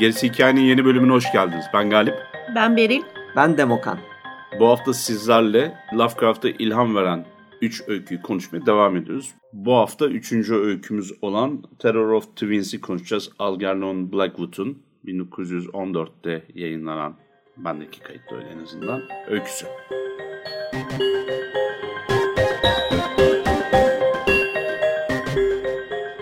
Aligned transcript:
Gerisi 0.00 0.28
Hikayenin 0.28 0.60
yeni 0.60 0.84
bölümüne 0.84 1.12
hoş 1.12 1.32
geldiniz. 1.32 1.64
Ben 1.74 1.90
Galip. 1.90 2.14
Ben 2.54 2.76
Beril. 2.76 3.02
Ben 3.36 3.58
Demokan. 3.58 3.98
Bu 4.60 4.68
hafta 4.68 4.92
sizlerle 4.92 5.74
Lovecraft'a 5.94 6.48
ilham 6.48 6.94
veren 6.94 7.26
3 7.62 7.82
öyküyü 7.88 8.22
konuşmaya 8.22 8.66
devam 8.66 8.96
ediyoruz. 8.96 9.34
Bu 9.52 9.74
hafta 9.74 10.06
3. 10.06 10.50
öykümüz 10.50 11.12
olan 11.22 11.62
Terror 11.78 12.12
of 12.12 12.24
Twins'i 12.24 12.80
konuşacağız. 12.80 13.30
Algernon 13.38 14.12
Blackwood'un 14.12 14.82
1914'te 15.04 16.44
yayınlanan, 16.54 17.16
bendeki 17.56 18.00
kayıtta 18.00 18.36
öyle 18.36 18.48
en 18.48 18.58
azından, 18.58 19.02
öyküsü. 19.28 19.66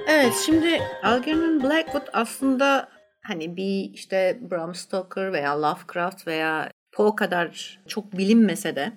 Evet 0.09 0.35
şimdi 0.47 0.81
Algernon 1.03 1.63
Blackwood 1.63 2.07
aslında 2.13 2.89
hani 3.23 3.57
bir 3.57 3.91
işte 3.95 4.39
Bram 4.51 4.75
Stoker 4.75 5.33
veya 5.33 5.63
Lovecraft 5.63 6.27
veya 6.27 6.71
Poe 6.99 7.17
kadar 7.17 7.79
çok 7.89 8.19
bilinmese 8.19 8.77
de 8.77 8.93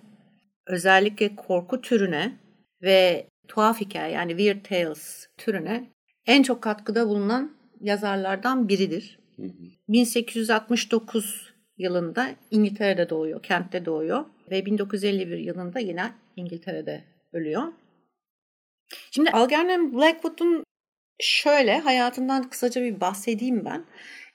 özellikle 0.67 1.35
korku 1.35 1.81
türüne 1.81 2.39
ve 2.81 3.27
tuhaf 3.47 3.81
hikaye 3.81 4.13
yani 4.13 4.29
Weird 4.31 4.65
Tales 4.65 5.27
türüne 5.37 5.91
en 6.25 6.43
çok 6.43 6.61
katkıda 6.61 7.07
bulunan 7.07 7.57
yazarlardan 7.81 8.69
biridir. 8.69 9.19
Hı 9.35 9.43
hı. 9.43 9.51
1869 9.89 11.53
yılında 11.77 12.29
İngiltere'de 12.51 13.09
doğuyor, 13.09 13.43
kentte 13.43 13.85
doğuyor 13.85 14.25
ve 14.51 14.65
1951 14.65 15.37
yılında 15.37 15.79
yine 15.79 16.11
İngiltere'de 16.35 17.03
ölüyor. 17.33 17.63
Şimdi 19.11 19.29
Algernon 19.29 19.93
Blackwood'un 19.93 20.63
şöyle 21.19 21.79
hayatından 21.79 22.49
kısaca 22.49 22.81
bir 22.81 23.01
bahsedeyim 23.01 23.65
ben. 23.65 23.85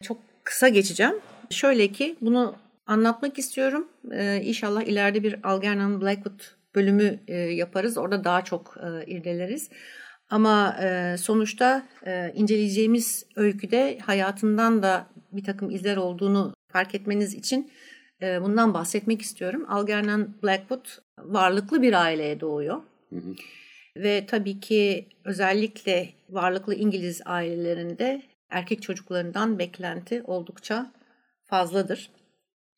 Çok 0.02 0.19
kısa 0.44 0.69
geçeceğim. 0.69 1.20
Şöyle 1.50 1.88
ki 1.88 2.16
bunu 2.20 2.66
anlatmak 2.86 3.38
istiyorum. 3.38 3.88
Ee, 4.12 4.40
inşallah 4.44 4.82
ileride 4.82 5.22
bir 5.22 5.48
Algernon 5.48 6.00
Blackwood 6.00 6.40
bölümü 6.74 7.20
e, 7.28 7.34
yaparız. 7.36 7.98
Orada 7.98 8.24
daha 8.24 8.44
çok 8.44 8.76
e, 8.82 9.06
irdeleriz. 9.06 9.70
Ama 10.30 10.76
e, 10.82 11.16
sonuçta 11.18 11.86
e, 12.06 12.32
inceleyeceğimiz 12.34 13.26
öyküde 13.36 13.98
hayatından 13.98 14.82
da 14.82 15.06
bir 15.32 15.44
takım 15.44 15.70
izler 15.70 15.96
olduğunu 15.96 16.54
fark 16.68 16.94
etmeniz 16.94 17.34
için 17.34 17.70
e, 18.22 18.42
bundan 18.42 18.74
bahsetmek 18.74 19.22
istiyorum. 19.22 19.66
Algernon 19.68 20.28
Blackwood 20.42 20.86
varlıklı 21.18 21.82
bir 21.82 21.92
aileye 21.92 22.40
doğuyor. 22.40 22.80
Hı 23.10 23.16
hı. 23.16 23.34
Ve 23.96 24.26
tabii 24.26 24.60
ki 24.60 25.06
özellikle 25.24 26.08
varlıklı 26.30 26.74
İngiliz 26.74 27.22
ailelerinde 27.24 28.22
erkek 28.50 28.82
çocuklarından 28.82 29.58
beklenti 29.58 30.22
oldukça 30.22 30.92
fazladır. 31.44 32.10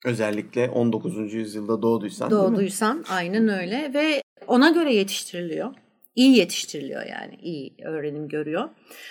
Özellikle 0.05 0.71
19. 0.71 1.35
yüzyılda 1.35 1.83
doğduysan 1.83 2.31
Doğduysan 2.31 3.05
aynen 3.09 3.49
öyle 3.49 3.91
ve 3.95 4.23
ona 4.47 4.71
göre 4.71 4.95
yetiştiriliyor. 4.95 5.75
İyi 6.15 6.37
yetiştiriliyor 6.37 7.07
yani 7.07 7.35
iyi 7.43 7.75
öğrenim 7.85 8.29
görüyor. 8.29 8.69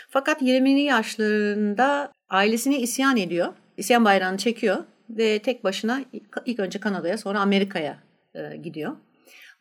Fakat 0.10 0.42
20'li 0.42 0.82
yaşlarında 0.82 2.12
ailesine 2.30 2.80
isyan 2.80 3.18
ediyor. 3.18 3.54
İsyan 3.78 4.06
bayrağını 4.06 4.38
çekiyor 4.38 4.78
ve 5.10 5.40
tek 5.40 5.64
başına 5.64 6.04
ilk 6.46 6.60
önce 6.60 6.80
Kanada'ya 6.80 7.18
sonra 7.18 7.40
Amerika'ya 7.40 8.04
e, 8.36 8.58
gidiyor. 8.58 8.96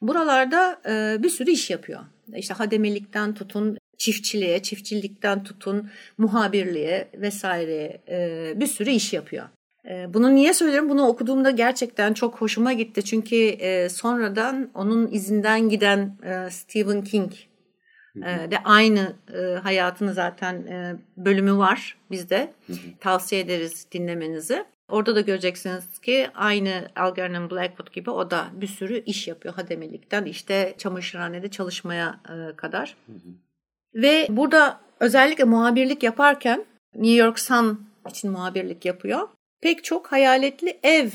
Buralarda 0.00 0.80
e, 0.88 1.22
bir 1.22 1.30
sürü 1.30 1.50
iş 1.50 1.70
yapıyor. 1.70 2.00
İşte 2.36 2.54
hademelikten 2.54 3.34
tutun 3.34 3.78
çiftçiliğe, 3.98 4.62
çiftçilikten 4.62 5.44
tutun 5.44 5.90
muhabirliğe 6.18 7.08
vesaire 7.14 8.02
e, 8.08 8.52
bir 8.60 8.66
sürü 8.66 8.90
iş 8.90 9.12
yapıyor. 9.12 9.48
E, 9.90 10.14
bunu 10.14 10.34
niye 10.34 10.54
söylüyorum? 10.54 10.88
Bunu 10.88 11.06
okuduğumda 11.06 11.50
gerçekten 11.50 12.12
çok 12.12 12.40
hoşuma 12.40 12.72
gitti. 12.72 13.04
Çünkü 13.04 13.36
e, 13.36 13.88
sonradan 13.88 14.70
onun 14.74 15.08
izinden 15.12 15.68
giden 15.68 16.16
e, 16.24 16.50
Stephen 16.50 17.04
King 17.04 17.32
de 18.50 18.58
aynı 18.64 19.16
e, 19.34 19.54
hayatını 19.54 20.14
zaten 20.14 20.64
bölümü 21.16 21.56
var 21.56 21.98
bizde. 22.10 22.52
Tavsiye 23.00 23.40
ederiz 23.40 23.86
dinlemenizi. 23.92 24.64
Orada 24.88 25.16
da 25.16 25.20
göreceksiniz 25.20 25.98
ki 25.98 26.28
aynı 26.34 26.88
Algernon 26.96 27.50
Blackwood 27.50 27.92
gibi 27.92 28.10
o 28.10 28.30
da 28.30 28.46
bir 28.52 28.66
sürü 28.66 29.04
iş 29.04 29.28
yapıyor 29.28 29.54
hademelikten 29.54 30.24
işte 30.24 30.74
çamaşırhanede 30.78 31.48
çalışmaya 31.48 32.20
kadar. 32.56 32.96
Hı 33.06 33.12
hı. 33.12 33.28
Ve 34.02 34.26
burada 34.30 34.80
özellikle 35.00 35.44
muhabirlik 35.44 36.02
yaparken 36.02 36.64
New 36.94 37.24
York 37.24 37.38
Sun 37.38 37.88
için 38.10 38.30
muhabirlik 38.30 38.84
yapıyor. 38.84 39.28
Pek 39.60 39.84
çok 39.84 40.12
hayaletli 40.12 40.78
ev 40.82 41.08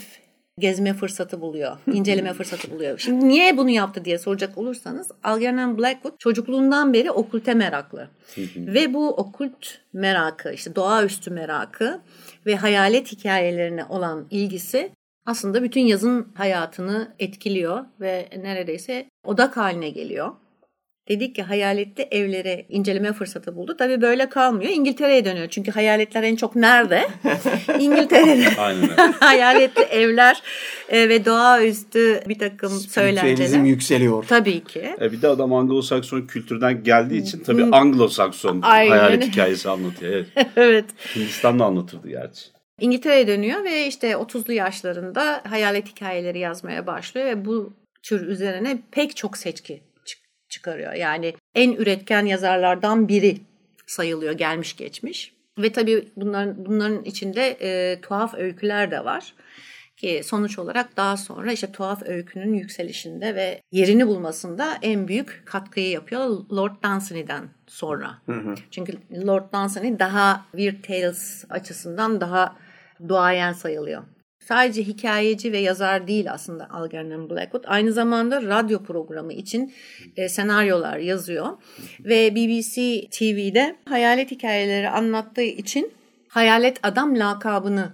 gezme 0.59 0.93
fırsatı 0.93 1.41
buluyor, 1.41 1.77
inceleme 1.93 2.33
fırsatı 2.33 2.71
buluyor. 2.71 2.99
Şimdi 2.99 3.27
niye 3.27 3.57
bunu 3.57 3.69
yaptı 3.69 4.05
diye 4.05 4.17
soracak 4.17 4.57
olursanız 4.57 5.11
Algernon 5.23 5.77
Blackwood 5.77 6.17
çocukluğundan 6.19 6.93
beri 6.93 7.11
okulte 7.11 7.53
meraklı. 7.53 8.09
ve 8.55 8.93
bu 8.93 9.09
okült 9.09 9.67
merakı, 9.93 10.51
işte 10.53 10.75
doğaüstü 10.75 11.31
merakı 11.31 12.01
ve 12.45 12.55
hayalet 12.55 13.11
hikayelerine 13.11 13.85
olan 13.85 14.27
ilgisi 14.31 14.91
aslında 15.25 15.63
bütün 15.63 15.81
yazın 15.81 16.31
hayatını 16.35 17.15
etkiliyor 17.19 17.85
ve 18.01 18.29
neredeyse 18.37 19.05
odak 19.25 19.57
haline 19.57 19.89
geliyor. 19.89 20.31
Dedik 21.09 21.35
ki 21.35 21.43
hayaletli 21.43 22.07
evleri 22.11 22.65
inceleme 22.69 23.13
fırsatı 23.13 23.55
buldu. 23.55 23.75
Tabii 23.77 24.01
böyle 24.01 24.29
kalmıyor. 24.29 24.71
İngiltere'ye 24.71 25.25
dönüyor. 25.25 25.47
Çünkü 25.49 25.71
hayaletler 25.71 26.23
en 26.23 26.35
çok 26.35 26.55
nerede? 26.55 27.07
İngiltere'de. 27.79 28.61
Aynen 28.61 29.11
hayaletli 29.19 29.81
evler 29.81 30.41
e, 30.89 31.09
ve 31.09 31.25
doğaüstü 31.25 32.21
bir 32.27 32.39
takım 32.39 32.69
söylenceler. 32.69 33.63
yükseliyor. 33.63 34.25
Tabii 34.27 34.63
ki. 34.63 34.95
E 35.01 35.11
bir 35.11 35.21
de 35.21 35.27
adam 35.27 35.51
Anglo-Sakson 35.53 36.27
kültürden 36.27 36.83
geldiği 36.83 37.21
için 37.21 37.39
tabii 37.39 37.61
Anglo-Sakson 37.61 38.61
hayalet 38.61 39.27
hikayesi 39.27 39.69
anlatıyor. 39.69 40.11
Evet. 40.11 40.27
evet. 40.55 40.85
Hindistan'da 41.15 41.65
anlatırdı 41.65 42.09
gerçi. 42.09 42.41
İngiltere'ye 42.79 43.27
dönüyor 43.27 43.63
ve 43.63 43.87
işte 43.87 44.11
30'lu 44.11 44.53
yaşlarında 44.53 45.41
hayalet 45.49 45.87
hikayeleri 45.87 46.39
yazmaya 46.39 46.87
başlıyor 46.87 47.27
ve 47.27 47.45
bu 47.45 47.73
tür 48.03 48.27
üzerine 48.27 48.79
pek 48.91 49.15
çok 49.15 49.37
seçki 49.37 49.90
çıkarıyor. 50.51 50.93
Yani 50.93 51.35
en 51.55 51.71
üretken 51.71 52.25
yazarlardan 52.25 53.07
biri 53.07 53.37
sayılıyor 53.87 54.33
gelmiş 54.33 54.75
geçmiş. 54.75 55.33
Ve 55.57 55.71
tabii 55.71 56.11
bunların, 56.15 56.65
bunların 56.65 57.03
içinde 57.03 57.57
e, 57.61 58.01
tuhaf 58.01 58.33
öyküler 58.33 58.91
de 58.91 59.05
var. 59.05 59.33
Ki 59.97 60.21
sonuç 60.23 60.59
olarak 60.59 60.97
daha 60.97 61.17
sonra 61.17 61.51
işte 61.51 61.71
tuhaf 61.71 62.03
öykünün 62.03 62.53
yükselişinde 62.53 63.35
ve 63.35 63.61
yerini 63.71 64.07
bulmasında 64.07 64.77
en 64.81 65.07
büyük 65.07 65.43
katkıyı 65.45 65.89
yapıyor 65.89 66.27
Lord 66.51 66.83
Dunsany'den 66.83 67.49
sonra. 67.67 68.11
Hı 68.25 68.31
hı. 68.31 68.55
Çünkü 68.71 68.93
Lord 69.27 69.53
Dunsany 69.53 69.99
daha 69.99 70.45
Weird 70.51 70.83
Tales 70.83 71.45
açısından 71.49 72.21
daha 72.21 72.55
duayen 73.07 73.53
sayılıyor 73.53 74.03
sadece 74.41 74.83
hikayeci 74.83 75.51
ve 75.51 75.57
yazar 75.57 76.07
değil 76.07 76.31
aslında 76.31 76.69
Algernon 76.69 77.29
Blackwood. 77.29 77.63
Aynı 77.67 77.93
zamanda 77.93 78.41
radyo 78.41 78.83
programı 78.83 79.33
için 79.33 79.73
e, 80.17 80.29
senaryolar 80.29 80.97
yazıyor. 80.97 81.47
Ve 81.99 82.35
BBC 82.35 83.07
TV'de 83.11 83.75
hayalet 83.85 84.31
hikayeleri 84.31 84.89
anlattığı 84.89 85.41
için 85.41 85.91
Hayalet 86.27 86.79
Adam 86.83 87.19
lakabını 87.19 87.91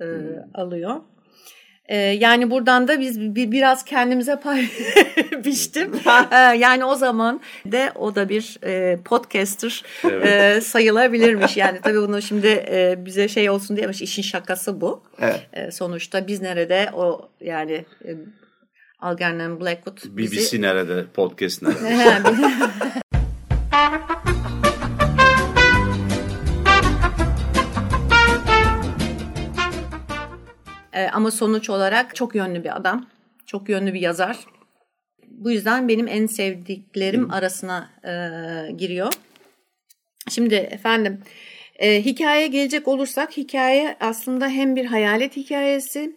e, 0.00 0.06
alıyor. 0.54 0.96
Ee, 1.90 1.96
yani 1.96 2.50
buradan 2.50 2.88
da 2.88 3.00
biz 3.00 3.20
bir, 3.20 3.52
biraz 3.52 3.84
kendimize 3.84 4.40
pay 4.40 4.68
biçtim. 5.44 5.92
Ee, 6.32 6.36
yani 6.36 6.84
o 6.84 6.94
zaman 6.94 7.40
de 7.66 7.92
o 7.94 8.14
da 8.14 8.28
bir 8.28 8.58
e, 8.64 8.98
podcaster 9.04 9.84
evet. 10.04 10.26
e, 10.26 10.60
sayılabilirmiş. 10.60 11.56
Yani 11.56 11.80
tabii 11.82 11.98
bunu 11.98 12.22
şimdi 12.22 12.46
e, 12.46 12.94
bize 12.98 13.28
şey 13.28 13.50
olsun 13.50 13.76
diye 13.76 13.90
işin 14.00 14.22
şakası 14.22 14.80
bu. 14.80 15.02
Evet. 15.20 15.40
E, 15.52 15.70
sonuçta 15.70 16.26
biz 16.26 16.42
nerede 16.42 16.90
o 16.94 17.30
yani 17.40 17.84
e, 18.04 18.10
Algernon 18.98 19.60
Blackwood 19.60 19.98
BBC 20.16 20.32
bizi... 20.32 20.62
nerede? 20.62 21.04
Podcast 21.14 21.62
nerede? 21.62 22.50
E, 30.92 31.08
ama 31.08 31.30
sonuç 31.30 31.70
olarak 31.70 32.16
çok 32.16 32.34
yönlü 32.34 32.64
bir 32.64 32.76
adam. 32.76 33.06
Çok 33.46 33.68
yönlü 33.68 33.94
bir 33.94 34.00
yazar. 34.00 34.38
Bu 35.28 35.50
yüzden 35.50 35.88
benim 35.88 36.08
en 36.08 36.26
sevdiklerim 36.26 37.30
arasına 37.30 37.90
e, 38.04 38.12
giriyor. 38.72 39.12
Şimdi 40.28 40.54
efendim 40.54 41.22
e, 41.78 42.04
hikayeye 42.04 42.46
gelecek 42.46 42.88
olursak 42.88 43.36
hikaye 43.36 43.96
aslında 44.00 44.48
hem 44.48 44.76
bir 44.76 44.84
hayalet 44.84 45.36
hikayesi 45.36 46.16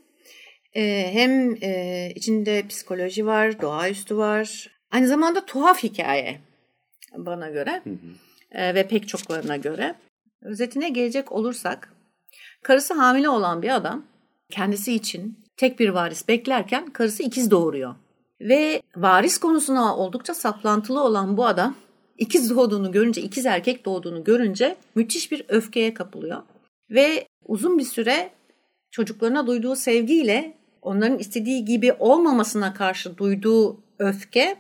e, 0.75 1.09
hem 1.13 1.55
e, 1.63 2.11
içinde 2.15 2.67
psikoloji 2.67 3.25
var, 3.25 3.61
doğaüstü 3.61 4.17
var. 4.17 4.69
Aynı 4.91 5.07
zamanda 5.07 5.45
tuhaf 5.45 5.83
hikaye 5.83 6.39
bana 7.17 7.49
göre 7.49 7.81
e, 8.51 8.75
ve 8.75 8.87
pek 8.87 9.07
çoklarına 9.07 9.57
göre. 9.57 9.95
Özetine 10.41 10.89
gelecek 10.89 11.31
olursak 11.31 11.93
karısı 12.63 12.93
hamile 12.93 13.29
olan 13.29 13.61
bir 13.61 13.75
adam 13.75 14.05
kendisi 14.53 14.94
için 14.94 15.38
tek 15.57 15.79
bir 15.79 15.89
varis 15.89 16.27
beklerken 16.27 16.89
karısı 16.89 17.23
ikiz 17.23 17.51
doğuruyor. 17.51 17.95
Ve 18.41 18.81
varis 18.95 19.38
konusuna 19.38 19.97
oldukça 19.97 20.33
saplantılı 20.33 21.03
olan 21.03 21.38
bu 21.38 21.45
adam 21.45 21.75
ikiz 22.17 22.50
doğduğunu 22.50 22.91
görünce, 22.91 23.21
ikiz 23.21 23.45
erkek 23.45 23.85
doğduğunu 23.85 24.23
görünce 24.23 24.75
müthiş 24.95 25.31
bir 25.31 25.45
öfkeye 25.47 25.94
kapılıyor. 25.94 26.41
Ve 26.89 27.27
uzun 27.45 27.79
bir 27.79 27.83
süre 27.83 28.29
çocuklarına 28.91 29.47
duyduğu 29.47 29.75
sevgiyle 29.75 30.57
onların 30.81 31.19
istediği 31.19 31.65
gibi 31.65 31.94
olmamasına 31.94 32.73
karşı 32.73 33.17
duyduğu 33.17 33.77
öfke 34.00 34.55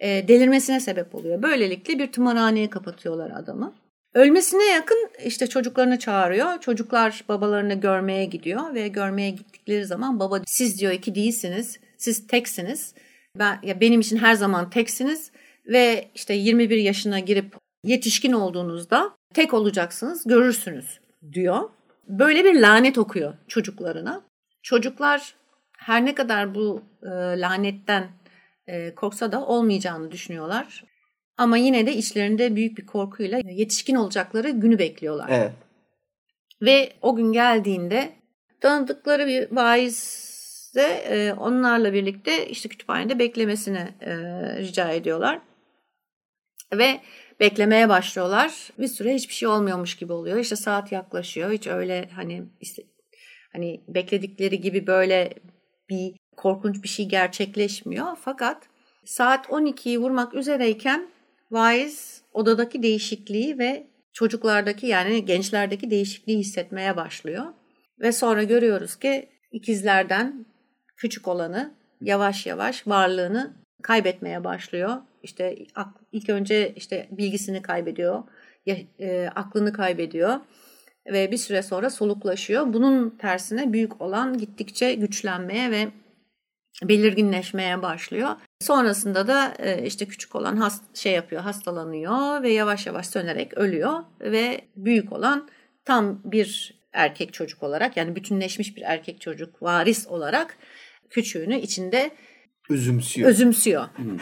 e, 0.00 0.28
delirmesine 0.28 0.80
sebep 0.80 1.14
oluyor. 1.14 1.42
Böylelikle 1.42 1.98
bir 1.98 2.12
tımarhaneye 2.12 2.70
kapatıyorlar 2.70 3.30
adamı. 3.30 3.74
Ölmesine 4.14 4.64
yakın 4.64 5.10
işte 5.24 5.46
çocuklarını 5.46 5.98
çağırıyor. 5.98 6.60
Çocuklar 6.60 7.24
babalarını 7.28 7.74
görmeye 7.74 8.24
gidiyor 8.24 8.74
ve 8.74 8.88
görmeye 8.88 9.30
gittikleri 9.30 9.86
zaman 9.86 10.20
baba 10.20 10.40
siz 10.46 10.80
diyor 10.80 10.92
iki 10.92 11.14
değilsiniz. 11.14 11.80
Siz 11.96 12.26
teksiniz. 12.26 12.94
Ben 13.38 13.58
ya 13.62 13.80
benim 13.80 14.00
için 14.00 14.16
her 14.16 14.34
zaman 14.34 14.70
teksiniz 14.70 15.30
ve 15.66 16.10
işte 16.14 16.34
21 16.34 16.76
yaşına 16.76 17.18
girip 17.18 17.56
yetişkin 17.84 18.32
olduğunuzda 18.32 19.16
tek 19.34 19.54
olacaksınız, 19.54 20.24
görürsünüz 20.26 21.00
diyor. 21.32 21.70
Böyle 22.08 22.44
bir 22.44 22.60
lanet 22.60 22.98
okuyor 22.98 23.34
çocuklarına. 23.48 24.22
Çocuklar 24.62 25.34
her 25.78 26.04
ne 26.04 26.14
kadar 26.14 26.54
bu 26.54 26.82
e, 27.02 27.08
lanetten 27.40 28.08
e, 28.66 28.94
korksa 28.94 29.32
da 29.32 29.46
olmayacağını 29.46 30.10
düşünüyorlar. 30.10 30.84
Ama 31.38 31.56
yine 31.56 31.86
de 31.86 31.94
içlerinde 31.94 32.56
büyük 32.56 32.78
bir 32.78 32.86
korkuyla 32.86 33.38
yetişkin 33.44 33.94
olacakları 33.94 34.50
günü 34.50 34.78
bekliyorlar. 34.78 35.28
Evet. 35.32 35.52
Ve 36.62 36.92
o 37.02 37.16
gün 37.16 37.32
geldiğinde 37.32 38.12
tanıdıkları 38.60 39.26
bir 39.26 39.56
vaizle 39.56 40.82
e, 41.08 41.32
onlarla 41.32 41.92
birlikte 41.92 42.48
işte 42.48 42.68
kütüphanede 42.68 43.18
beklemesini 43.18 43.88
e, 44.00 44.14
rica 44.58 44.90
ediyorlar. 44.90 45.40
Ve 46.72 47.00
beklemeye 47.40 47.88
başlıyorlar. 47.88 48.70
Bir 48.78 48.88
süre 48.88 49.14
hiçbir 49.14 49.34
şey 49.34 49.48
olmuyormuş 49.48 49.96
gibi 49.96 50.12
oluyor. 50.12 50.36
İşte 50.36 50.56
saat 50.56 50.92
yaklaşıyor. 50.92 51.52
Hiç 51.52 51.66
öyle 51.66 52.08
hani 52.14 52.42
işte, 52.60 52.82
hani 53.52 53.80
bekledikleri 53.88 54.60
gibi 54.60 54.86
böyle 54.86 55.34
bir 55.88 56.14
korkunç 56.36 56.82
bir 56.82 56.88
şey 56.88 57.08
gerçekleşmiyor. 57.08 58.06
Fakat 58.20 58.62
saat 59.04 59.46
12'yi 59.46 59.98
vurmak 59.98 60.34
üzereyken 60.34 61.08
vaiz 61.50 62.22
odadaki 62.32 62.82
değişikliği 62.82 63.58
ve 63.58 63.86
çocuklardaki 64.12 64.86
yani 64.86 65.24
gençlerdeki 65.24 65.90
değişikliği 65.90 66.38
hissetmeye 66.38 66.96
başlıyor. 66.96 67.44
Ve 68.00 68.12
sonra 68.12 68.42
görüyoruz 68.42 68.96
ki 68.96 69.28
ikizlerden 69.52 70.46
küçük 70.96 71.28
olanı 71.28 71.74
yavaş 72.00 72.46
yavaş 72.46 72.86
varlığını 72.86 73.56
kaybetmeye 73.82 74.44
başlıyor. 74.44 74.96
İşte 75.22 75.56
ilk 76.12 76.28
önce 76.28 76.72
işte 76.76 77.08
bilgisini 77.10 77.62
kaybediyor, 77.62 78.22
e, 78.98 79.28
aklını 79.34 79.72
kaybediyor 79.72 80.40
ve 81.12 81.30
bir 81.30 81.36
süre 81.36 81.62
sonra 81.62 81.90
soluklaşıyor. 81.90 82.72
Bunun 82.72 83.10
tersine 83.10 83.72
büyük 83.72 84.00
olan 84.00 84.38
gittikçe 84.38 84.94
güçlenmeye 84.94 85.70
ve 85.70 85.88
belirginleşmeye 86.82 87.82
başlıyor. 87.82 88.28
Sonrasında 88.60 89.26
da 89.26 89.54
e, 89.58 89.86
işte 89.86 90.06
küçük 90.06 90.36
olan 90.36 90.56
hast 90.56 90.96
şey 90.96 91.12
yapıyor, 91.12 91.42
hastalanıyor 91.42 92.42
ve 92.42 92.52
yavaş 92.52 92.86
yavaş 92.86 93.06
sönerek 93.06 93.58
ölüyor 93.58 94.00
ve 94.20 94.60
büyük 94.76 95.12
olan 95.12 95.48
tam 95.84 96.20
bir 96.24 96.78
erkek 96.92 97.32
çocuk 97.32 97.62
olarak 97.62 97.96
yani 97.96 98.16
bütünleşmiş 98.16 98.76
bir 98.76 98.82
erkek 98.82 99.20
çocuk 99.20 99.62
varis 99.62 100.06
olarak 100.06 100.56
küçüğünü 101.10 101.58
içinde 101.58 102.10
özümsüyor. 102.70 103.28
Özümsüyor. 103.28 103.84
Hmm. 103.96 104.18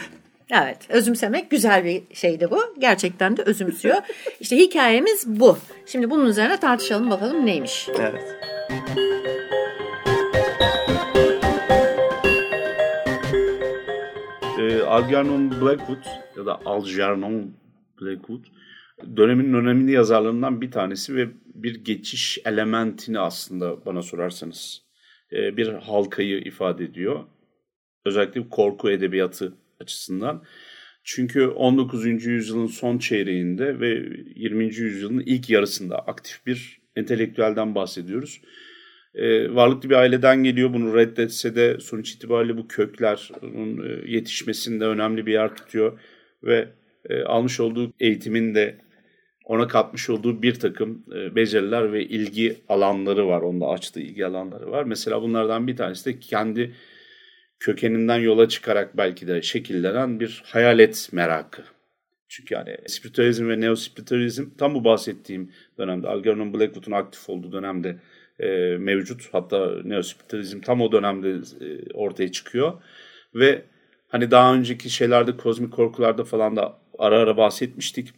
Evet, 0.51 0.77
özümsemek 0.89 1.51
güzel 1.51 1.85
bir 1.85 2.03
şeydi 2.13 2.51
bu. 2.51 2.75
Gerçekten 2.79 3.37
de 3.37 3.41
özümsüyor. 3.41 3.97
İşte 4.39 4.57
hikayemiz 4.57 5.27
bu. 5.27 5.57
Şimdi 5.85 6.09
bunun 6.09 6.25
üzerine 6.25 6.57
tartışalım 6.57 7.09
bakalım 7.09 7.45
neymiş. 7.45 7.89
Evet. 7.99 8.23
Algernon 14.87 15.61
Blackwood 15.61 16.05
ya 16.37 16.45
da 16.45 16.65
Algernon 16.65 17.53
Blackwood 18.01 18.45
dönemin 19.17 19.53
önemli 19.53 19.91
yazarlarından 19.91 20.61
bir 20.61 20.71
tanesi 20.71 21.15
ve 21.15 21.29
bir 21.45 21.83
geçiş 21.83 22.39
elementini 22.45 23.19
aslında 23.19 23.85
bana 23.85 24.01
sorarsanız 24.01 24.81
e, 25.31 25.57
bir 25.57 25.67
halkayı 25.67 26.39
ifade 26.39 26.83
ediyor. 26.83 27.23
Özellikle 28.05 28.49
korku 28.49 28.89
edebiyatı 28.89 29.53
açısından. 29.81 30.43
Çünkü 31.03 31.47
19. 31.47 32.25
yüzyılın 32.25 32.67
son 32.67 32.97
çeyreğinde 32.97 33.79
ve 33.79 34.03
20. 34.35 34.65
yüzyılın 34.65 35.23
ilk 35.25 35.49
yarısında 35.49 35.99
aktif 35.99 36.45
bir 36.45 36.81
entelektüelden 36.95 37.75
bahsediyoruz. 37.75 38.41
Ee, 39.17 39.55
varlıklı 39.55 39.89
bir 39.89 39.95
aileden 39.95 40.43
geliyor 40.43 40.73
bunu 40.73 40.95
reddetse 40.95 41.55
de 41.55 41.79
sonuç 41.79 42.11
itibariyle 42.11 42.57
bu 42.57 42.67
kökler 42.67 43.31
onun 43.41 43.89
e, 43.89 44.11
yetişmesinde 44.11 44.85
önemli 44.85 45.25
bir 45.25 45.33
yer 45.33 45.55
tutuyor 45.55 45.99
ve 46.43 46.67
e, 47.09 47.23
almış 47.23 47.59
olduğu 47.59 47.93
eğitimin 47.99 48.55
de 48.55 48.77
ona 49.45 49.67
katmış 49.67 50.09
olduğu 50.09 50.41
bir 50.41 50.53
takım 50.53 51.05
e, 51.15 51.35
beceriler 51.35 51.93
ve 51.93 52.03
ilgi 52.05 52.57
alanları 52.69 53.27
var. 53.27 53.41
Onda 53.41 53.67
açtığı 53.67 53.99
ilgi 53.99 54.25
alanları 54.25 54.71
var. 54.71 54.83
Mesela 54.83 55.21
bunlardan 55.21 55.67
bir 55.67 55.75
tanesi 55.75 56.05
de 56.05 56.19
kendi 56.19 56.75
kökeninden 57.59 58.19
yola 58.19 58.49
çıkarak 58.49 58.97
belki 58.97 59.27
de 59.27 59.41
şekillenen 59.41 60.19
bir 60.19 60.43
hayalet 60.45 61.09
merakı. 61.11 61.63
Çünkü 62.29 62.53
yani 62.53 62.77
spiritüalizm 62.87 63.49
ve 63.49 63.61
neospiritüalizm 63.61 64.45
tam 64.57 64.75
bu 64.75 64.83
bahsettiğim 64.83 65.51
dönemde 65.77 66.07
Algernon 66.07 66.53
Blackwood'un 66.53 66.91
aktif 66.91 67.29
olduğu 67.29 67.51
dönemde 67.51 67.97
e, 68.39 68.77
mevcut. 68.77 69.29
Hatta 69.31 69.71
neospiritüalizm 69.83 70.61
tam 70.61 70.81
o 70.81 70.91
dönemde 70.91 71.29
e, 71.31 71.93
ortaya 71.93 72.31
çıkıyor. 72.31 72.73
Ve 73.35 73.65
hani 74.07 74.31
daha 74.31 74.55
önceki 74.55 74.89
şeylerde 74.89 75.37
kozmik 75.37 75.73
korkularda 75.73 76.23
falan 76.23 76.55
da 76.55 76.79
ara 76.99 77.19
ara 77.19 77.37
bahsetmiştik. 77.37 78.09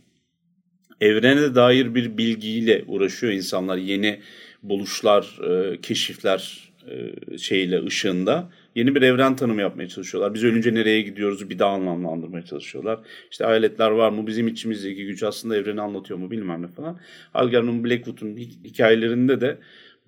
Evrene 1.02 1.56
dair 1.56 1.96
bir 1.96 2.18
bilgiyle 2.18 2.84
uğraşıyor 2.88 3.34
insanlar. 3.34 3.78
Yeni 3.78 4.22
buluşlar, 4.64 5.40
e, 5.50 5.82
keşifler 5.82 6.70
e, 6.88 7.38
şeyle 7.38 7.86
ışığında 7.86 8.50
yeni 8.76 8.96
bir 8.96 9.02
evren 9.02 9.36
tanımı 9.36 9.62
yapmaya 9.62 9.88
çalışıyorlar. 9.88 10.34
Biz 10.34 10.44
ölünce 10.44 10.74
nereye 10.74 11.02
gidiyoruz 11.02 11.50
bir 11.50 11.60
daha 11.60 11.72
anlamlandırmaya 11.72 12.46
çalışıyorlar. 12.46 13.00
İşte 13.32 13.46
aletler 13.46 13.92
var 13.92 14.10
mı 14.10 14.28
bizim 14.28 14.48
içimizdeki 14.48 15.06
güç 15.06 15.24
aslında 15.24 15.58
evreni 15.58 15.82
anlatıyor 15.82 16.20
mu 16.20 16.32
bilmem 16.32 16.62
ne 16.62 16.68
falan. 16.68 17.00
Algernon 17.34 17.84
Blackwood'un 17.84 18.38
hikayelerinde 18.38 19.42
de 19.42 19.58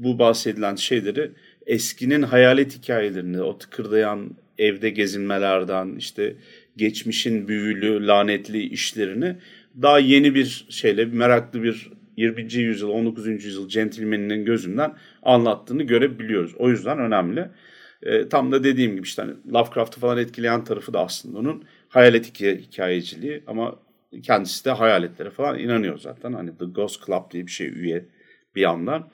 bu 0.03 0.19
bahsedilen 0.19 0.75
şeyleri 0.75 1.31
eskinin 1.65 2.21
hayalet 2.21 2.77
hikayelerini, 2.77 3.41
o 3.41 3.57
tıkırdayan 3.57 4.35
evde 4.57 4.89
gezinmelerden, 4.89 5.95
işte 5.95 6.35
geçmişin 6.77 7.47
büyülü, 7.47 8.07
lanetli 8.07 8.61
işlerini 8.61 9.35
daha 9.81 9.99
yeni 9.99 10.35
bir 10.35 10.65
şeyle, 10.69 11.05
meraklı 11.05 11.63
bir 11.63 11.91
20. 12.17 12.53
yüzyıl, 12.53 12.89
19. 12.89 13.27
yüzyıl 13.27 13.69
centilmeninin 13.69 14.45
gözünden 14.45 14.93
anlattığını 15.23 15.83
görebiliyoruz. 15.83 16.55
O 16.55 16.69
yüzden 16.69 16.99
önemli. 16.99 17.49
E, 18.03 18.29
tam 18.29 18.51
da 18.51 18.63
dediğim 18.63 18.91
gibi 18.91 19.05
işte 19.05 19.21
hani 19.21 19.33
Lovecraft'ı 19.53 19.99
falan 19.99 20.17
etkileyen 20.17 20.63
tarafı 20.63 20.93
da 20.93 20.99
aslında 20.99 21.37
onun 21.37 21.63
hayalet 21.89 22.41
hikayeciliği 22.41 23.43
ama 23.47 23.75
kendisi 24.23 24.65
de 24.65 24.71
hayaletlere 24.71 25.29
falan 25.29 25.59
inanıyor 25.59 25.97
zaten. 25.97 26.33
Hani 26.33 26.57
The 26.57 26.65
Ghost 26.65 27.05
Club 27.05 27.31
diye 27.31 27.45
bir 27.45 27.51
şey 27.51 27.67
üye 27.67 28.05
bir 28.55 28.61
yandan. 28.61 29.09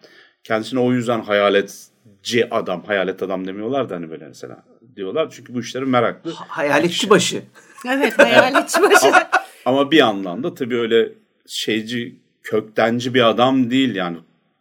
Kendisine 0.47 0.79
o 0.79 0.93
yüzden 0.93 1.21
hayaletci 1.21 2.49
adam, 2.51 2.83
hayalet 2.83 3.23
adam 3.23 3.47
demiyorlar 3.47 3.89
da 3.89 3.95
hani 3.95 4.09
böyle 4.09 4.27
mesela 4.27 4.63
diyorlar. 4.95 5.27
Çünkü 5.31 5.53
bu 5.53 5.59
işleri 5.59 5.85
meraklı. 5.85 6.31
Hayaletçi 6.31 7.09
başı. 7.09 7.43
evet 7.87 8.19
hayaletçi 8.19 8.81
başı. 8.81 9.07
ama, 9.07 9.29
ama 9.65 9.91
bir 9.91 9.97
yandan 9.97 10.43
da 10.43 10.53
tabii 10.53 10.77
öyle 10.77 11.13
şeyci, 11.47 12.15
köktenci 12.43 13.13
bir 13.13 13.29
adam 13.29 13.71
değil 13.71 13.95
yani. 13.95 14.17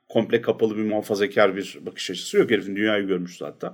Komple 0.09 0.41
kapalı 0.43 0.77
bir 0.77 0.83
muhafazakar 0.83 1.57
bir 1.57 1.79
bakış 1.81 2.11
açısı 2.11 2.37
yok. 2.37 2.51
Herifin 2.51 2.77
dünyayı 2.77 3.07
görmüş 3.07 3.37
zaten. 3.37 3.73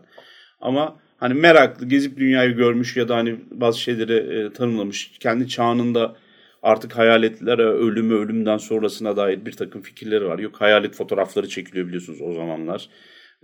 Ama 0.61 0.97
hani 1.16 1.35
meraklı, 1.35 1.88
gezip 1.88 2.16
dünyayı 2.16 2.57
görmüş 2.57 2.97
ya 2.97 3.09
da 3.09 3.16
hani 3.16 3.37
bazı 3.50 3.81
şeyleri 3.81 4.14
e, 4.14 4.52
tanımlamış. 4.52 5.12
Kendi 5.21 5.49
çağında 5.49 6.16
artık 6.62 6.99
hayaletlere, 6.99 7.62
ölümü, 7.62 8.14
ölümden 8.14 8.57
sonrasına 8.57 9.16
dair 9.16 9.47
bir 9.47 9.52
takım 9.52 9.83
fikirleri 9.83 10.26
var. 10.26 10.38
Yok 10.38 10.61
hayalet 10.61 10.95
fotoğrafları 10.95 11.49
çekiliyor 11.49 11.87
biliyorsunuz 11.87 12.21
o 12.21 12.33
zamanlar. 12.33 12.88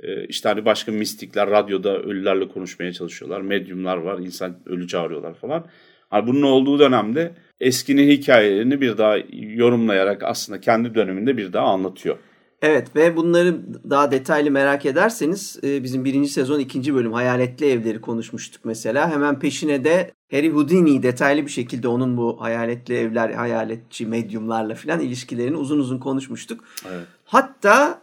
E, 0.03 0.27
işte 0.27 0.49
hani 0.49 0.65
başka 0.65 0.93
mistikler 0.93 1.51
radyoda 1.51 1.99
ölülerle 1.99 2.49
konuşmaya 2.49 2.93
çalışıyorlar. 2.93 3.41
Medyumlar 3.41 3.97
var, 3.97 4.19
insan 4.19 4.57
ölü 4.67 4.89
çağırıyorlar 4.89 5.35
falan. 5.35 5.67
Hani 6.11 6.27
bunun 6.27 6.43
olduğu 6.43 6.79
dönemde 6.79 7.33
eskinin 7.61 8.11
hikayelerini 8.11 8.81
bir 8.81 8.99
daha 8.99 9.17
yorumlayarak 9.33 10.23
aslında 10.23 10.61
kendi 10.61 10.95
döneminde 10.95 11.37
bir 11.37 11.53
daha 11.53 11.67
anlatıyor. 11.67 12.19
Evet 12.63 12.97
ve 12.97 13.17
bunları 13.17 13.61
daha 13.91 14.11
detaylı 14.11 14.51
merak 14.51 14.87
ederseniz 14.87 15.59
e, 15.63 15.83
bizim 15.83 16.05
birinci 16.05 16.29
sezon 16.29 16.59
ikinci 16.59 16.95
bölüm 16.95 17.13
hayaletli 17.13 17.67
evleri 17.67 18.01
konuşmuştuk 18.01 18.65
mesela. 18.65 19.11
Hemen 19.11 19.39
peşine 19.39 19.85
de 19.85 20.13
Harry 20.31 20.51
Houdini 20.51 21.03
detaylı 21.03 21.47
bir 21.47 21.51
şekilde 21.51 21.89
onun 21.89 22.17
bu 22.17 22.41
hayaletli 22.41 22.95
evler, 22.95 23.31
hayaletçi 23.31 24.07
medyumlarla 24.07 24.75
filan 24.75 25.01
ilişkilerini 25.01 25.57
uzun 25.57 25.79
uzun 25.79 25.99
konuşmuştuk. 25.99 26.65
Evet. 26.89 27.07
Hatta 27.25 28.01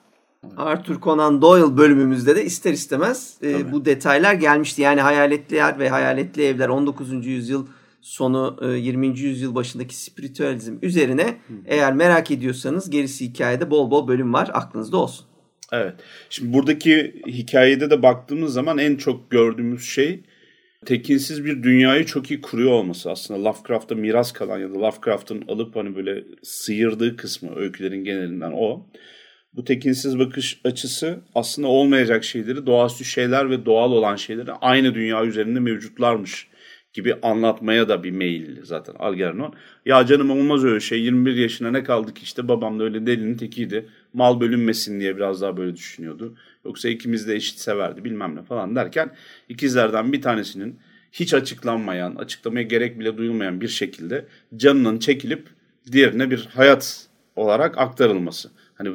Arthur 0.58 1.02
Conan 1.02 1.42
Doyle 1.42 1.78
bölümümüzde 1.78 2.36
de 2.36 2.46
ister 2.46 2.74
istemez 2.74 3.38
e, 3.44 3.72
bu 3.72 3.86
detaylar 3.86 4.34
gelmişti. 4.34 4.82
Yani 4.82 5.02
hayaletli 5.02 5.56
yer 5.56 5.80
ve 5.80 5.90
hayaletli 5.90 6.44
evler 6.44 6.70
19. 6.70 7.26
yüzyıl 7.26 7.66
sonu 8.06 8.60
20. 8.78 9.08
E, 9.08 9.10
yüzyıl 9.10 9.56
başındaki 9.56 9.96
spiritüalizm 9.96 10.78
üzerine 10.82 11.24
Hı. 11.24 11.54
eğer 11.66 11.94
merak 11.94 12.32
ediyorsanız 12.32 12.90
gerisi 12.90 13.26
hikayede 13.26 13.72
bol 13.72 13.92
bol 13.92 14.08
bölüm 14.08 14.34
var 14.34 14.50
aklınızda 14.54 14.98
olsun. 14.98 15.26
Evet. 15.72 15.94
Şimdi 16.30 16.54
buradaki 16.54 17.22
hikayede 17.28 17.90
de 17.90 18.04
baktığımız 18.04 18.54
zaman 18.54 18.78
en 18.78 18.96
çok 18.96 19.32
gördüğümüz 19.32 19.84
şey 19.84 20.24
tekinsiz 20.86 21.46
bir 21.46 21.64
dünyayı 21.64 22.06
çok 22.06 22.32
iyi 22.32 22.42
kuruyor 22.42 22.72
olması 22.72 23.12
aslında 23.12 23.44
Lovecraft'ta 23.44 23.96
miras 23.96 24.32
kalan 24.32 24.60
ya 24.60 24.70
da 24.70 24.74
Lovecraft'ın 24.74 25.44
alıp 25.48 25.76
hani 25.76 25.96
böyle 25.96 26.24
sıyırdığı 26.44 27.18
kısmı 27.18 27.56
öykülerin 27.56 28.04
genelinden 28.04 28.52
o. 28.56 28.86
Bu 29.54 29.64
tekinsiz 29.64 30.20
bakış 30.20 30.62
açısı 30.64 31.20
aslında 31.36 31.68
olmayacak 31.68 32.24
şeyleri, 32.24 32.66
doğaüstü 32.66 33.06
şeyler 33.06 33.50
ve 33.50 33.66
doğal 33.66 33.92
olan 33.92 34.16
şeyleri 34.16 34.52
aynı 34.52 34.96
dünya 34.96 35.26
üzerinde 35.26 35.60
mevcutlarmış 35.60 36.48
gibi 36.96 37.16
anlatmaya 37.22 37.90
da 37.90 38.04
bir 38.04 38.12
meyilli 38.12 38.66
zaten 38.66 38.94
Algernon. 39.00 39.54
Ya 39.86 40.06
canım 40.06 40.32
olmaz 40.32 40.64
öyle 40.64 40.80
şey 40.80 41.02
21 41.02 41.36
yaşına 41.36 41.72
ne 41.72 41.84
kaldık 41.84 42.18
işte 42.18 42.48
babam 42.48 42.80
da 42.80 42.84
öyle 42.84 43.06
delinin 43.06 43.38
tekiydi. 43.38 43.90
Mal 44.14 44.40
bölünmesin 44.40 45.00
diye 45.00 45.18
biraz 45.18 45.42
daha 45.42 45.58
böyle 45.58 45.76
düşünüyordu. 45.76 46.36
Yoksa 46.66 46.90
ikimiz 46.90 47.28
de 47.28 47.36
eşit 47.36 47.60
severdi 47.60 48.04
bilmem 48.04 48.36
ne 48.36 48.44
falan 48.44 48.76
derken 48.76 49.16
ikizlerden 49.50 50.14
bir 50.14 50.22
tanesinin 50.22 50.80
hiç 51.12 51.34
açıklanmayan, 51.34 52.16
açıklamaya 52.16 52.64
gerek 52.64 53.00
bile 53.00 53.18
duyulmayan 53.18 53.62
bir 53.62 53.68
şekilde 53.68 54.26
canının 54.56 55.00
çekilip 55.00 55.48
diğerine 55.92 56.32
bir 56.32 56.50
hayat 56.54 57.08
olarak 57.36 57.78
aktarılması. 57.78 58.52
Hani 58.76 58.92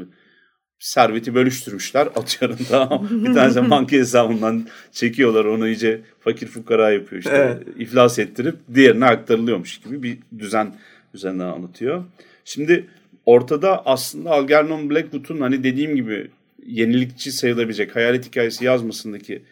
serveti 0.80 1.34
bölüştürmüşler 1.34 2.06
atıyorum 2.06 2.58
da 2.70 3.02
bir 3.10 3.34
tane 3.34 3.70
banka 3.70 3.96
hesabından 3.96 4.66
çekiyorlar 4.92 5.44
onu 5.44 5.68
iyice 5.68 6.00
fakir 6.20 6.46
fukara 6.46 6.90
yapıyor 6.90 7.22
işte 7.22 7.37
evet. 7.37 7.76
iflas 7.78 8.18
ettirip 8.18 8.56
diğerine 8.75 9.06
aktarılıyormuş 9.06 9.80
gibi 9.80 10.02
bir 10.02 10.18
düzen 10.38 10.75
üzerinden 11.14 11.46
anlatıyor. 11.46 12.04
Şimdi 12.44 12.87
ortada 13.26 13.87
aslında 13.87 14.30
Algernon 14.30 14.90
Blackwood'un 14.90 15.40
hani 15.40 15.64
dediğim 15.64 15.96
gibi 15.96 16.30
yenilikçi 16.66 17.32
sayılabilecek 17.32 17.96
hayalet 17.96 18.26
hikayesi 18.26 18.64
yazmasındaki 18.64 19.42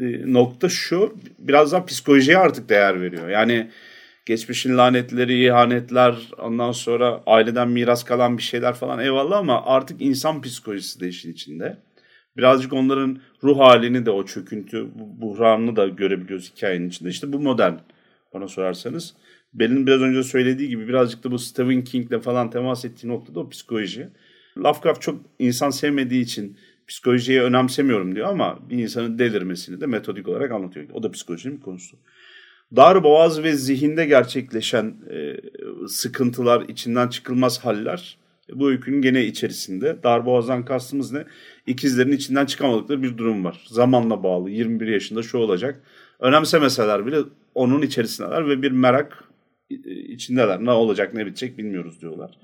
e, 0.00 0.32
nokta 0.32 0.68
şu 0.68 1.14
biraz 1.38 1.72
daha 1.72 1.84
psikolojiye 1.84 2.38
artık 2.38 2.68
değer 2.68 3.00
veriyor. 3.00 3.28
Yani 3.28 3.70
geçmişin 4.26 4.78
lanetleri, 4.78 5.44
ihanetler, 5.44 6.16
ondan 6.38 6.72
sonra 6.72 7.22
aileden 7.26 7.68
miras 7.68 8.04
kalan 8.04 8.38
bir 8.38 8.42
şeyler 8.42 8.74
falan 8.74 8.98
eyvallah 8.98 9.38
ama 9.38 9.64
artık 9.64 10.02
insan 10.02 10.42
psikolojisi 10.42 11.00
de 11.00 11.08
işin 11.08 11.32
içinde. 11.32 11.76
Birazcık 12.36 12.72
onların 12.72 13.18
ruh 13.42 13.58
halini 13.58 14.06
de 14.06 14.10
o 14.10 14.24
çöküntü, 14.24 14.86
buhranını 14.94 15.76
da 15.76 15.88
görebiliyoruz 15.88 16.52
hikayenin 16.56 16.88
içinde. 16.88 17.08
İşte 17.08 17.32
bu 17.32 17.38
modern 17.38 17.74
bana 18.34 18.48
sorarsanız. 18.48 19.14
Belin 19.54 19.86
biraz 19.86 20.00
önce 20.00 20.22
söylediği 20.22 20.68
gibi 20.68 20.88
birazcık 20.88 21.24
da 21.24 21.30
bu 21.30 21.38
Stephen 21.38 21.84
King'le 21.84 22.20
falan 22.22 22.50
temas 22.50 22.84
ettiği 22.84 23.08
noktada 23.08 23.40
o 23.40 23.48
psikoloji. 23.48 24.08
Lovecraft 24.58 25.02
çok 25.02 25.20
insan 25.38 25.70
sevmediği 25.70 26.22
için 26.22 26.56
psikolojiyi 26.88 27.42
önemsemiyorum 27.42 28.14
diyor 28.14 28.28
ama 28.28 28.58
bir 28.70 28.78
insanın 28.78 29.18
delirmesini 29.18 29.80
de 29.80 29.86
metodik 29.86 30.28
olarak 30.28 30.52
anlatıyor. 30.52 30.86
O 30.92 31.02
da 31.02 31.10
psikolojinin 31.10 31.56
bir 31.56 31.62
konusu 31.62 31.96
dar 32.76 33.04
boğaz 33.04 33.42
ve 33.42 33.52
zihinde 33.52 34.06
gerçekleşen 34.06 34.94
e, 35.10 35.36
sıkıntılar, 35.88 36.68
içinden 36.68 37.08
çıkılmaz 37.08 37.64
haller 37.64 38.18
e, 38.50 38.60
bu 38.60 38.70
öykünün 38.70 39.02
gene 39.02 39.24
içerisinde. 39.24 39.96
Dar 40.02 40.26
boğazdan 40.26 40.64
kastımız 40.64 41.12
ne? 41.12 41.24
İkizlerin 41.66 42.12
içinden 42.12 42.46
çıkamadıkları 42.46 43.02
bir 43.02 43.18
durum 43.18 43.44
var. 43.44 43.64
Zamanla 43.66 44.22
bağlı. 44.22 44.50
21 44.50 44.86
yaşında 44.86 45.22
şu 45.22 45.38
olacak. 45.38 45.82
Önemsemeseler 46.20 47.06
bile 47.06 47.18
onun 47.54 47.82
içerisindeler 47.82 48.48
ve 48.48 48.62
bir 48.62 48.70
merak 48.70 49.24
e, 49.70 49.74
içindeler. 49.90 50.64
Ne 50.64 50.70
olacak 50.70 51.14
ne 51.14 51.26
bitecek 51.26 51.58
bilmiyoruz 51.58 52.00
diyorlar. 52.00 52.38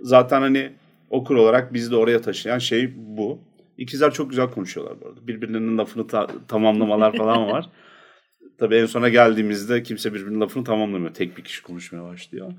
Zaten 0.00 0.40
hani 0.40 0.72
okur 1.10 1.36
olarak 1.36 1.72
bizi 1.72 1.90
de 1.90 1.96
oraya 1.96 2.20
taşıyan 2.20 2.58
şey 2.58 2.90
bu. 2.96 3.38
İkizler 3.78 4.10
çok 4.12 4.30
güzel 4.30 4.50
konuşuyorlar 4.50 5.00
bu 5.00 5.08
arada. 5.08 5.26
Birbirlerinin 5.26 5.78
lafını 5.78 6.06
ta- 6.06 6.30
tamamlamalar 6.48 7.16
falan 7.16 7.46
var. 7.50 7.68
Tabii 8.62 8.76
en 8.76 8.86
sona 8.86 9.08
geldiğimizde 9.08 9.82
kimse 9.82 10.14
birbirinin 10.14 10.40
lafını 10.40 10.64
tamamlamıyor. 10.64 11.14
Tek 11.14 11.36
bir 11.36 11.44
kişi 11.44 11.62
konuşmaya 11.62 12.04
başlıyor. 12.04 12.52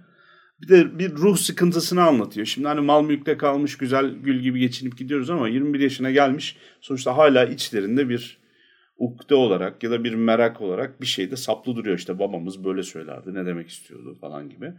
Bir 0.61 0.67
de 0.67 0.99
bir 0.99 1.11
ruh 1.11 1.37
sıkıntısını 1.37 2.03
anlatıyor. 2.03 2.45
Şimdi 2.45 2.67
hani 2.67 2.81
mal 2.81 3.03
mülkte 3.03 3.37
kalmış 3.37 3.77
güzel 3.77 4.09
gül 4.09 4.39
gibi 4.39 4.59
geçinip 4.59 4.97
gidiyoruz 4.97 5.29
ama 5.29 5.49
21 5.49 5.79
yaşına 5.79 6.11
gelmiş 6.11 6.57
sonuçta 6.81 7.17
hala 7.17 7.45
içlerinde 7.45 8.09
bir 8.09 8.37
ukde 8.97 9.35
olarak 9.35 9.83
ya 9.83 9.91
da 9.91 10.03
bir 10.03 10.13
merak 10.13 10.61
olarak 10.61 11.01
bir 11.01 11.05
şeyde 11.05 11.35
saplı 11.35 11.75
duruyor. 11.75 11.97
İşte 11.97 12.19
babamız 12.19 12.63
böyle 12.63 12.83
söylerdi 12.83 13.33
ne 13.33 13.45
demek 13.45 13.69
istiyordu 13.69 14.17
falan 14.21 14.49
gibi. 14.49 14.73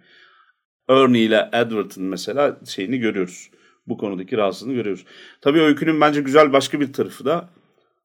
Ernie 0.88 1.22
ile 1.22 1.48
Edward'ın 1.52 2.04
mesela 2.04 2.60
şeyini 2.66 2.98
görüyoruz. 2.98 3.50
Bu 3.86 3.96
konudaki 3.96 4.36
rahatsızlığını 4.36 4.74
görüyoruz. 4.74 5.04
Tabii 5.40 5.60
öykünün 5.60 6.00
bence 6.00 6.20
güzel 6.20 6.52
başka 6.52 6.80
bir 6.80 6.92
tarafı 6.92 7.24
da 7.24 7.50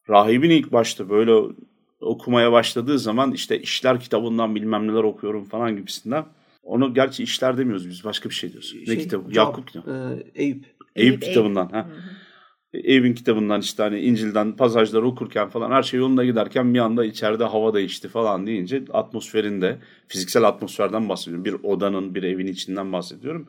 rahibin 0.09 0.49
ilk 0.49 0.71
başta 0.71 1.09
böyle 1.09 1.53
okumaya 2.01 2.51
başladığı 2.51 2.99
zaman 2.99 3.31
işte 3.31 3.61
işler 3.61 3.99
kitabından 3.99 4.55
bilmem 4.55 4.87
neler 4.87 5.03
okuyorum 5.03 5.45
falan 5.45 5.77
gibisinden. 5.77 6.25
Onu 6.63 6.93
gerçi 6.93 7.23
işler 7.23 7.57
demiyoruz 7.57 7.89
biz 7.89 8.03
başka 8.03 8.29
bir 8.29 8.35
şey 8.35 8.51
diyoruz. 8.51 8.71
Şey, 8.71 8.95
ne 8.95 8.97
kitabı? 8.97 9.29
Yakup 9.33 9.67
kitabı. 9.67 10.23
E, 10.35 10.41
Eyüp. 10.43 10.65
Eyüp 10.95 11.21
kitabından. 11.21 11.69
Eyüp. 11.73 11.73
Ha. 11.73 11.89
Eyüp'ün 12.73 13.13
kitabından 13.13 13.61
işte 13.61 13.83
hani 13.83 13.99
İncil'den 13.99 14.51
pasajları 14.51 15.05
okurken 15.05 15.49
falan 15.49 15.71
her 15.71 15.83
şey 15.83 15.99
yolunda 15.99 16.25
giderken 16.25 16.73
bir 16.73 16.79
anda 16.79 17.05
içeride 17.05 17.43
hava 17.43 17.73
değişti 17.73 18.07
falan 18.07 18.47
deyince 18.47 18.83
atmosferinde 18.93 19.77
fiziksel 20.07 20.43
atmosferden 20.43 21.09
bahsediyorum. 21.09 21.45
Bir 21.45 21.53
odanın 21.53 22.15
bir 22.15 22.23
evin 22.23 22.47
içinden 22.47 22.93
bahsediyorum. 22.93 23.47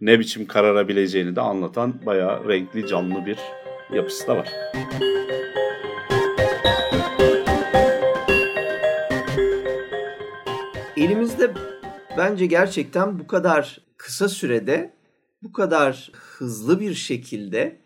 Ne 0.00 0.18
biçim 0.18 0.46
kararabileceğini 0.46 1.36
de 1.36 1.40
anlatan 1.40 1.94
bayağı 2.06 2.48
renkli 2.48 2.86
canlı 2.86 3.26
bir 3.26 3.38
yapısı 3.94 4.26
da 4.28 4.36
var. 4.36 4.48
Elimizde 11.42 11.60
bence 12.18 12.46
gerçekten 12.46 13.18
bu 13.18 13.26
kadar 13.26 13.80
kısa 13.96 14.28
sürede 14.28 14.94
bu 15.42 15.52
kadar 15.52 16.12
hızlı 16.14 16.80
bir 16.80 16.94
şekilde 16.94 17.80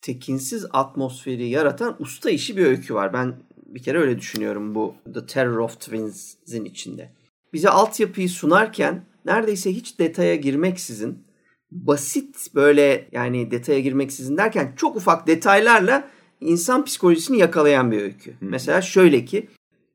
tekinsiz 0.00 0.66
atmosferi 0.72 1.48
yaratan 1.48 1.96
usta 1.98 2.30
işi 2.30 2.56
bir 2.56 2.66
öykü 2.66 2.94
var. 2.94 3.12
Ben 3.12 3.34
bir 3.66 3.82
kere 3.82 3.98
öyle 3.98 4.18
düşünüyorum 4.18 4.74
bu 4.74 4.94
The 5.14 5.26
Terror 5.26 5.58
of 5.58 5.80
Twins'in 5.80 6.64
içinde. 6.64 7.12
Bize 7.52 7.68
altyapıyı 7.68 8.28
sunarken 8.28 9.04
neredeyse 9.24 9.72
hiç 9.72 9.98
detaya 9.98 10.36
girmeksizin 10.36 11.24
basit 11.70 12.54
böyle 12.54 13.08
yani 13.12 13.50
detaya 13.50 13.80
girmeksizin 13.80 14.36
derken 14.36 14.72
çok 14.76 14.96
ufak 14.96 15.26
detaylarla 15.26 16.08
insan 16.40 16.84
psikolojisini 16.84 17.38
yakalayan 17.38 17.90
bir 17.90 18.02
öykü. 18.02 18.40
Hmm. 18.40 18.50
Mesela 18.50 18.82
şöyle 18.82 19.24
ki 19.24 19.48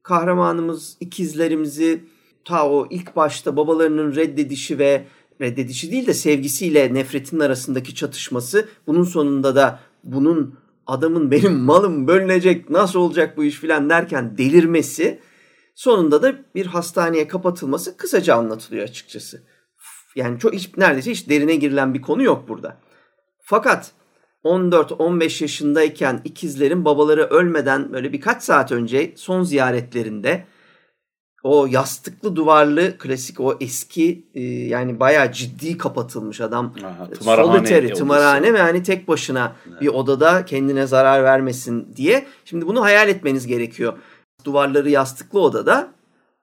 kahramanımız 0.04 0.98
ikizlerimizi 1.00 2.04
ta 2.48 2.70
o 2.70 2.88
ilk 2.90 3.16
başta 3.16 3.58
babalarının 3.58 4.16
reddedişi 4.16 4.80
ve 4.80 5.04
reddedişi 5.42 5.92
değil 5.92 6.08
de 6.08 6.14
sevgisiyle 6.14 6.94
nefretin 6.94 7.40
arasındaki 7.40 7.96
çatışması 7.96 8.70
bunun 8.88 9.04
sonunda 9.04 9.56
da 9.56 9.80
bunun 10.04 10.60
adamın 10.88 11.32
benim 11.32 11.60
malım 11.60 12.08
bölünecek 12.08 12.70
nasıl 12.70 13.00
olacak 13.00 13.38
bu 13.38 13.44
iş 13.44 13.56
filan 13.56 13.90
derken 13.90 14.38
delirmesi 14.38 15.20
sonunda 15.76 16.22
da 16.22 16.36
bir 16.56 16.66
hastaneye 16.66 17.28
kapatılması 17.28 17.98
kısaca 17.98 18.36
anlatılıyor 18.36 18.84
açıkçası. 18.84 19.44
Yani 20.16 20.40
çok 20.40 20.54
hiç 20.54 20.78
neredeyse 20.78 21.12
hiç 21.12 21.30
derine 21.30 21.56
girilen 21.56 21.94
bir 21.94 22.02
konu 22.02 22.24
yok 22.24 22.50
burada. 22.50 22.78
Fakat 23.42 23.92
14-15 24.44 25.44
yaşındayken 25.44 26.22
ikizlerin 26.26 26.86
babaları 26.86 27.24
ölmeden 27.24 27.94
böyle 27.94 28.14
birkaç 28.14 28.44
saat 28.44 28.72
önce 28.72 29.14
son 29.16 29.44
ziyaretlerinde 29.44 30.46
o 31.44 31.68
yastıklı 31.68 32.36
duvarlı 32.36 32.98
klasik 32.98 33.40
o 33.40 33.58
eski 33.62 34.24
e, 34.36 34.42
yani 34.44 35.00
bayağı 35.00 35.32
ciddi 35.32 35.78
kapatılmış 35.78 36.42
adam. 36.42 36.74
Aha, 36.86 37.10
tımarhane 37.10 37.60
odası. 37.60 37.94
tımarhane 37.94 38.54
ve 38.54 38.62
hani 38.62 38.84
tek 38.84 39.08
başına 39.08 39.56
bir 39.82 39.88
odada 39.88 40.46
kendine 40.46 40.88
zarar 40.88 41.24
vermesin 41.24 41.88
diye. 41.96 42.26
Şimdi 42.46 42.68
bunu 42.68 42.84
hayal 42.84 43.10
etmeniz 43.10 43.48
gerekiyor. 43.48 43.94
Duvarları 44.46 44.90
yastıklı 44.90 45.42
odada 45.42 45.90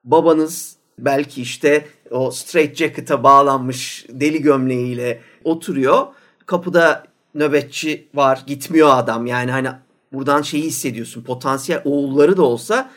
babanız 0.03 0.75
belki 0.99 1.41
işte 1.41 1.87
o 2.11 2.31
straight 2.31 2.75
jacket'a 2.75 3.23
bağlanmış 3.23 4.05
deli 4.09 4.41
gömleğiyle 4.41 5.21
oturuyor. 5.43 6.07
Kapıda 6.45 7.03
nöbetçi 7.35 8.07
var 8.13 8.43
gitmiyor 8.47 8.89
adam 8.91 9.25
yani 9.25 9.51
hani 9.51 9.69
buradan 10.13 10.41
şeyi 10.41 10.63
hissediyorsun 10.63 11.23
potansiyel 11.23 11.81
oğulları 11.85 12.37
da 12.37 12.41
olsa 12.43 12.89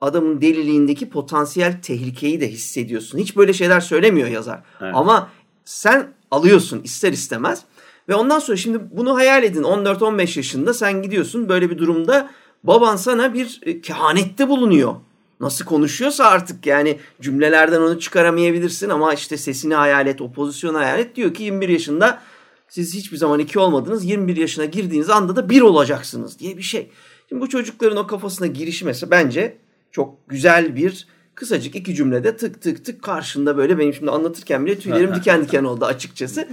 adamın 0.00 0.40
deliliğindeki 0.40 1.10
potansiyel 1.10 1.82
tehlikeyi 1.82 2.40
de 2.40 2.48
hissediyorsun. 2.48 3.18
Hiç 3.18 3.36
böyle 3.36 3.52
şeyler 3.52 3.80
söylemiyor 3.80 4.28
yazar. 4.28 4.62
Evet. 4.80 4.92
Ama 4.94 5.30
sen 5.64 6.14
alıyorsun 6.30 6.82
ister 6.82 7.12
istemez. 7.12 7.62
Ve 8.08 8.14
ondan 8.14 8.38
sonra 8.38 8.56
şimdi 8.56 8.80
bunu 8.90 9.16
hayal 9.16 9.44
edin 9.44 9.62
14-15 9.62 10.38
yaşında 10.38 10.74
sen 10.74 11.02
gidiyorsun 11.02 11.48
böyle 11.48 11.70
bir 11.70 11.78
durumda 11.78 12.30
baban 12.64 12.96
sana 12.96 13.34
bir 13.34 13.60
e, 13.62 13.80
kehanette 13.80 14.48
bulunuyor. 14.48 14.94
Nasıl 15.40 15.64
konuşuyorsa 15.64 16.24
artık 16.24 16.66
yani 16.66 16.98
cümlelerden 17.20 17.80
onu 17.80 18.00
çıkaramayabilirsin 18.00 18.88
ama 18.88 19.14
işte 19.14 19.36
sesini 19.36 19.74
hayal 19.74 20.06
et, 20.06 20.20
o 20.20 20.32
pozisyonu 20.32 20.78
hayal 20.78 20.98
et. 20.98 21.16
Diyor 21.16 21.34
ki 21.34 21.42
21 21.42 21.68
yaşında 21.68 22.22
siz 22.68 22.94
hiçbir 22.94 23.16
zaman 23.16 23.38
iki 23.38 23.58
olmadınız. 23.58 24.04
21 24.04 24.36
yaşına 24.36 24.64
girdiğiniz 24.64 25.10
anda 25.10 25.36
da 25.36 25.50
bir 25.50 25.60
olacaksınız 25.60 26.38
diye 26.38 26.56
bir 26.56 26.62
şey. 26.62 26.90
Şimdi 27.28 27.42
bu 27.42 27.48
çocukların 27.48 27.96
o 27.96 28.06
kafasına 28.06 28.46
girişi 28.46 28.84
mesela 28.84 29.10
bence 29.10 29.56
çok 29.90 30.28
güzel 30.28 30.76
bir 30.76 31.06
kısacık 31.34 31.76
iki 31.76 31.94
cümlede 31.94 32.36
tık 32.36 32.62
tık 32.62 32.84
tık 32.84 33.02
karşında 33.02 33.56
böyle 33.56 33.78
benim 33.78 33.94
şimdi 33.94 34.10
anlatırken 34.10 34.66
bile 34.66 34.78
tüylerim 34.78 35.14
diken 35.14 35.44
diken 35.44 35.64
oldu 35.64 35.84
açıkçası. 35.84 36.48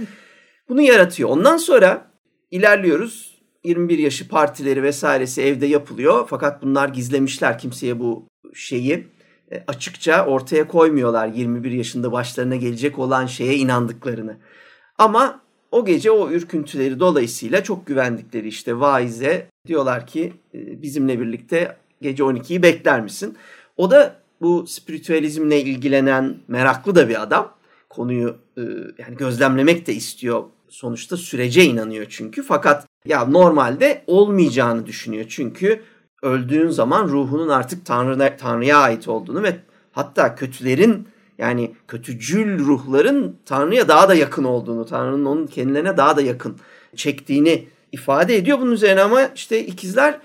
Bunu 0.68 0.82
yaratıyor. 0.82 1.28
Ondan 1.28 1.56
sonra 1.56 2.10
ilerliyoruz. 2.50 3.34
21 3.64 3.98
yaşı 3.98 4.28
partileri 4.28 4.82
vesairesi 4.82 5.42
evde 5.42 5.66
yapılıyor. 5.66 6.26
Fakat 6.30 6.62
bunlar 6.62 6.88
gizlemişler 6.88 7.58
kimseye 7.58 7.98
bu 8.00 8.28
şeyi 8.54 9.06
e, 9.52 9.64
açıkça 9.66 10.26
ortaya 10.26 10.68
koymuyorlar 10.68 11.28
21 11.28 11.70
yaşında 11.70 12.12
başlarına 12.12 12.56
gelecek 12.56 12.98
olan 12.98 13.26
şeye 13.26 13.54
inandıklarını. 13.56 14.36
Ama 14.98 15.40
o 15.70 15.84
gece 15.84 16.10
o 16.10 16.30
ürküntüleri 16.30 17.00
dolayısıyla 17.00 17.62
çok 17.64 17.86
güvendikleri 17.86 18.48
işte 18.48 18.80
vaize 18.80 19.46
diyorlar 19.66 20.06
ki 20.06 20.32
e, 20.54 20.82
bizimle 20.82 21.20
birlikte 21.20 21.76
gece 22.04 22.22
12'yi 22.22 22.62
bekler 22.62 23.00
misin? 23.00 23.36
O 23.76 23.90
da 23.90 24.16
bu 24.40 24.66
spiritüalizmle 24.66 25.60
ilgilenen 25.60 26.36
meraklı 26.48 26.94
da 26.94 27.08
bir 27.08 27.22
adam. 27.22 27.54
Konuyu 27.88 28.36
e, 28.56 28.62
yani 28.98 29.16
gözlemlemek 29.18 29.86
de 29.86 29.94
istiyor. 29.94 30.44
Sonuçta 30.68 31.16
sürece 31.16 31.64
inanıyor 31.64 32.06
çünkü. 32.08 32.42
Fakat 32.42 32.86
ya 33.06 33.24
normalde 33.24 34.04
olmayacağını 34.06 34.86
düşünüyor. 34.86 35.24
Çünkü 35.28 35.82
öldüğün 36.22 36.68
zaman 36.68 37.08
ruhunun 37.08 37.48
artık 37.48 37.86
Tanrı'na, 37.86 38.36
Tanrı'ya 38.36 38.78
ait 38.78 39.08
olduğunu 39.08 39.42
ve 39.42 39.56
hatta 39.92 40.34
kötülerin 40.34 41.08
yani 41.38 41.74
kötücül 41.88 42.58
ruhların 42.58 43.36
Tanrı'ya 43.46 43.88
daha 43.88 44.08
da 44.08 44.14
yakın 44.14 44.44
olduğunu, 44.44 44.86
Tanrı'nın 44.86 45.24
onun 45.24 45.46
kendilerine 45.46 45.96
daha 45.96 46.16
da 46.16 46.22
yakın 46.22 46.56
çektiğini 46.96 47.68
ifade 47.92 48.36
ediyor. 48.36 48.60
Bunun 48.60 48.72
üzerine 48.72 49.02
ama 49.02 49.30
işte 49.34 49.66
ikizler 49.66 50.18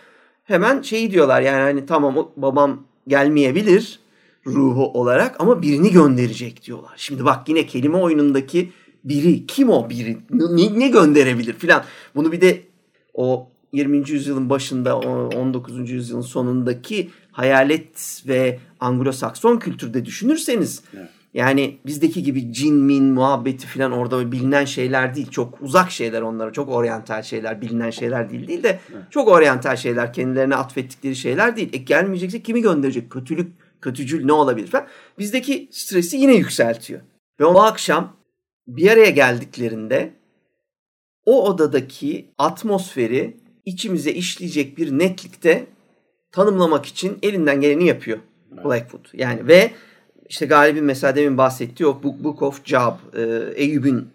hemen 0.49 0.81
şeyi 0.81 1.11
diyorlar 1.11 1.41
yani 1.41 1.61
hani 1.61 1.85
tamam 1.85 2.31
babam 2.37 2.83
gelmeyebilir 3.07 3.99
ruhu 4.45 4.87
olarak 4.87 5.41
ama 5.41 5.61
birini 5.61 5.91
gönderecek 5.91 6.65
diyorlar. 6.65 6.93
Şimdi 6.97 7.25
bak 7.25 7.49
yine 7.49 7.65
kelime 7.65 7.97
oyunundaki 7.97 8.71
biri 9.03 9.45
kim 9.47 9.69
o 9.69 9.89
biri 9.89 10.17
ne, 10.31 10.79
ne 10.79 10.87
gönderebilir 10.87 11.53
filan. 11.53 11.83
Bunu 12.15 12.31
bir 12.31 12.41
de 12.41 12.61
o 13.13 13.47
20. 13.73 14.09
yüzyılın 14.09 14.49
başında 14.49 14.99
o 14.99 15.29
19. 15.29 15.89
yüzyılın 15.89 16.21
sonundaki 16.21 17.09
hayalet 17.31 18.23
ve 18.27 18.59
Anglo-Sakson 18.79 19.59
kültürde 19.59 20.05
düşünürseniz 20.05 20.81
Evet. 20.97 21.09
Yani 21.33 21.77
bizdeki 21.85 22.23
gibi 22.23 22.53
cin 22.53 22.75
min 22.75 23.03
muhabbeti 23.03 23.67
filan 23.67 23.91
orada 23.91 24.31
bilinen 24.31 24.65
şeyler 24.65 25.15
değil. 25.15 25.29
Çok 25.29 25.61
uzak 25.61 25.91
şeyler 25.91 26.21
onlara. 26.21 26.53
Çok 26.53 26.69
oryantal 26.69 27.23
şeyler. 27.23 27.61
Bilinen 27.61 27.89
şeyler 27.89 28.29
değil 28.29 28.47
değil 28.47 28.63
de 28.63 28.79
çok 29.09 29.27
oryantal 29.27 29.75
şeyler. 29.75 30.13
Kendilerine 30.13 30.55
atfettikleri 30.55 31.15
şeyler 31.15 31.55
değil. 31.55 31.69
E 31.73 31.77
gelmeyecekse 31.77 32.41
kimi 32.41 32.61
gönderecek? 32.61 33.09
Kötülük, 33.11 33.51
kötücül 33.81 34.25
ne 34.25 34.33
olabilir 34.33 34.67
falan. 34.67 34.87
Bizdeki 35.19 35.69
stresi 35.71 36.17
yine 36.17 36.35
yükseltiyor. 36.35 37.01
Ve 37.39 37.45
o 37.45 37.61
akşam 37.61 38.15
bir 38.67 38.91
araya 38.91 39.09
geldiklerinde 39.09 40.13
o 41.25 41.49
odadaki 41.49 42.29
atmosferi 42.37 43.37
içimize 43.65 44.11
işleyecek 44.11 44.77
bir 44.77 44.91
netlikte 44.91 45.67
tanımlamak 46.31 46.85
için 46.85 47.17
elinden 47.21 47.61
geleni 47.61 47.87
yapıyor 47.87 48.19
Blackwood. 48.51 49.05
Yani 49.13 49.47
ve 49.47 49.71
işte 50.29 50.45
Galip'in 50.45 50.83
mesela 50.83 51.15
demin 51.15 51.37
bahsettiği 51.37 51.87
o 51.87 52.03
Book 52.03 52.41
of 52.41 52.65
Job, 52.65 52.93
e, 53.13 53.53
Eyüp'ün 53.55 54.07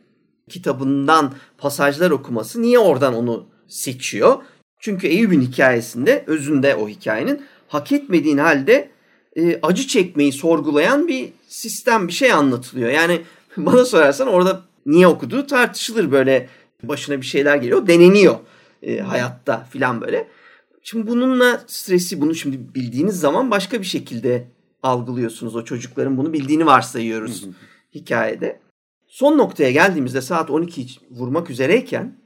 kitabından 0.48 1.35
pasajlar 1.59 2.11
okuması 2.11 2.62
niye 2.62 2.79
oradan 2.79 3.14
onu 3.14 3.46
seçiyor? 3.68 4.37
Çünkü 4.79 5.07
Eyüp'ün 5.07 5.40
hikayesinde, 5.40 6.24
özünde 6.27 6.74
o 6.74 6.88
hikayenin 6.88 7.42
hak 7.68 7.92
etmediğin 7.92 8.38
halde 8.38 8.88
e, 9.37 9.59
acı 9.62 9.87
çekmeyi 9.87 10.33
sorgulayan 10.33 11.09
bir 11.09 11.33
sistem, 11.48 12.09
bir 12.09 12.12
şey 12.12 12.33
anlatılıyor. 12.33 12.90
Yani 12.90 13.22
bana 13.57 13.85
sorarsan 13.85 14.29
orada 14.29 14.62
niye 14.87 15.07
okuduğu 15.07 15.46
tartışılır 15.46 16.12
böyle 16.12 16.48
başına 16.83 17.20
bir 17.20 17.27
şeyler 17.27 17.57
geliyor, 17.57 17.87
deneniyor 17.87 18.37
e, 18.83 18.98
hayatta 18.98 19.66
filan 19.70 20.00
böyle. 20.00 20.29
Şimdi 20.83 21.07
bununla 21.07 21.64
stresi 21.66 22.20
bunu 22.20 22.35
şimdi 22.35 22.74
bildiğiniz 22.74 23.20
zaman 23.20 23.50
başka 23.50 23.81
bir 23.81 23.87
şekilde 23.87 24.53
algılıyorsunuz. 24.84 25.56
O 25.56 25.64
çocukların 25.64 26.16
bunu 26.16 26.32
bildiğini 26.32 26.66
varsayıyoruz 26.66 27.46
hikayede. 27.94 28.60
Son 29.06 29.38
noktaya 29.38 29.70
geldiğimizde 29.70 30.20
saat 30.20 30.50
12 30.50 30.86
vurmak 31.10 31.50
üzereyken 31.50 32.18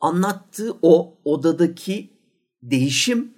anlattığı 0.00 0.78
o 0.82 1.18
odadaki 1.24 2.10
değişim 2.62 3.34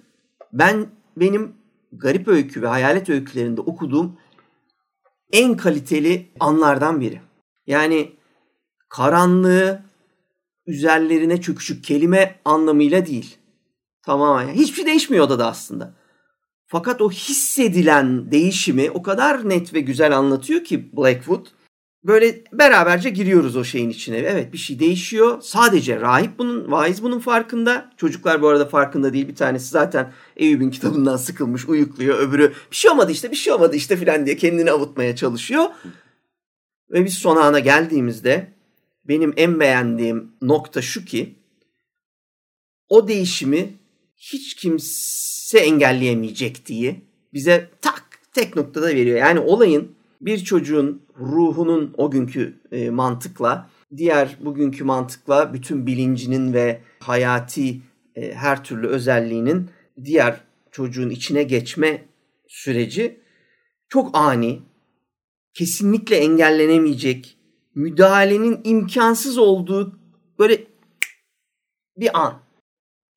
ben 0.53 0.87
benim 1.17 1.55
garip 1.91 2.27
öykü 2.27 2.61
ve 2.61 2.67
hayalet 2.67 3.09
öykülerinde 3.09 3.61
okuduğum 3.61 4.17
en 5.31 5.57
kaliteli 5.57 6.31
anlardan 6.39 7.01
biri. 7.01 7.21
Yani 7.67 8.11
karanlığı 8.89 9.83
üzerlerine 10.67 11.41
çöküşük 11.41 11.83
kelime 11.83 12.39
anlamıyla 12.45 13.05
değil. 13.05 13.37
Tamamen. 14.05 14.47
Yani 14.47 14.57
hiçbir 14.57 14.75
şey 14.75 14.85
değişmiyor 14.85 15.25
odada 15.25 15.47
aslında. 15.47 15.98
Fakat 16.71 17.01
o 17.01 17.11
hissedilen 17.11 18.31
değişimi 18.31 18.91
o 18.91 19.03
kadar 19.03 19.49
net 19.49 19.73
ve 19.73 19.79
güzel 19.79 20.17
anlatıyor 20.17 20.63
ki 20.63 20.97
Blackwood. 20.97 21.45
Böyle 22.03 22.43
beraberce 22.53 23.09
giriyoruz 23.09 23.55
o 23.55 23.63
şeyin 23.63 23.89
içine. 23.89 24.17
Evet 24.17 24.53
bir 24.53 24.57
şey 24.57 24.79
değişiyor. 24.79 25.41
Sadece 25.41 26.01
rahip 26.01 26.39
bunun, 26.39 26.71
vaiz 26.71 27.03
bunun 27.03 27.19
farkında. 27.19 27.91
Çocuklar 27.97 28.41
bu 28.41 28.47
arada 28.47 28.65
farkında 28.65 29.13
değil. 29.13 29.27
Bir 29.27 29.35
tanesi 29.35 29.69
zaten 29.69 30.13
Eyüp'ün 30.37 30.69
kitabından 30.69 31.17
sıkılmış, 31.17 31.65
uyukluyor. 31.65 32.19
Öbürü 32.19 32.53
bir 32.71 32.75
şey 32.75 32.91
olmadı 32.91 33.11
işte, 33.11 33.31
bir 33.31 33.35
şey 33.35 33.53
olmadı 33.53 33.75
işte 33.75 33.97
filan 33.97 34.25
diye 34.25 34.37
kendini 34.37 34.71
avutmaya 34.71 35.15
çalışıyor. 35.15 35.65
Ve 36.91 37.05
biz 37.05 37.13
son 37.13 37.35
ana 37.35 37.59
geldiğimizde 37.59 38.53
benim 39.07 39.33
en 39.37 39.59
beğendiğim 39.59 40.31
nokta 40.41 40.81
şu 40.81 41.05
ki 41.05 41.35
o 42.89 43.07
değişimi 43.07 43.78
hiç 44.19 44.55
kimse 44.55 45.59
engelleyemeyecek 45.59 46.65
diye 46.65 47.01
bize 47.33 47.69
tak 47.81 48.19
tek 48.33 48.55
noktada 48.55 48.87
veriyor. 48.87 49.17
Yani 49.17 49.39
olayın 49.39 49.91
bir 50.21 50.37
çocuğun 50.37 51.01
ruhunun 51.19 51.93
o 51.97 52.11
günkü 52.11 52.59
e, 52.71 52.89
mantıkla 52.89 53.69
diğer 53.97 54.37
bugünkü 54.39 54.83
mantıkla 54.83 55.53
bütün 55.53 55.87
bilincinin 55.87 56.53
ve 56.53 56.81
hayati 56.99 57.81
e, 58.15 58.33
her 58.33 58.63
türlü 58.63 58.87
özelliğinin 58.87 59.69
diğer 60.03 60.41
çocuğun 60.71 61.09
içine 61.09 61.43
geçme 61.43 62.05
süreci 62.47 63.19
çok 63.89 64.17
ani, 64.17 64.59
kesinlikle 65.53 66.17
engellenemeyecek, 66.17 67.37
müdahalenin 67.75 68.61
imkansız 68.63 69.37
olduğu 69.37 69.99
böyle 70.39 70.63
bir 71.97 72.19
an. 72.19 72.48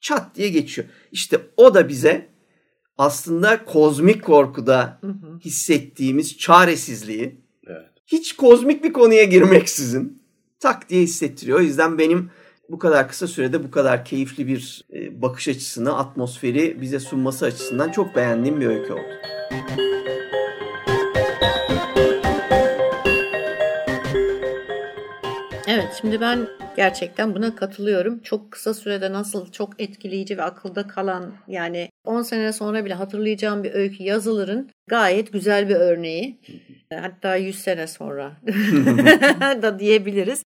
Çat 0.03 0.35
diye 0.35 0.49
geçiyor. 0.49 0.88
İşte 1.12 1.41
o 1.57 1.75
da 1.75 1.88
bize 1.88 2.29
aslında 2.99 3.65
kozmik 3.65 4.25
korkuda 4.25 5.01
hissettiğimiz 5.45 6.38
çaresizliği 6.38 7.41
Evet. 7.67 7.88
hiç 8.07 8.37
kozmik 8.37 8.85
bir 8.85 8.93
konuya 8.93 9.25
girmeksizin 9.25 10.23
tak 10.61 10.88
diye 10.88 11.03
hissettiriyor. 11.03 11.59
O 11.59 11.62
yüzden 11.62 11.99
benim 11.99 12.31
bu 12.69 12.79
kadar 12.79 13.09
kısa 13.09 13.27
sürede 13.27 13.65
bu 13.65 13.71
kadar 13.71 14.05
keyifli 14.05 14.47
bir 14.47 14.85
e, 14.93 15.23
bakış 15.23 15.49
açısını, 15.49 15.99
atmosferi 15.99 16.81
bize 16.81 17.01
sunması 17.01 17.45
açısından 17.47 17.91
çok 17.91 18.17
beğendiğim 18.17 18.61
bir 18.61 18.67
öykü 18.67 18.93
oldu. 18.93 19.03
Evet 19.51 19.83
şimdi 26.00 26.20
ben 26.20 26.48
gerçekten 26.76 27.35
buna 27.35 27.57
katılıyorum. 27.57 28.18
Çok 28.18 28.52
kısa 28.52 28.74
sürede 28.74 29.12
nasıl 29.12 29.52
çok 29.52 29.81
etkileyici 29.81 30.38
ve 30.38 30.42
akılda 30.42 30.87
kalan 30.87 31.35
yani 31.48 31.88
10 32.05 32.22
sene 32.22 32.52
sonra 32.52 32.85
bile 32.85 32.94
hatırlayacağım 32.94 33.64
bir 33.64 33.74
öykü 33.74 34.02
yazılırın 34.02 34.70
gayet 34.88 35.33
güzel 35.33 35.68
bir 35.68 35.74
örneği. 35.74 36.38
Hatta 36.94 37.37
100 37.37 37.59
sene 37.59 37.87
sonra 37.87 38.33
da 39.62 39.78
diyebiliriz. 39.78 40.42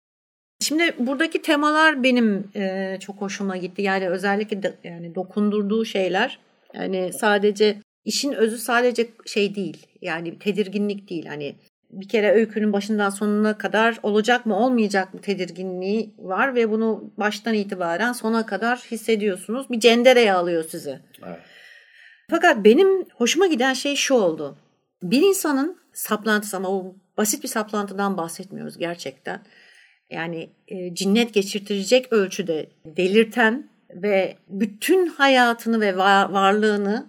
Şimdi 0.60 0.94
buradaki 0.98 1.42
temalar 1.42 2.02
benim 2.02 2.50
e, 2.56 2.96
çok 3.00 3.16
hoşuma 3.16 3.56
gitti. 3.56 3.82
Yani 3.82 4.08
özellikle 4.08 4.62
de, 4.62 4.74
yani 4.84 5.14
dokundurduğu 5.14 5.84
şeyler 5.84 6.38
yani 6.74 7.12
sadece 7.12 7.76
işin 8.04 8.32
özü 8.32 8.58
sadece 8.58 9.06
şey 9.26 9.54
değil. 9.54 9.86
Yani 10.02 10.38
tedirginlik 10.38 11.10
değil. 11.10 11.26
Hani 11.26 11.56
bir 11.90 12.08
kere 12.08 12.32
öykünün 12.32 12.72
başından 12.72 13.10
sonuna 13.10 13.58
kadar 13.58 13.98
olacak 14.02 14.46
mı 14.46 14.56
olmayacak 14.58 15.14
mı 15.14 15.20
tedirginliği 15.20 16.14
var 16.18 16.54
ve 16.54 16.70
bunu 16.70 17.10
baştan 17.16 17.54
itibaren 17.54 18.12
sona 18.12 18.46
kadar 18.46 18.78
hissediyorsunuz. 18.78 19.70
Bir 19.70 19.80
cendereye 19.80 20.32
alıyor 20.32 20.64
sizi. 20.70 21.00
Evet. 21.26 21.38
Fakat 22.30 22.64
benim 22.64 23.04
hoşuma 23.14 23.46
giden 23.46 23.72
şey 23.72 23.96
şu 23.96 24.14
oldu. 24.14 24.58
Bir 25.02 25.22
insanın 25.22 25.78
saplantısı 25.92 26.56
ama 26.56 26.68
o 26.68 26.96
basit 27.16 27.42
bir 27.42 27.48
saplantıdan 27.48 28.16
bahsetmiyoruz 28.16 28.78
gerçekten. 28.78 29.42
Yani 30.10 30.50
e, 30.68 30.94
cinnet 30.94 31.34
geçirtirecek 31.34 32.12
ölçüde 32.12 32.70
delirten 32.84 33.70
ve 33.90 34.36
bütün 34.48 35.06
hayatını 35.06 35.80
ve 35.80 35.96
var, 35.96 36.30
varlığını 36.30 37.06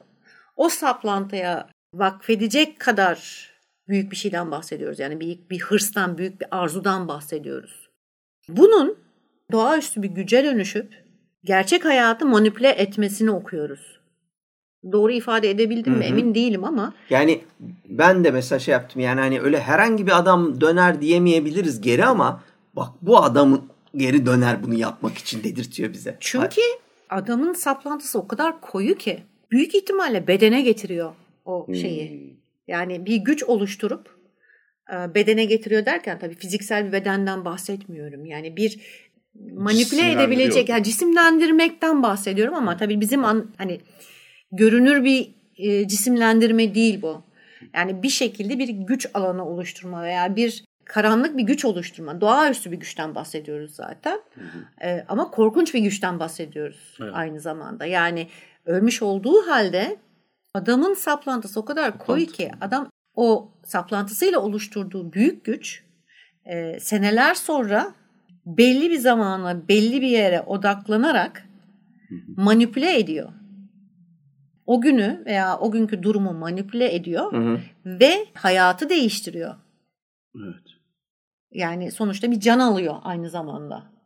o 0.55 0.69
saplantıya 0.69 1.69
vakfedecek 1.93 2.79
kadar 2.79 3.49
büyük 3.89 4.11
bir 4.11 4.15
şeyden 4.15 4.51
bahsediyoruz. 4.51 4.99
Yani 4.99 5.19
büyük 5.19 5.51
bir 5.51 5.59
hırstan, 5.59 6.17
büyük 6.17 6.41
bir 6.41 6.47
arzudan 6.51 7.07
bahsediyoruz. 7.07 7.89
Bunun 8.49 8.97
doğaüstü 9.51 10.03
bir 10.03 10.09
güce 10.09 10.43
dönüşüp 10.43 11.03
gerçek 11.43 11.85
hayatı 11.85 12.25
manipüle 12.25 12.69
etmesini 12.69 13.31
okuyoruz. 13.31 13.97
Doğru 14.91 15.11
ifade 15.11 15.49
edebildim 15.49 15.93
mi 15.93 16.05
emin 16.05 16.35
değilim 16.35 16.63
ama. 16.63 16.93
Yani 17.09 17.41
ben 17.89 18.23
de 18.23 18.31
mesela 18.31 18.59
şey 18.59 18.71
yaptım 18.71 19.01
yani 19.01 19.19
hani 19.19 19.41
öyle 19.41 19.59
herhangi 19.59 20.07
bir 20.07 20.19
adam 20.19 20.61
döner 20.61 21.01
diyemeyebiliriz 21.01 21.81
geri 21.81 22.05
ama 22.05 22.43
bak 22.75 22.89
bu 23.01 23.17
adamın 23.17 23.61
geri 23.95 24.25
döner 24.25 24.63
bunu 24.63 24.73
yapmak 24.73 25.17
için 25.17 25.43
dedirtiyor 25.43 25.93
bize. 25.93 26.17
Çünkü 26.19 26.61
adamın 27.09 27.53
saplantısı 27.53 28.19
o 28.19 28.27
kadar 28.27 28.61
koyu 28.61 28.95
ki 28.95 29.23
büyük 29.51 29.75
ihtimalle 29.75 30.27
bedene 30.27 30.61
getiriyor 30.61 31.11
o 31.45 31.67
şeyi. 31.73 32.11
Hmm. 32.11 32.37
Yani 32.67 33.05
bir 33.05 33.15
güç 33.15 33.43
oluşturup 33.43 34.17
e, 34.93 35.15
bedene 35.15 35.45
getiriyor 35.45 35.85
derken 35.85 36.19
tabii 36.19 36.35
fiziksel 36.35 36.87
bir 36.87 36.91
bedenden 36.91 37.45
bahsetmiyorum. 37.45 38.25
Yani 38.25 38.57
bir 38.57 38.79
manipüle 39.53 40.11
edebilecek 40.11 40.69
yani 40.69 40.83
cisimlendirmekten 40.83 42.03
bahsediyorum 42.03 42.53
ama 42.53 42.77
tabii 42.77 43.01
bizim 43.01 43.25
an, 43.25 43.51
hani 43.57 43.81
görünür 44.51 45.03
bir 45.03 45.35
e, 45.57 45.87
cisimlendirme 45.87 46.75
değil 46.75 47.01
bu. 47.01 47.23
Yani 47.73 48.03
bir 48.03 48.09
şekilde 48.09 48.59
bir 48.59 48.69
güç 48.69 49.07
alanı 49.13 49.45
oluşturma 49.45 50.03
veya 50.03 50.35
bir 50.35 50.63
karanlık 50.85 51.37
bir 51.37 51.43
güç 51.43 51.65
oluşturma. 51.65 52.21
Doğaüstü 52.21 52.71
bir 52.71 52.77
güçten 52.77 53.15
bahsediyoruz 53.15 53.75
zaten. 53.75 54.19
Hı 54.33 54.41
hı. 54.41 54.87
E, 54.87 55.05
ama 55.07 55.31
korkunç 55.31 55.73
bir 55.73 55.79
güçten 55.79 56.19
bahsediyoruz 56.19 56.97
evet. 57.01 57.11
aynı 57.13 57.39
zamanda. 57.39 57.85
Yani 57.85 58.27
ölmüş 58.65 59.01
olduğu 59.01 59.47
halde 59.47 59.97
adamın 60.53 60.93
saplantısı 60.93 61.59
o 61.59 61.65
kadar 61.65 61.97
koyu 61.97 62.25
ki 62.25 62.51
adam 62.61 62.89
o 63.15 63.51
saplantısıyla 63.63 64.39
oluşturduğu 64.39 65.13
büyük 65.13 65.45
güç 65.45 65.83
e, 66.45 66.79
seneler 66.79 67.33
sonra 67.33 67.93
belli 68.45 68.91
bir 68.91 68.97
zamana 68.97 69.67
belli 69.67 70.01
bir 70.01 70.07
yere 70.07 70.41
odaklanarak 70.41 71.47
manipüle 72.37 72.99
ediyor. 72.99 73.29
O 74.65 74.81
günü 74.81 75.23
veya 75.25 75.57
o 75.57 75.71
günkü 75.71 76.03
durumu 76.03 76.33
manipüle 76.33 76.95
ediyor 76.95 77.33
hı 77.33 77.37
hı. 77.37 77.59
ve 77.85 78.25
hayatı 78.33 78.89
değiştiriyor. 78.89 79.55
Evet. 80.35 80.63
Yani 81.51 81.91
sonuçta 81.91 82.31
bir 82.31 82.39
can 82.39 82.59
alıyor 82.59 82.95
aynı 83.03 83.29
zamanda. 83.29 83.96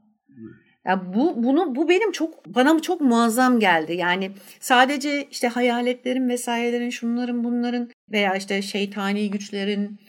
Ya 0.86 1.14
bu 1.14 1.44
bunu 1.44 1.76
bu 1.76 1.90
benim 1.90 2.12
çok 2.12 2.46
bana 2.46 2.82
çok 2.82 3.02
muazzam 3.02 3.60
geldi. 3.60 3.94
Yani 3.94 4.32
sadece 4.60 5.28
işte 5.32 5.48
hayaletlerin 5.48 6.30
vesairelerin 6.30 6.90
şunların 6.90 7.44
bunların 7.44 7.90
veya 8.12 8.36
işte 8.36 8.62
şeytani 8.62 9.32
güçlerin 9.32 10.00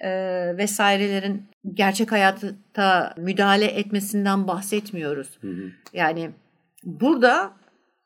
e, 0.00 0.10
vesairelerin 0.56 1.42
gerçek 1.74 2.12
hayatta 2.12 3.14
müdahale 3.16 3.66
etmesinden 3.66 4.48
bahsetmiyoruz. 4.48 5.38
Hı 5.40 5.48
hı. 5.48 5.70
Yani 5.92 6.30
burada 6.84 7.52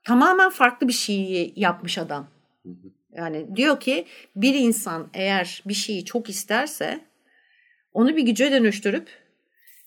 tamamen 0.05 0.51
farklı 0.51 0.89
bir 0.89 0.93
şeyi 0.93 1.53
yapmış 1.57 1.99
adam. 1.99 2.29
Hı 2.63 2.69
hı. 2.69 2.93
Yani 3.17 3.57
diyor 3.57 3.81
ki 3.81 4.07
bir 4.37 4.55
insan 4.55 5.09
eğer 5.15 5.63
bir 5.67 5.75
şeyi 5.75 6.05
çok 6.05 6.29
isterse 6.29 7.01
onu 7.93 8.17
bir 8.17 8.23
güce 8.23 8.53
dönüştürüp 8.53 9.22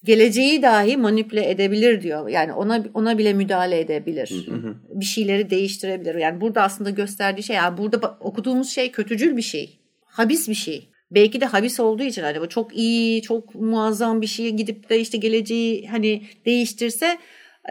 geleceği 0.06 0.62
dahi 0.62 0.98
manipüle 0.98 1.50
edebilir 1.50 2.02
diyor. 2.02 2.30
Yani 2.30 2.54
ona 2.54 2.84
ona 2.94 3.18
bile 3.18 3.34
müdahale 3.34 3.80
edebilir. 3.80 4.46
Hı 4.48 4.56
hı. 4.56 4.76
Bir 4.90 5.06
şeyleri 5.06 5.50
değiştirebilir. 5.50 6.16
Yani 6.16 6.42
burada 6.42 6.62
aslında 6.62 6.90
gösterdiği 6.90 7.44
şey 7.44 7.56
yani 7.56 7.78
burada 7.78 8.18
okuduğumuz 8.20 8.70
şey 8.70 8.92
kötücül 8.92 9.38
bir 9.38 9.42
şey. 9.42 9.80
Habis 10.06 10.50
bir 10.50 10.56
şey. 10.56 10.90
Belki 11.12 11.42
de 11.42 11.46
habis 11.46 11.80
olduğu 11.80 12.04
için 12.04 12.22
hani 12.22 12.42
bu 12.42 12.50
çok 12.50 12.78
iyi, 12.78 13.22
çok 13.22 13.56
muazzam 13.56 14.22
bir 14.22 14.28
şeye 14.28 14.50
gidip 14.50 14.90
de 14.90 15.00
işte 15.00 15.18
geleceği 15.18 15.88
hani 15.88 16.24
değiştirse 16.46 17.18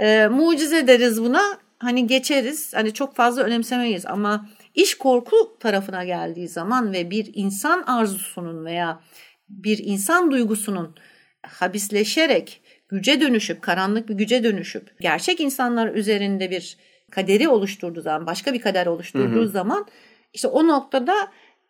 e, 0.00 0.26
mucize 0.26 0.86
deriz 0.86 1.22
buna. 1.22 1.42
Hani 1.78 2.06
geçeriz. 2.06 2.74
Hani 2.74 2.92
çok 2.92 3.16
fazla 3.16 3.42
önemsemeyiz 3.42 4.06
ama 4.06 4.48
iş 4.74 4.94
korku 4.94 5.36
tarafına 5.60 6.04
geldiği 6.04 6.48
zaman 6.48 6.92
ve 6.92 7.10
bir 7.10 7.30
insan 7.34 7.82
arzusunun 7.82 8.64
veya 8.64 9.00
bir 9.48 9.78
insan 9.84 10.30
duygusunun 10.30 10.94
habisleşerek 11.46 12.60
güce 12.88 13.20
dönüşüp, 13.20 13.62
karanlık 13.62 14.08
bir 14.08 14.14
güce 14.14 14.44
dönüşüp 14.44 15.00
gerçek 15.00 15.40
insanlar 15.40 15.94
üzerinde 15.94 16.50
bir 16.50 16.76
kaderi 17.10 17.48
oluşturduğu 17.48 18.00
zaman, 18.00 18.26
başka 18.26 18.54
bir 18.54 18.60
kader 18.60 18.86
oluşturduğu 18.86 19.40
hı 19.40 19.44
hı. 19.44 19.48
zaman 19.48 19.86
işte 20.32 20.48
o 20.48 20.68
noktada 20.68 21.14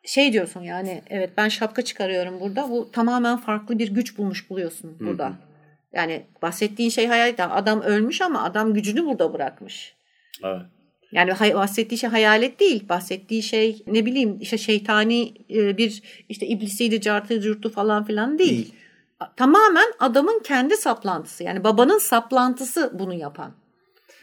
şey 0.05 0.33
diyorsun 0.33 0.63
yani 0.63 1.03
evet 1.11 1.31
ben 1.37 1.49
şapka 1.49 1.83
çıkarıyorum 1.83 2.41
burada. 2.41 2.71
Bu 2.71 2.91
tamamen 2.93 3.37
farklı 3.37 3.79
bir 3.79 3.89
güç 3.89 4.19
bulmuş 4.19 4.51
buluyorsun 4.51 4.97
burada. 5.01 5.27
Hı 5.27 5.31
hı. 5.31 5.35
Yani 5.93 6.23
bahsettiğin 6.43 6.91
şey 6.91 7.07
hayal 7.07 7.35
adam 7.39 7.81
ölmüş 7.81 8.21
ama 8.21 8.43
adam 8.43 8.75
gücünü 8.75 9.07
burada 9.07 9.33
bırakmış. 9.33 9.95
Evet. 10.45 10.63
Yani 11.13 11.31
bahsettiği 11.55 11.99
şey 11.99 12.11
hayalet 12.11 12.61
değil. 12.61 12.89
Bahsettiği 12.89 13.43
şey 13.43 13.83
ne 13.87 14.07
bileyim 14.07 14.39
işte 14.41 14.59
şeytani 14.59 15.35
bir 15.51 16.03
işte 16.29 16.47
iblisiydi, 16.47 17.01
cartı, 17.01 17.41
curtu 17.41 17.71
falan 17.71 18.05
filan 18.05 18.39
değil. 18.39 18.51
değil 18.51 18.75
tamamen 19.37 19.93
adamın 19.99 20.43
kendi 20.45 20.77
saplantısı. 20.77 21.45
Yani 21.45 21.65
babanın 21.65 21.99
saplantısı 21.99 22.91
bunu 22.99 23.15
yapan. 23.15 23.53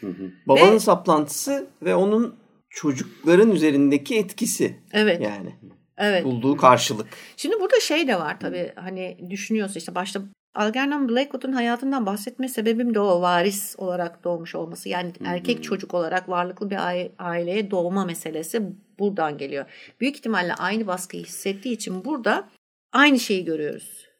Hı 0.00 0.06
hı. 0.06 0.30
Babanın 0.46 0.72
ve, 0.72 0.80
saplantısı 0.80 1.66
ve 1.82 1.94
onun 1.94 2.36
çocukların 2.70 3.50
üzerindeki 3.50 4.18
etkisi. 4.18 4.76
Evet. 4.92 5.20
Yani. 5.20 5.56
Evet. 5.98 6.24
Bulduğu 6.24 6.56
karşılık. 6.56 7.06
Şimdi 7.36 7.60
burada 7.60 7.80
şey 7.80 8.08
de 8.08 8.20
var 8.20 8.40
tabii 8.40 8.72
hani 8.76 9.30
düşünüyorsun 9.30 9.78
işte 9.78 9.94
başta 9.94 10.20
Algernon 10.54 11.08
Blackwood'un 11.08 11.52
hayatından 11.52 12.06
bahsetme 12.06 12.48
sebebim 12.48 12.94
de 12.94 13.00
o 13.00 13.20
varis 13.20 13.74
olarak 13.78 14.24
doğmuş 14.24 14.54
olması. 14.54 14.88
Yani 14.88 15.12
hmm. 15.18 15.26
erkek 15.26 15.62
çocuk 15.64 15.94
olarak 15.94 16.28
varlıklı 16.28 16.70
bir 16.70 16.78
aileye 17.18 17.70
doğma 17.70 18.04
meselesi 18.04 18.62
buradan 18.98 19.38
geliyor. 19.38 19.64
Büyük 20.00 20.16
ihtimalle 20.16 20.54
aynı 20.54 20.86
baskıyı 20.86 21.24
hissettiği 21.24 21.74
için 21.74 22.04
burada 22.04 22.48
aynı 22.92 23.18
şeyi 23.18 23.44
görüyoruz. 23.44 24.11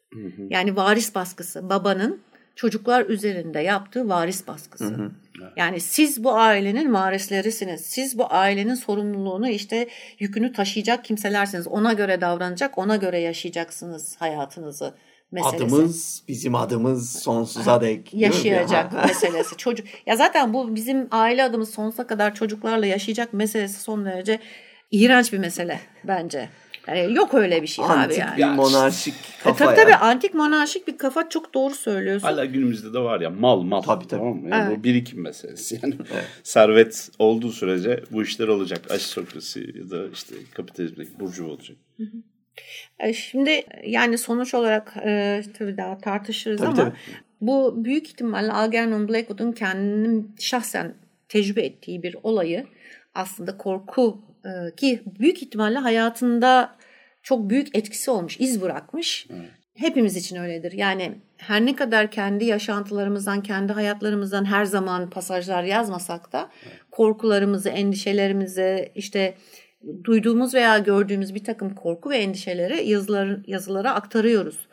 Yani 0.49 0.75
varis 0.75 1.15
baskısı. 1.15 1.69
Babanın 1.69 2.21
çocuklar 2.55 3.05
üzerinde 3.05 3.59
yaptığı 3.59 4.09
varis 4.09 4.47
baskısı. 4.47 4.85
Hı 4.85 5.03
hı. 5.03 5.11
Yani 5.55 5.79
siz 5.79 6.23
bu 6.23 6.33
ailenin 6.33 6.93
varislerisiniz. 6.93 7.81
Siz 7.81 8.17
bu 8.17 8.33
ailenin 8.33 8.75
sorumluluğunu 8.75 9.49
işte 9.49 9.87
yükünü 10.19 10.53
taşıyacak 10.53 11.05
kimselersiniz. 11.05 11.67
Ona 11.67 11.93
göre 11.93 12.21
davranacak, 12.21 12.77
ona 12.77 12.95
göre 12.95 13.19
yaşayacaksınız 13.19 14.15
hayatınızı 14.19 14.93
meselesi. 15.31 15.63
Adımız 15.63 16.23
bizim 16.27 16.55
adımız 16.55 17.19
sonsuza 17.19 17.81
dek. 17.81 18.13
Yaşayacak 18.13 19.05
meselesi. 19.05 19.57
Çocuk 19.57 19.87
ya 20.05 20.15
zaten 20.15 20.53
bu 20.53 20.75
bizim 20.75 21.07
aile 21.11 21.43
adımız 21.43 21.69
sonsuza 21.69 22.07
kadar 22.07 22.35
çocuklarla 22.35 22.85
yaşayacak 22.85 23.33
meselesi 23.33 23.81
son 23.81 24.05
derece 24.05 24.39
iğrenç 24.91 25.33
bir 25.33 25.37
mesele 25.37 25.79
bence. 26.03 26.49
Yani 26.87 27.13
yok 27.15 27.33
öyle 27.33 27.61
bir 27.61 27.67
şey 27.67 27.85
abi 27.85 27.91
Antik 27.93 28.17
yani. 28.17 28.37
bir 28.37 28.43
monarşik 28.45 29.13
E, 29.13 29.43
kafa 29.43 29.65
tabii 29.65 29.79
ya. 29.79 29.85
tabii 29.85 29.95
antik 29.95 30.33
monarşik 30.33 30.87
bir 30.87 30.97
kafa 30.97 31.29
çok 31.29 31.53
doğru 31.53 31.73
söylüyorsun. 31.75 32.27
Hala 32.27 32.45
günümüzde 32.45 32.93
de 32.93 32.99
var 32.99 33.21
ya 33.21 33.29
mal 33.29 33.61
mal. 33.61 33.81
Tabii, 33.81 34.07
tabii. 34.07 34.19
Tamam 34.19 34.37
mı? 34.37 34.49
Yani 34.49 34.67
Evet. 34.67 34.79
Bu 34.79 34.83
birikim 34.83 35.21
meselesi. 35.21 35.79
Yani 35.83 35.95
servet 36.43 37.09
olduğu 37.19 37.51
sürece 37.51 38.03
bu 38.11 38.23
işler 38.23 38.47
olacak. 38.47 38.91
Aşistokrasi 38.91 39.59
ya 39.77 39.89
da 39.89 40.07
işte 40.13 40.35
kapitalizmdeki 40.53 41.19
burcu 41.19 41.47
olacak. 41.47 41.77
E, 42.99 43.13
Şimdi 43.13 43.63
yani 43.85 44.17
sonuç 44.17 44.53
olarak 44.53 44.93
e, 45.05 45.43
tabii 45.57 45.77
daha 45.77 45.97
tartışırız 45.97 46.57
Tabii, 46.61 46.67
ama 46.69 46.75
tabii. 46.83 46.93
bu 47.41 47.85
büyük 47.85 48.07
ihtimalle 48.07 48.51
Algernon 48.51 49.07
Blackwood'un 49.07 49.51
kendinin 49.51 50.35
şahsen 50.39 50.93
tecrübe 51.29 51.61
ettiği 51.61 52.03
bir 52.03 52.15
olayı 52.23 52.65
aslında 53.15 53.57
korku 53.57 54.21
e, 54.45 54.75
ki 54.75 55.03
büyük 55.19 55.43
ihtimalle 55.43 55.77
hayatında 55.77 56.75
çok 57.23 57.49
büyük 57.49 57.75
etkisi 57.75 58.11
olmuş, 58.11 58.39
iz 58.39 58.61
bırakmış. 58.61 59.27
Hepimiz 59.75 60.15
için 60.15 60.35
öyledir. 60.35 60.71
Yani 60.71 61.11
her 61.37 61.65
ne 61.65 61.75
kadar 61.75 62.11
kendi 62.11 62.45
yaşantılarımızdan, 62.45 63.43
kendi 63.43 63.73
hayatlarımızdan 63.73 64.45
her 64.45 64.65
zaman 64.65 65.09
pasajlar 65.09 65.63
yazmasak 65.63 66.33
da 66.33 66.49
korkularımızı, 66.91 67.69
endişelerimizi, 67.69 68.91
işte 68.95 69.35
duyduğumuz 70.03 70.53
veya 70.53 70.77
gördüğümüz 70.77 71.35
bir 71.35 71.43
takım 71.43 71.75
korku 71.75 72.09
ve 72.09 72.17
endişeleri 72.17 72.89
yazılar, 72.89 73.37
yazılara 73.47 73.93
aktarıyoruz. 73.93 74.67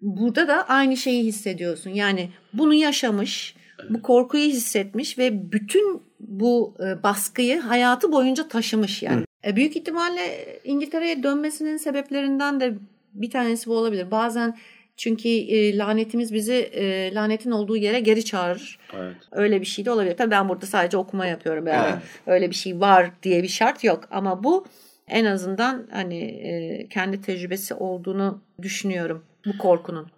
Burada 0.00 0.48
da 0.48 0.68
aynı 0.68 0.96
şeyi 0.96 1.24
hissediyorsun. 1.24 1.90
Yani 1.90 2.30
bunu 2.52 2.74
yaşamış, 2.74 3.54
bu 3.90 4.02
korkuyu 4.02 4.44
hissetmiş 4.44 5.18
ve 5.18 5.52
bütün 5.52 6.02
bu 6.20 6.74
e, 6.80 7.02
baskıyı 7.02 7.60
hayatı 7.60 8.12
boyunca 8.12 8.48
taşımış 8.48 9.02
yani. 9.02 9.24
E, 9.46 9.56
büyük 9.56 9.76
ihtimalle 9.76 10.58
İngiltere'ye 10.64 11.22
dönmesinin 11.22 11.76
sebeplerinden 11.76 12.60
de 12.60 12.74
bir 13.14 13.30
tanesi 13.30 13.70
bu 13.70 13.76
olabilir. 13.76 14.10
Bazen 14.10 14.56
çünkü 14.96 15.28
e, 15.28 15.78
lanetimiz 15.78 16.34
bizi 16.34 16.54
e, 16.54 17.14
lanetin 17.14 17.50
olduğu 17.50 17.76
yere 17.76 18.00
geri 18.00 18.24
çağırır. 18.24 18.78
Evet. 18.96 19.16
Öyle 19.32 19.60
bir 19.60 19.66
şey 19.66 19.84
de 19.84 19.90
olabilir. 19.90 20.16
Tabii 20.16 20.30
ben 20.30 20.48
burada 20.48 20.66
sadece 20.66 20.96
okuma 20.96 21.26
yapıyorum. 21.26 21.66
Yani 21.66 21.88
Evet. 21.92 22.02
öyle 22.26 22.50
bir 22.50 22.54
şey 22.54 22.80
var 22.80 23.10
diye 23.22 23.42
bir 23.42 23.48
şart 23.48 23.84
yok. 23.84 24.08
Ama 24.10 24.44
bu 24.44 24.66
en 25.08 25.24
azından 25.24 25.86
hani 25.92 26.18
e, 26.24 26.86
kendi 26.88 27.22
tecrübesi 27.22 27.74
olduğunu 27.74 28.42
düşünüyorum 28.62 29.24
bu 29.46 29.58
korkunun. 29.58 30.10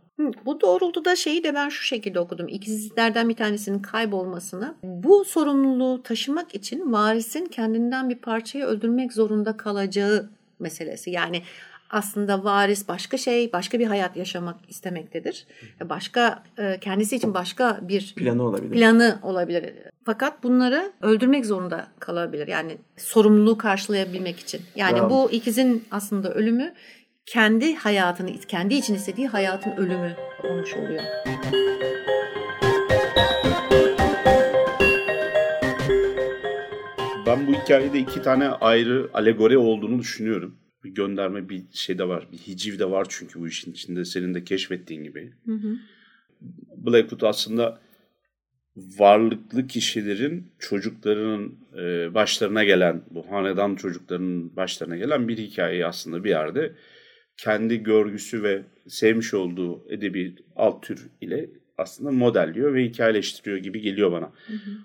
Bu 0.45 0.61
doğrultuda 0.61 1.17
şeyi 1.17 1.45
de 1.45 1.55
ben 1.55 1.69
şu 1.69 1.85
şekilde 1.85 2.21
okudum. 2.21 2.49
İkizlerden 2.49 3.29
bir 3.29 3.37
tanesinin 3.37 3.79
kaybolmasını. 3.79 4.75
Bu 4.83 5.25
sorumluluğu 5.25 6.03
taşımak 6.03 6.55
için 6.55 6.93
varisin 6.93 7.47
kendinden 7.47 8.11
bir 8.11 8.19
parçayı 8.19 8.65
öldürmek 8.65 9.13
zorunda 9.13 9.57
kalacağı 9.57 10.31
meselesi. 10.59 11.11
Yani 11.11 11.43
aslında 11.91 12.45
varis 12.45 12.89
başka 12.89 13.17
şey, 13.17 13.53
başka 13.53 13.79
bir 13.79 13.87
hayat 13.87 14.17
yaşamak 14.17 14.57
istemektedir. 14.69 15.47
Başka 15.85 16.43
e, 16.59 16.79
kendisi 16.81 17.17
için 17.17 17.35
başka 17.35 17.81
bir 17.83 18.15
Planı 18.17 18.43
olabilir. 18.43 18.73
planı 18.73 19.19
olabilir. 19.23 19.73
Fakat 20.05 20.43
bunları 20.43 20.93
öldürmek 21.03 21.47
zorunda 21.47 21.87
kalabilir. 21.99 22.49
Yani 22.49 22.77
sorumluluğu 22.97 23.59
karşılayabilmek 23.59 24.41
için. 24.41 24.61
Yani 24.77 24.99
Bravo. 24.99 25.11
bu 25.11 25.31
ikizin 25.31 25.85
aslında 25.91 26.35
ölümü 26.35 26.73
kendi 27.27 27.75
hayatını, 27.75 28.41
kendi 28.49 28.75
için 28.75 28.95
istediği 28.95 29.29
hayatın 29.29 29.71
ölümü 29.71 30.17
olmuş 30.45 30.75
oluyor. 30.75 31.03
Ben 37.27 37.47
bu 37.47 37.53
hikayede 37.53 37.99
iki 37.99 38.23
tane 38.23 38.49
ayrı 38.49 39.11
alegori 39.15 39.59
olduğunu 39.59 39.99
düşünüyorum. 39.99 40.57
Bir 40.85 40.91
gönderme 40.91 41.49
bir 41.49 41.63
şey 41.73 41.99
de 41.99 42.09
var. 42.09 42.29
Bir 42.33 42.39
hiciv 42.39 42.79
de 42.79 42.91
var 42.91 43.07
çünkü 43.09 43.41
bu 43.41 43.49
işin 43.49 43.73
içinde 43.73 44.05
senin 44.05 44.35
de 44.35 44.45
keşfettiğin 44.45 45.05
gibi. 45.05 45.33
Hı 45.47 45.53
hı. 45.53 45.77
Blackwood 46.77 47.21
aslında 47.21 47.81
varlıklı 48.77 49.67
kişilerin 49.67 50.53
çocuklarının 50.59 51.59
e, 51.79 52.15
başlarına 52.15 52.65
gelen, 52.65 53.03
bu 53.11 53.31
hanedan 53.31 53.75
çocuklarının 53.75 54.57
başlarına 54.57 54.97
gelen 54.97 55.29
bir 55.29 55.39
hikayeyi 55.39 55.87
aslında 55.87 56.25
bir 56.25 56.31
yerde 56.31 56.73
kendi 57.37 57.83
görgüsü 57.83 58.43
ve 58.43 58.63
sevmiş 58.89 59.35
olduğu 59.35 59.85
edebi 59.89 60.35
alt 60.57 60.83
tür 60.83 61.07
ile 61.21 61.51
aslında 61.79 62.11
modelliyor 62.11 62.75
ve 62.75 62.85
hikayeleştiriyor 62.85 63.57
gibi 63.57 63.81
geliyor 63.81 64.13
bana. 64.13 64.33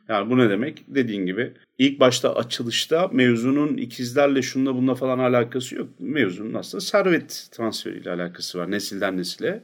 Yani 0.09 0.29
bu 0.29 0.37
ne 0.37 0.49
demek? 0.49 0.83
Dediğin 0.87 1.25
gibi 1.25 1.53
ilk 1.77 1.99
başta 1.99 2.35
açılışta 2.35 3.07
mevzunun 3.07 3.77
ikizlerle 3.77 4.41
şununla 4.41 4.75
bununla 4.75 4.95
falan 4.95 5.19
alakası 5.19 5.75
yok. 5.75 5.89
Mevzunun 5.99 6.53
aslında 6.53 6.81
servet 6.81 7.47
transferiyle 7.51 8.11
alakası 8.11 8.59
var 8.59 8.71
nesilden 8.71 9.17
nesile. 9.17 9.61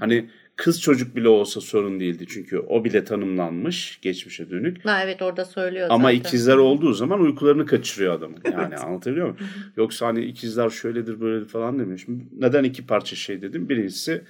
Hani 0.00 0.30
kız 0.56 0.80
çocuk 0.80 1.16
bile 1.16 1.28
olsa 1.28 1.60
sorun 1.60 2.00
değildi 2.00 2.24
çünkü 2.28 2.58
o 2.58 2.84
bile 2.84 3.04
tanımlanmış 3.04 3.98
geçmişe 4.02 4.50
dönük. 4.50 4.84
Ha, 4.84 5.00
evet 5.04 5.22
orada 5.22 5.44
söylüyor 5.44 5.86
Ama 5.90 6.04
zaten. 6.08 6.18
ikizler 6.20 6.56
olduğu 6.56 6.92
zaman 6.92 7.20
uykularını 7.20 7.66
kaçırıyor 7.66 8.14
adamın. 8.14 8.38
Yani 8.52 8.76
anlatabiliyor 8.76 9.26
muyum? 9.26 9.38
Yoksa 9.76 10.06
hani 10.06 10.24
ikizler 10.24 10.70
şöyledir 10.70 11.20
böyledir 11.20 11.48
falan 11.48 11.78
demiş. 11.78 12.06
Neden 12.38 12.64
iki 12.64 12.86
parça 12.86 13.16
şey 13.16 13.42
dedim? 13.42 13.68
Birincisi 13.68 14.22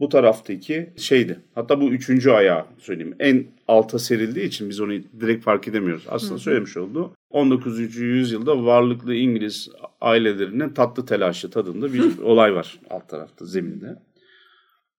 bu 0.00 0.08
taraftaki 0.08 0.92
şeydi. 0.96 1.40
Hatta 1.54 1.80
bu 1.80 1.90
üçüncü 1.90 2.30
ayağı 2.30 2.64
söyleyeyim. 2.78 3.16
En 3.18 3.46
alta 3.68 3.98
serildiği 3.98 4.46
için 4.46 4.68
biz 4.70 4.80
onu 4.80 4.92
direkt 5.20 5.44
fark 5.44 5.68
edemiyoruz. 5.68 6.04
Aslında 6.08 6.38
söylemiş 6.38 6.76
oldu. 6.76 7.14
19. 7.30 7.96
yüzyılda 7.96 8.64
varlıklı 8.64 9.14
İngiliz 9.14 9.68
ailelerinin 10.00 10.68
tatlı 10.68 11.06
telaşı 11.06 11.50
tadında 11.50 11.92
bir 11.92 12.18
olay 12.22 12.54
var 12.54 12.80
alt 12.90 13.08
tarafta 13.08 13.44
zeminde. 13.46 13.96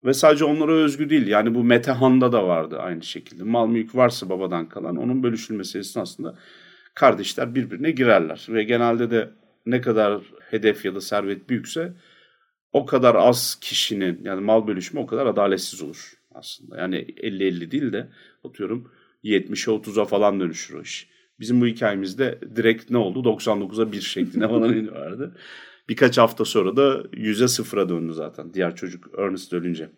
Ve 0.05 0.13
sadece 0.13 0.45
onlara 0.45 0.71
özgü 0.71 1.09
değil. 1.09 1.27
Yani 1.27 1.55
bu 1.55 1.63
Metehan'da 1.63 2.31
da 2.31 2.47
vardı 2.47 2.79
aynı 2.79 3.03
şekilde. 3.03 3.43
Mal 3.43 3.67
mülk 3.67 3.95
varsa 3.95 4.29
babadan 4.29 4.69
kalan 4.69 4.95
onun 4.95 5.23
bölüşülmesi 5.23 5.79
esnasında 5.79 6.35
kardeşler 6.93 7.55
birbirine 7.55 7.91
girerler. 7.91 8.45
Ve 8.49 8.63
genelde 8.63 9.11
de 9.11 9.29
ne 9.65 9.81
kadar 9.81 10.21
hedef 10.49 10.85
ya 10.85 10.95
da 10.95 11.01
servet 11.01 11.49
büyükse 11.49 11.93
o 12.73 12.85
kadar 12.85 13.15
az 13.15 13.59
kişinin 13.61 14.21
yani 14.23 14.41
mal 14.41 14.67
bölüşümü 14.67 15.01
o 15.01 15.05
kadar 15.05 15.25
adaletsiz 15.25 15.81
olur 15.81 16.13
aslında. 16.33 16.77
Yani 16.77 16.95
50-50 16.95 17.71
değil 17.71 17.93
de 17.93 18.07
atıyorum 18.43 18.91
70'e 19.23 19.73
30'a 19.73 20.05
falan 20.05 20.39
dönüşür 20.39 20.75
o 20.75 20.81
iş. 20.81 21.09
Bizim 21.39 21.61
bu 21.61 21.67
hikayemizde 21.67 22.39
direkt 22.55 22.89
ne 22.89 22.97
oldu? 22.97 23.19
99'a 23.29 23.91
1 23.91 24.01
şeklinde 24.01 24.47
falan 24.47 24.91
vardı. 24.95 25.35
Birkaç 25.89 26.17
hafta 26.17 26.45
sonra 26.45 26.75
da 26.75 27.01
100'e 27.01 27.45
0'a 27.45 27.89
döndü 27.89 28.13
zaten 28.13 28.53
diğer 28.53 28.75
çocuk 28.75 29.09
Ernest 29.17 29.53
ölünce. 29.53 29.89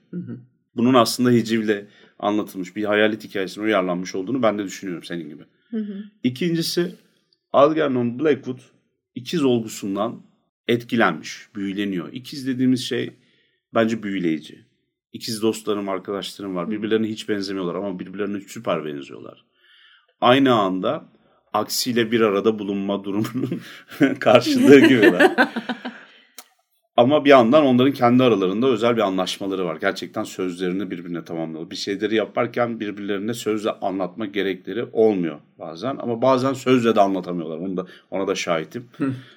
Bunun 0.76 0.94
aslında 0.94 1.32
hicivle 1.32 1.88
anlatılmış 2.20 2.76
bir 2.76 2.84
hayalet 2.84 3.24
hikayesine 3.24 3.64
uyarlanmış 3.64 4.16
olduğunu 4.16 4.44
ben 4.44 4.60
de 4.60 4.64
düşünüyorum 4.64 5.04
senin 5.04 5.30
gibi. 5.30 5.44
İkincisi 6.24 6.96
Algernon 7.54 8.20
Blackwood 8.20 8.60
ikiz 9.16 9.44
olgusundan 9.44 10.22
etkilenmiş, 10.68 11.48
büyüleniyor. 11.56 12.14
İkiz 12.14 12.48
dediğimiz 12.48 12.84
şey 12.84 13.14
bence 13.74 14.04
büyüleyici. 14.04 14.66
İkiz 15.14 15.42
dostlarım, 15.42 15.90
arkadaşlarım 15.90 16.56
var. 16.56 16.72
Birbirlerine 16.72 17.08
hiç 17.08 17.30
benzemiyorlar 17.30 17.76
ama 17.76 18.00
birbirlerine 18.00 18.42
süper 18.42 18.86
benziyorlar. 18.86 19.46
Aynı 20.22 20.54
anda 20.54 21.13
aksiyle 21.54 22.12
bir 22.12 22.22
arada 22.22 22.60
bulunma 22.60 23.04
durumunun 23.04 23.62
karşılığı 24.20 24.80
gibiler. 24.80 25.32
Ama 26.98 27.26
bir 27.26 27.30
yandan 27.30 27.66
onların 27.66 27.94
kendi 27.94 28.24
aralarında 28.24 28.68
özel 28.68 28.96
bir 28.96 29.02
anlaşmaları 29.02 29.66
var. 29.66 29.78
Gerçekten 29.82 30.24
sözlerini 30.24 30.92
birbirine 30.92 31.26
tamamlıyorlar. 31.26 31.72
Bir 31.72 31.76
şeyleri 31.76 32.16
yaparken 32.16 32.80
birbirlerine 32.80 33.34
sözle 33.34 33.72
anlatma 33.72 34.26
gerekleri 34.26 34.86
olmuyor 34.92 35.40
bazen. 35.60 35.98
Ama 35.98 36.22
bazen 36.22 36.54
sözle 36.54 36.96
de 36.96 37.02
anlatamıyorlar. 37.02 37.58
Onu 37.58 37.78
da, 37.78 37.86
ona 38.12 38.28
da 38.28 38.36
şahitim. 38.36 38.86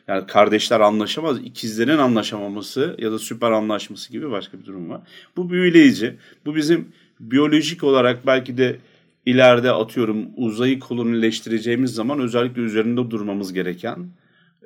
Yani 0.08 0.26
kardeşler 0.26 0.80
anlaşamaz. 0.80 1.38
İkizlerin 1.38 1.98
anlaşamaması 1.98 2.96
ya 2.98 3.12
da 3.12 3.18
süper 3.18 3.50
anlaşması 3.50 4.12
gibi 4.12 4.30
başka 4.30 4.58
bir 4.58 4.64
durum 4.64 4.90
var. 4.90 5.00
Bu 5.36 5.50
büyüleyici. 5.50 6.16
Bu 6.46 6.56
bizim 6.56 6.88
biyolojik 7.20 7.84
olarak 7.84 8.26
belki 8.26 8.58
de 8.58 8.78
ileride 9.26 9.70
atıyorum 9.70 10.26
uzayı 10.36 10.78
kolonileştireceğimiz 10.78 11.94
zaman 11.94 12.20
özellikle 12.20 12.62
üzerinde 12.62 13.10
durmamız 13.10 13.52
gereken 13.52 14.08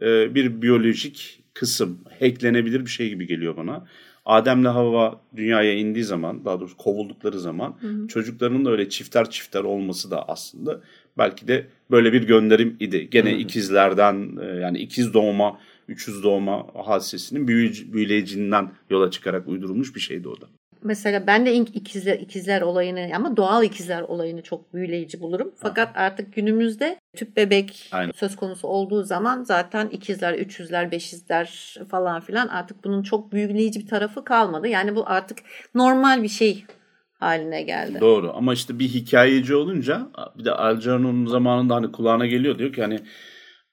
e, 0.03 0.35
bir 0.35 0.63
biyolojik 0.63 1.43
kısım, 1.55 1.99
hacklenebilir 2.21 2.81
bir 2.81 2.91
şey 2.91 3.09
gibi 3.09 3.27
geliyor 3.27 3.57
bana. 3.57 3.87
Adem'le 4.25 4.65
Havva 4.65 5.21
dünyaya 5.37 5.75
indiği 5.75 6.05
zaman, 6.05 6.45
daha 6.45 6.61
doğrusu 6.61 6.77
kovuldukları 6.77 7.41
zaman 7.41 7.77
çocuklarının 8.09 8.65
da 8.65 8.71
öyle 8.71 8.89
çifter 8.89 9.31
çifter 9.31 9.65
olması 9.65 10.11
da 10.11 10.29
aslında 10.29 10.81
belki 11.19 11.49
de 11.49 11.67
böyle 11.91 12.13
bir 12.13 12.27
gönderim 12.27 12.77
idi. 12.81 13.09
Gene 13.11 13.39
ikizlerden 13.39 14.37
e, 14.43 14.47
yani 14.47 14.79
ikiz 14.79 15.15
doğma, 15.15 15.59
üçüz 15.89 16.23
doğma 16.23 16.67
hadisesinin 16.75 17.49
büyüleyici, 17.49 17.93
büyüleyiciliğinden 17.93 18.73
yola 18.91 19.11
çıkarak 19.11 19.49
uydurulmuş 19.49 19.95
bir 19.95 20.01
şeydi 20.01 20.29
o 20.29 20.41
da. 20.41 20.47
Mesela 20.85 21.27
ben 21.27 21.47
de 21.47 21.55
ikizler, 21.55 22.19
ikizler 22.19 22.63
olayını 22.63 23.11
ama 23.17 23.37
doğal 23.37 23.65
ikizler 23.65 24.03
olayını 24.03 24.43
çok 24.43 24.75
büyüleyici 24.75 25.21
bulurum. 25.21 25.53
Fakat 25.57 25.97
artık 25.97 26.35
günümüzde 26.35 26.99
tüp 27.17 27.37
bebek 27.37 27.89
Aynen. 27.93 28.13
söz 28.13 28.37
konusu 28.37 28.69
olduğu 28.69 29.03
zaman 29.03 29.43
zaten 29.43 29.89
ikizler, 29.89 30.35
üçüzler, 30.35 30.91
beşizler 30.91 31.77
falan 31.91 32.21
filan 32.21 32.49
artık 32.49 32.85
bunun 32.85 33.03
çok 33.03 33.33
büyüleyici 33.33 33.81
bir 33.81 33.87
tarafı 33.87 34.25
kalmadı. 34.25 34.69
Yani 34.69 34.97
bu 34.97 35.05
artık 35.07 35.39
normal 35.75 36.23
bir 36.23 36.29
şey 36.29 36.65
haline 37.19 37.63
geldi. 37.63 38.01
Doğru 38.01 38.33
ama 38.35 38.53
işte 38.53 38.79
bir 38.79 38.89
hikayeci 38.89 39.55
olunca 39.55 40.09
bir 40.39 40.45
de 40.45 40.53
Algernon 40.53 41.27
zamanında 41.27 41.75
hani 41.75 41.93
kulağına 41.93 42.27
geliyor 42.27 42.59
diyor 42.59 42.73
ki 42.73 42.83
hani 42.83 43.01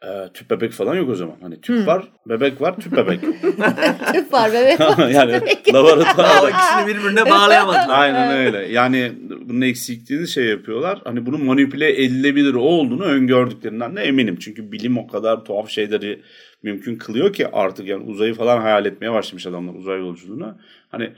e, 0.04 0.34
tüp 0.34 0.50
bebek 0.50 0.72
falan 0.72 0.96
yok 0.96 1.10
o 1.10 1.16
zaman. 1.16 1.36
Hani 1.42 1.62
tüp 1.62 1.88
var, 1.88 2.12
bebek 2.26 2.62
var, 2.62 2.80
tüp 2.80 2.92
bebek. 2.92 3.22
Tüp 4.14 4.34
var 4.34 4.52
bebek 4.54 4.80
var. 4.80 5.10
yani 5.10 5.42
laboratuvarda 5.74 6.50
ikisini 6.50 6.88
birbirine 6.88 7.30
bağlayamadılar. 7.30 7.90
Aynen 7.90 8.38
öyle. 8.38 8.58
Yani 8.58 9.12
bunun 9.46 9.62
eksikliğini 9.62 10.28
şey 10.28 10.46
yapıyorlar. 10.46 11.02
Hani 11.04 11.26
bunun 11.26 11.46
manipüle 11.46 12.04
edilebilir 12.04 12.54
olduğunu 12.54 13.04
öngördüklerinden 13.04 13.96
de 13.96 14.02
eminim. 14.02 14.38
Çünkü 14.40 14.72
bilim 14.72 14.98
o 14.98 15.08
kadar 15.08 15.46
tuhaf 15.46 15.70
şeyleri 15.70 16.22
mümkün 16.64 16.96
kılıyor 16.96 17.34
ki 17.34 17.48
artık 17.48 17.88
yani 17.88 18.04
uzayı 18.04 18.34
falan 18.34 18.62
hayal 18.62 18.86
etmeye 18.86 19.12
başlamış 19.12 19.48
adamlar 19.48 19.74
uzay 19.74 20.00
yolculuğuna. 20.00 20.58
Hani 20.90 21.14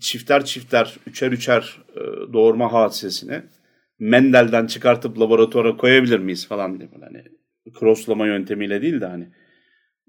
çifter 0.00 0.44
çifter, 0.44 0.96
üçer 1.06 1.32
üçer 1.32 1.76
e, 1.96 2.00
doğurma 2.32 2.72
hadisesini 2.72 3.42
Mendel'den 3.98 4.66
çıkartıp 4.66 5.20
laboratuvara 5.20 5.76
koyabilir 5.76 6.18
miyiz 6.18 6.48
falan 6.48 6.80
diye 6.80 6.88
hani 7.00 7.24
crosslama 7.78 8.26
yöntemiyle 8.26 8.82
değil 8.82 9.00
de 9.00 9.06
hani 9.06 9.28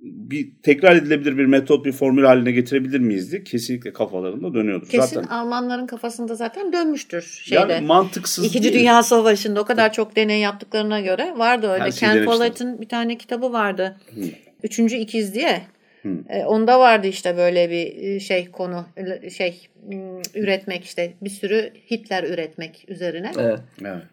bir 0.04 0.62
tekrar 0.64 0.96
edilebilir 0.96 1.38
bir 1.38 1.46
metot, 1.46 1.86
bir 1.86 1.92
formül 1.92 2.24
haline 2.24 2.52
getirebilir 2.52 3.00
miyiz 3.00 3.32
diye 3.32 3.44
kesinlikle 3.44 3.94
kafalarında 3.94 4.54
dönüyordur. 4.54 4.90
Kesin 4.90 5.16
Zaten 5.16 5.28
Almanların 5.28 5.88
kafasında 5.88 6.36
zaten 6.36 6.74
dönmüştür 6.74 7.22
şeyde. 7.22 7.74
yani 7.74 7.86
mantıksız 7.86 8.46
İkinci 8.46 8.64
değil. 8.64 8.80
Dünya 8.80 9.04
Savaşı'nda 9.04 9.62
o 9.62 9.66
kadar 9.66 9.94
çok 9.94 10.16
deney 10.16 10.40
yaptıklarına 10.40 11.02
göre 11.02 11.34
vardı 11.38 11.68
öyle. 11.70 11.84
Her 11.84 11.92
şeyi 11.92 12.12
Ken. 12.12 12.26
Follett'in 12.26 12.82
bir 12.82 12.90
tane 12.90 13.18
kitabı 13.18 13.54
vardı. 13.54 13.98
Hı. 14.16 14.22
Üçüncü 14.64 14.96
ikiz 14.96 15.34
diye. 15.34 15.62
Hı. 16.02 16.18
E, 16.30 16.46
onda 16.46 16.80
vardı 16.80 17.08
işte 17.08 17.38
böyle 17.38 17.70
bir 17.70 18.04
e, 18.04 18.20
şey 18.20 18.52
konu 18.52 18.86
e, 19.22 19.30
şey 19.30 19.68
üretmek 20.36 20.84
işte 20.84 21.14
bir 21.22 21.30
sürü 21.30 21.74
Hitler 21.92 22.24
üretmek 22.24 22.86
üzerine. 22.88 23.32
Evet. 23.38 23.60
Evet. 23.82 24.04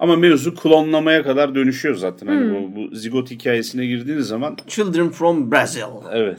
Ama 0.00 0.16
mevzu 0.16 0.54
klonlamaya 0.54 1.22
kadar 1.22 1.54
dönüşüyor 1.54 1.94
zaten. 1.94 2.26
Hani 2.26 2.40
Hmm. 2.40 2.54
bu, 2.54 2.76
bu 2.90 2.96
zigot 2.96 3.30
hikayesine 3.30 3.86
girdiğiniz 3.86 4.26
zaman 4.26 4.56
Children 4.66 5.10
from 5.10 5.52
Brazil. 5.52 5.80
evet. 6.12 6.38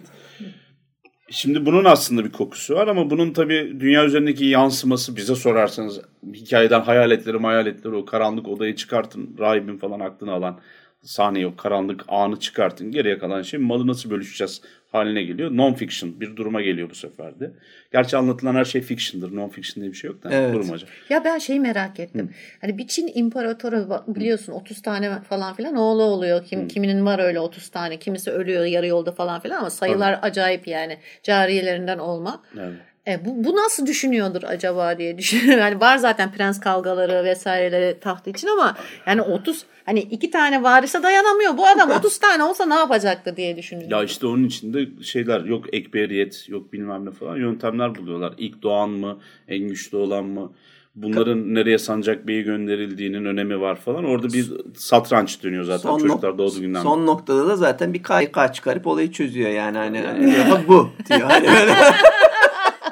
Şimdi 1.34 1.66
bunun 1.66 1.86
aslında 1.86 2.26
bir 2.26 2.32
kokusu 2.32 2.76
var 2.76 2.88
ama 2.88 3.10
bunun 3.10 3.34
tabii 3.34 3.78
dünya 3.80 4.06
üzerindeki 4.06 4.46
yansıması 4.46 5.16
bize 5.16 5.36
sorarsanız 5.36 6.02
hikayeden 6.34 6.82
hayaletleri 6.82 7.38
hayaletleri 7.38 7.96
o 7.96 8.06
karanlık 8.06 8.48
odayı 8.48 8.76
çıkartın 8.76 9.36
rahibin 9.40 9.78
falan 9.78 10.00
aklını 10.00 10.32
alan 10.32 10.60
sahneyi 11.04 11.48
o 11.48 11.56
karanlık 11.56 12.04
anı 12.08 12.40
çıkartın 12.40 12.92
geriye 12.92 13.18
kalan 13.18 13.42
şey 13.42 13.60
malı 13.60 13.88
nasıl 13.88 14.10
bölüşeceğiz 14.10 14.62
haline 14.92 15.24
geliyor. 15.24 15.52
Non-fiction 15.52 16.20
bir 16.20 16.36
duruma 16.36 16.62
geliyor 16.62 16.90
bu 16.90 16.96
sefer 16.96 17.40
de. 17.40 17.52
Gerçi 17.92 18.18
anlatılan 18.18 18.56
her 18.56 18.66
şey 18.66 18.82
fiction'dır. 18.82 19.32
Non-fiction 19.32 19.76
diye 19.76 19.92
bir 19.92 19.98
şey 19.98 20.10
yok 20.10 20.24
da 20.24 20.30
Evet. 20.32 20.54
kurmaca. 20.54 20.88
Ya 21.10 21.24
ben 21.26 21.38
şeyi 21.38 21.60
merak 21.60 22.00
ettim. 22.00 22.30
Hani 22.62 22.78
bir 22.78 22.88
Çin 22.88 23.12
imparatoru 23.16 24.04
biliyorsun 24.08 24.54
30 24.54 24.82
tane 24.82 25.22
falan 25.22 25.54
filan 25.56 25.76
oğlu 25.76 26.04
oluyor. 26.04 26.46
Kim 26.46 26.68
kiminin 26.68 27.06
var 27.06 27.20
öyle 27.20 27.40
30 27.40 27.70
tane. 27.70 28.00
Kimisi 28.00 28.32
ölüyor 28.32 28.66
yarı 28.66 28.88
yolda 28.88 29.12
falan 29.12 29.42
filan 29.42 29.58
ama 29.60 29.70
sayılar 29.70 30.20
acayip 30.22 30.68
yani. 30.68 30.98
Cariyelerinden 31.24 31.98
olma. 31.98 32.44
Evet. 32.60 32.74
E, 33.08 33.26
bu, 33.26 33.44
bu 33.44 33.56
nasıl 33.56 33.86
düşünüyordur 33.86 34.44
acaba 34.44 34.98
diye 34.98 35.18
düşünüyorum. 35.18 35.60
Yani 35.64 35.80
var 35.82 35.98
zaten 35.98 36.32
prens 36.32 36.60
kavgaları 36.60 37.24
vesaireleri 37.24 38.00
taht 38.00 38.28
için 38.28 38.48
ama 38.48 38.78
yani 39.08 39.22
30 39.22 39.64
hani 39.86 40.00
iki 40.00 40.32
tane 40.32 40.64
varise 40.64 41.04
dayanamıyor. 41.04 41.58
Bu 41.58 41.68
adam 41.68 41.92
30 41.92 42.18
tane 42.20 42.44
olsa 42.44 42.66
ne 42.66 42.74
yapacaktı 42.76 43.38
diye 43.38 43.58
düşünüyorum. 43.58 43.98
Ya 43.98 44.04
işte 44.04 44.28
onun 44.28 44.44
içinde 44.44 45.04
şeyler 45.04 45.42
yok 45.46 45.74
ekberiyet 45.74 46.50
yok 46.50 46.74
bilmem 46.74 47.06
ne 47.06 47.12
falan 47.12 47.38
yöntemler 47.38 47.96
buluyorlar. 47.96 48.34
İlk 48.38 48.62
doğan 48.64 48.90
mı 48.90 49.20
en 49.48 49.68
güçlü 49.68 49.98
olan 49.98 50.26
mı 50.26 50.52
bunların 50.96 51.56
nereye 51.56 51.78
sancak 51.78 52.28
beyi 52.28 52.44
gönderildiğinin 52.44 53.26
önemi 53.26 53.62
var 53.62 53.76
falan. 53.76 54.06
Orada 54.06 54.28
bir 54.34 54.52
satranç 54.78 55.44
dönüyor 55.44 55.64
zaten 55.64 55.90
Son, 55.90 56.00
çocuklar 56.00 56.30
nok- 56.30 56.38
doğduğu 56.38 56.62
günden. 56.62 56.82
son 56.82 57.06
noktada 57.06 57.48
da 57.48 57.56
zaten 57.56 57.94
bir 57.94 58.04
KYK 58.04 58.54
çıkarıp 58.54 58.88
olayı 58.88 59.12
çözüyor 59.12 59.50
yani. 59.50 59.78
Hani, 59.78 60.00
hani 60.02 60.30
"Ya 60.34 60.62
bu 60.68 60.90
diyor. 61.10 61.22
Hani 61.22 61.48
böyle. 61.48 61.74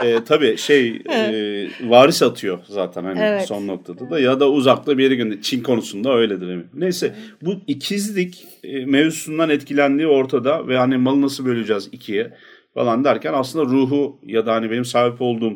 e, 0.03 0.23
tabii 0.23 0.57
şey 0.57 0.87
e, 1.11 1.67
varis 1.83 2.23
atıyor 2.23 2.59
zaten 2.67 3.03
hani 3.03 3.19
Evet. 3.19 3.47
son 3.47 3.67
noktada 3.67 4.09
da 4.09 4.19
ya 4.19 4.39
da 4.39 4.49
uzakta 4.49 4.97
bir 4.97 5.03
yere 5.03 5.15
gönderiyor. 5.15 5.41
Çin 5.41 5.63
konusunda 5.63 6.13
öyledir 6.15 6.47
eminim. 6.47 6.69
Neyse 6.73 7.15
bu 7.41 7.55
ikizlik 7.67 8.47
e, 8.63 8.85
mevzusundan 8.85 9.49
etkilendiği 9.49 10.07
ortada 10.07 10.67
ve 10.67 10.77
hani 10.77 10.97
malı 10.97 11.21
nasıl 11.21 11.45
böleceğiz 11.45 11.89
ikiye 11.91 12.33
falan 12.73 13.03
derken 13.03 13.33
aslında 13.33 13.65
ruhu 13.65 14.19
ya 14.25 14.45
da 14.45 14.53
hani 14.53 14.71
benim 14.71 14.85
sahip 14.85 15.21
olduğum 15.21 15.53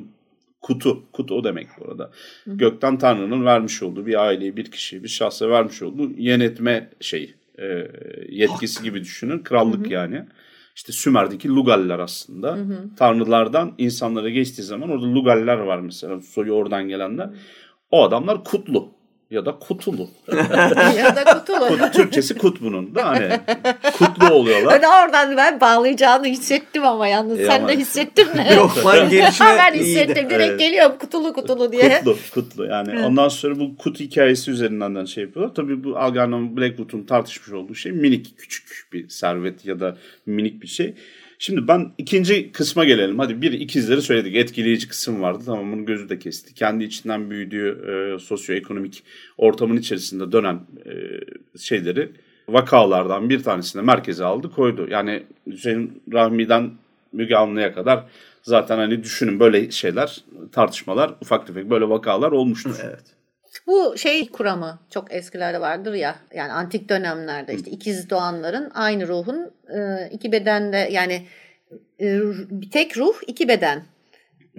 kutu, 0.61 1.03
kutu 1.11 1.35
o 1.35 1.43
demek 1.43 1.67
bu 1.79 1.91
arada. 1.91 2.11
Gökten 2.47 2.97
Tanrı'nın 2.97 3.45
vermiş 3.45 3.83
olduğu 3.83 4.05
bir 4.05 4.25
aileyi, 4.25 4.57
bir 4.57 4.71
kişiyi, 4.71 5.03
bir 5.03 5.07
şahsa 5.07 5.49
vermiş 5.49 5.81
olduğu 5.81 6.11
yönetme 6.17 6.89
şeyi, 6.99 7.33
e, 7.59 7.87
yetkisi 8.29 8.83
gibi 8.83 9.01
düşünün. 9.01 9.39
Krallık 9.39 9.91
yani. 9.91 10.25
İşte 10.75 10.91
Sümer'deki 10.93 11.49
Lugaller 11.49 11.99
aslında. 11.99 12.57
Tanrılardan 12.97 13.73
insanlara 13.77 14.29
geçtiği 14.29 14.63
zaman 14.63 14.89
orada 14.89 15.05
Lugaller 15.05 15.57
var 15.57 15.79
mesela. 15.79 16.19
Soyu 16.21 16.51
oradan 16.51 16.87
gelenler. 16.87 17.29
O 17.91 18.03
adamlar 18.03 18.43
kutlu 18.43 18.92
ya 19.33 19.45
da 19.45 19.59
kutulu. 19.59 20.09
ya 20.97 21.15
da 21.15 21.23
kutulu. 21.39 21.59
Kut- 21.77 21.93
Türkçesi 21.93 22.37
kut 22.37 22.61
bunun 22.61 22.95
da 22.95 23.05
hani 23.07 23.39
kutlu 23.97 24.29
oluyorlar. 24.33 24.81
Ben 24.81 24.87
oradan 24.87 25.37
ben 25.37 25.61
bağlayacağını 25.61 26.25
hissettim 26.27 26.85
ama 26.85 27.07
yalnız 27.07 27.39
E 27.39 27.45
sen 27.45 27.59
ama- 27.59 27.67
de 27.69 27.77
hissettin 27.77 28.27
mi? 28.35 28.47
Yok 28.57 28.85
lan 28.85 29.09
gelişme 29.09 29.45
ben 29.57 29.73
iyiydi. 29.73 29.85
hissettim 29.85 30.29
direkt 30.29 30.49
Evet. 30.49 30.59
geliyorum 30.59 30.97
kutulu 30.99 31.33
kutulu 31.33 31.71
diye. 31.71 31.97
Kutlu, 32.03 32.17
kutlu. 32.33 32.65
Yani 32.65 33.05
ondan 33.05 33.27
sonra 33.29 33.59
bu 33.59 33.77
kut 33.77 33.99
hikayesi 33.99 34.51
üzerinden 34.51 34.95
de 34.95 35.05
şey 35.05 35.23
yapıyorlar. 35.23 35.55
Tabii 35.55 35.83
bu 35.83 35.97
Algernon 35.97 36.57
Blackwood'un 36.57 37.03
tartışmış 37.03 37.49
olduğu 37.51 37.75
şey 37.75 37.91
minik, 37.91 38.37
küçük 38.37 38.87
bir 38.93 39.09
servet 39.09 39.65
ya 39.65 39.79
da 39.79 39.97
minik 40.25 40.61
bir 40.61 40.67
şey. 40.67 40.93
Şimdi 41.43 41.67
ben 41.67 41.91
ikinci 41.97 42.51
kısma 42.51 42.85
gelelim. 42.85 43.19
Hadi 43.19 43.41
bir 43.41 43.51
ikizleri 43.51 44.01
söyledik. 44.01 44.35
Etkileyici 44.35 44.87
kısım 44.87 45.21
vardı. 45.21 45.43
Tamam 45.45 45.71
bunun 45.71 45.85
gözü 45.85 46.09
de 46.09 46.19
kesti. 46.19 46.53
Kendi 46.53 46.83
içinden 46.83 47.29
büyüdüğü 47.29 47.69
e, 47.87 48.19
sosyoekonomik 48.19 49.03
ortamın 49.37 49.77
içerisinde 49.77 50.31
dönen 50.31 50.59
e, 50.85 50.93
şeyleri 51.59 52.11
vakalardan 52.49 53.29
bir 53.29 53.43
tanesini 53.43 53.81
merkeze 53.81 54.25
aldı 54.25 54.51
koydu. 54.51 54.87
Yani 54.89 55.23
Hüseyin 55.47 56.03
Rahmi'den 56.13 56.71
Müge 57.13 57.35
Anlı'ya 57.35 57.73
kadar 57.73 58.03
zaten 58.43 58.77
hani 58.77 59.03
düşünün 59.03 59.39
böyle 59.39 59.71
şeyler 59.71 60.23
tartışmalar 60.51 61.11
ufak 61.21 61.47
tefek 61.47 61.69
böyle 61.69 61.89
vakalar 61.89 62.31
olmuştur. 62.31 62.75
Evet. 62.83 63.03
Bu 63.67 63.97
şey 63.97 64.27
kuramı 64.29 64.79
çok 64.89 65.13
eskilerde 65.13 65.61
vardır 65.61 65.93
ya 65.93 66.15
yani 66.35 66.51
antik 66.51 66.89
dönemlerde 66.89 67.55
işte 67.55 67.71
ikiz 67.71 68.09
doğanların 68.09 68.71
aynı 68.73 69.07
ruhun 69.07 69.51
e, 69.77 70.09
iki 70.11 70.31
bedende 70.31 70.77
yani 70.91 71.27
e, 72.01 72.19
bir 72.49 72.71
tek 72.71 72.97
ruh 72.97 73.13
iki 73.27 73.47
beden 73.47 73.83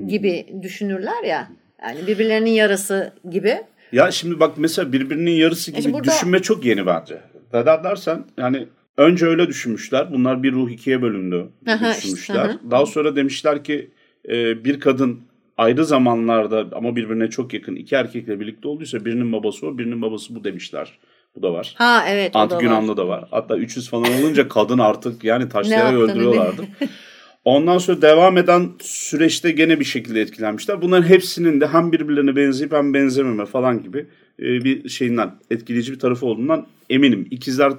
gibi 0.06 0.46
düşünürler 0.62 1.24
ya. 1.24 1.48
Yani 1.82 2.06
birbirlerinin 2.06 2.50
yarısı 2.50 3.12
gibi. 3.30 3.56
Ya 3.92 4.10
şimdi 4.10 4.40
bak 4.40 4.52
mesela 4.56 4.92
birbirinin 4.92 5.30
yarısı 5.30 5.70
gibi 5.70 5.82
şimdi 5.82 5.94
burada- 5.94 6.10
düşünme 6.12 6.42
çok 6.42 6.64
yeni 6.64 6.86
bence. 6.86 7.20
Neden 7.52 7.84
dersen 7.84 8.24
yani 8.38 8.66
önce 8.96 9.26
öyle 9.26 9.46
düşünmüşler. 9.48 10.12
Bunlar 10.12 10.42
bir 10.42 10.52
ruh 10.52 10.70
ikiye 10.70 11.02
bölündü 11.02 11.48
gibi 11.60 11.70
Aha, 11.70 11.90
işte, 11.90 12.02
düşünmüşler. 12.02 12.36
aha. 12.44 12.58
Daha 12.70 12.86
sonra 12.86 13.16
demişler 13.16 13.64
ki 13.64 13.90
e, 14.28 14.64
bir 14.64 14.80
kadın 14.80 15.20
ayrı 15.58 15.84
zamanlarda 15.84 16.66
ama 16.72 16.96
birbirine 16.96 17.30
çok 17.30 17.54
yakın 17.54 17.76
iki 17.76 17.94
erkekle 17.94 18.40
birlikte 18.40 18.68
olduysa 18.68 19.04
birinin 19.04 19.32
babası 19.32 19.66
o 19.66 19.78
birinin 19.78 20.02
babası 20.02 20.34
bu 20.34 20.44
demişler. 20.44 20.98
Bu 21.36 21.42
da 21.42 21.52
var. 21.52 21.74
Ha 21.78 22.04
evet 22.08 22.34
da 22.34 22.38
Antik 22.38 22.56
var. 22.56 22.62
Yunan'da 22.62 22.96
da 22.96 23.08
var. 23.08 23.24
Hatta 23.30 23.56
300 23.56 23.90
falan 23.90 24.20
olunca 24.20 24.48
kadın 24.48 24.78
artık 24.78 25.24
yani 25.24 25.48
taşlayarak 25.48 25.94
öldürüyorlardı. 25.94 26.62
Ondan 27.44 27.78
sonra 27.78 28.02
devam 28.02 28.38
eden 28.38 28.70
süreçte 28.80 29.50
gene 29.50 29.80
bir 29.80 29.84
şekilde 29.84 30.20
etkilenmişler. 30.20 30.82
Bunların 30.82 31.08
hepsinin 31.08 31.60
de 31.60 31.66
hem 31.66 31.92
birbirlerine 31.92 32.36
benzeyip 32.36 32.72
hem 32.72 32.94
benzememe 32.94 33.46
falan 33.46 33.82
gibi 33.82 34.06
e, 34.40 34.64
bir 34.64 34.88
şeyinden 34.88 35.30
etkileyici 35.50 35.92
bir 35.92 35.98
tarafı 35.98 36.26
olduğundan 36.26 36.66
eminim. 36.90 37.28
İkizler 37.30 37.72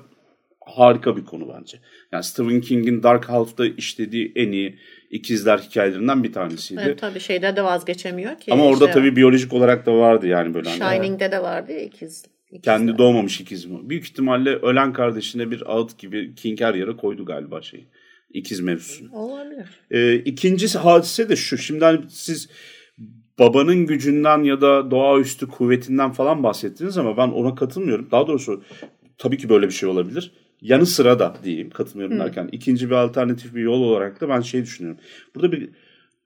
harika 0.66 1.18
bir 1.18 1.26
konu 1.26 1.54
bence. 1.60 1.78
Yani 2.12 2.24
Stephen 2.24 2.62
King'in 2.62 3.04
Dark 3.04 3.30
Half'ta 3.30 3.66
işlediği 3.66 4.32
en 4.36 4.52
iyi 4.52 4.80
ikizler 5.10 5.58
hikayelerinden 5.58 6.24
bir 6.24 6.34
tanesiydi. 6.34 6.82
Evet, 6.86 7.00
tabii 7.00 7.20
şeyde 7.20 7.56
de 7.56 7.64
vazgeçemiyor 7.64 8.40
ki. 8.40 8.54
Ama 8.54 8.66
orada 8.66 8.86
İşte 8.86 9.00
tabii 9.00 9.16
biyolojik 9.16 9.54
olarak 9.54 9.86
da 9.86 9.94
vardı 9.98 10.28
yani 10.28 10.54
böyle. 10.54 10.70
hani- 10.70 10.96
Shining'de 10.96 11.32
de 11.32 11.42
vardı 11.44 11.72
ya 11.72 11.80
ikiz. 11.80 12.26
ikizler. 12.52 12.62
kendi 12.78 12.98
doğmamış 12.98 13.42
ikiz 13.42 13.66
mi? 13.66 13.90
Büyük 13.90 14.04
ihtimalle 14.04 14.50
ölen 14.56 14.94
kardeşine 14.94 15.52
bir 15.52 15.64
ağıt 15.76 15.98
gibi 15.98 16.36
King 16.36 16.62
her 16.62 16.74
yere 16.76 16.98
koydu 16.98 17.26
galiba 17.26 17.62
şeyi. 17.62 17.88
İkiz 18.34 18.60
mevzusunu. 18.60 19.10
Olabilir. 19.16 19.66
Ee, 19.92 20.16
ikincisi 20.16 20.78
hadise 20.78 21.30
de 21.30 21.36
şu. 21.36 21.58
Şimdi 21.58 21.86
hani 21.86 22.00
siz 22.10 22.50
babanın 23.40 23.86
gücünden 23.86 24.44
ya 24.44 24.62
da 24.62 24.92
doğaüstü 24.92 25.48
kuvvetinden 25.48 26.12
falan 26.12 26.44
bahsettiniz 26.44 26.98
ama 26.98 27.18
ben 27.18 27.28
ona 27.28 27.56
katılmıyorum. 27.56 28.08
Daha 28.12 28.28
doğrusu 28.28 28.64
tabii 29.18 29.38
ki 29.38 29.50
böyle 29.50 29.68
bir 29.68 29.74
şey 29.74 29.90
olabilir. 29.90 30.32
Yanı 30.62 30.86
sıra 30.86 31.20
da 31.20 31.36
diyeyim 31.44 31.70
katılmıyorum 31.70 32.20
derken 32.20 32.50
ikinci 32.52 32.90
bir 32.90 32.96
alternatif 32.96 33.56
bir 33.56 33.62
yol 33.62 33.82
olarak 33.82 34.22
da 34.22 34.30
ben 34.30 34.42
şey 34.42 34.62
düşünüyorum. 34.64 35.02
Burada 35.36 35.52
bir 35.52 35.70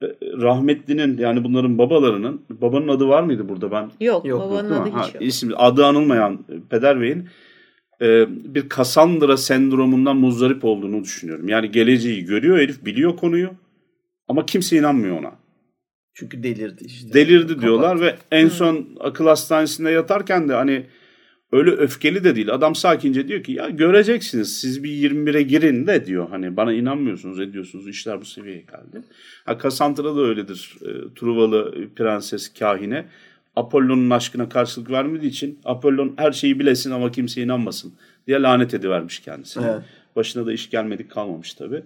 e, 0.03 0.07
rahmetlinin 0.21 1.17
yani 1.17 1.43
bunların 1.43 1.77
babalarının 1.77 2.41
babanın 2.49 2.87
adı 2.87 3.07
var 3.07 3.23
mıydı 3.23 3.49
burada 3.49 3.71
ben? 3.71 3.91
Yok, 3.99 4.25
Yok, 4.25 4.41
babanın 4.41 4.71
mi? 4.71 4.77
adı 4.77 4.89
Ha, 4.89 5.07
hiç 5.07 5.13
yok. 5.13 5.23
isim, 5.23 5.51
adı 5.55 5.85
anılmayan 5.85 6.33
e, 6.49 6.53
Peder 6.69 7.01
Bey'in 7.01 7.27
e, 8.01 8.25
bir 8.53 8.69
Cassandra 8.69 9.37
sendromundan 9.37 10.17
muzdarip 10.17 10.65
olduğunu 10.65 11.03
düşünüyorum. 11.03 11.47
Yani 11.47 11.71
geleceği 11.71 12.25
görüyor 12.25 12.57
herif 12.59 12.85
biliyor 12.85 13.17
konuyu 13.17 13.49
ama 14.27 14.45
kimse 14.45 14.77
inanmıyor 14.77 15.19
ona. 15.19 15.31
Çünkü 16.13 16.43
delirdi 16.43 16.83
işte. 16.85 17.13
Delirdi 17.13 17.47
Kapat. 17.47 17.61
diyorlar 17.63 18.01
ve 18.01 18.15
en 18.31 18.47
son 18.47 18.87
akıl 18.99 19.27
hastanesinde 19.27 19.91
yatarken 19.91 20.49
de 20.49 20.53
hani 20.53 20.85
öyle 21.51 21.71
öfkeli 21.71 22.23
de 22.23 22.35
değil. 22.35 22.53
Adam 22.53 22.75
sakince 22.75 23.27
diyor 23.27 23.43
ki 23.43 23.51
ya 23.51 23.69
göreceksiniz 23.69 24.57
siz 24.57 24.83
bir 24.83 24.89
21'e 24.89 25.41
girin 25.41 25.87
de 25.87 26.05
diyor. 26.05 26.29
Hani 26.29 26.57
bana 26.57 26.73
inanmıyorsunuz 26.73 27.39
ediyorsunuz 27.39 27.87
işler 27.87 28.21
bu 28.21 28.25
seviyeye 28.25 28.61
geldi. 28.61 29.05
Ha 29.45 29.57
Cassandra 29.63 30.15
da 30.15 30.21
öyledir. 30.21 30.75
E, 30.81 31.13
Truvalı 31.15 31.89
prenses 31.95 32.53
kahine. 32.53 33.05
Apollon'un 33.55 34.09
aşkına 34.09 34.49
karşılık 34.49 34.91
vermediği 34.91 35.29
için 35.29 35.59
Apollon 35.65 36.13
her 36.17 36.31
şeyi 36.31 36.59
bilesin 36.59 36.91
ama 36.91 37.11
kimse 37.11 37.41
inanmasın 37.41 37.93
diye 38.27 38.41
lanet 38.41 38.73
edivermiş 38.73 39.19
kendisine. 39.19 39.65
Evet. 39.71 39.81
Başına 40.15 40.45
da 40.45 40.53
iş 40.53 40.69
gelmedik 40.69 41.11
kalmamış 41.11 41.53
tabii. 41.53 41.83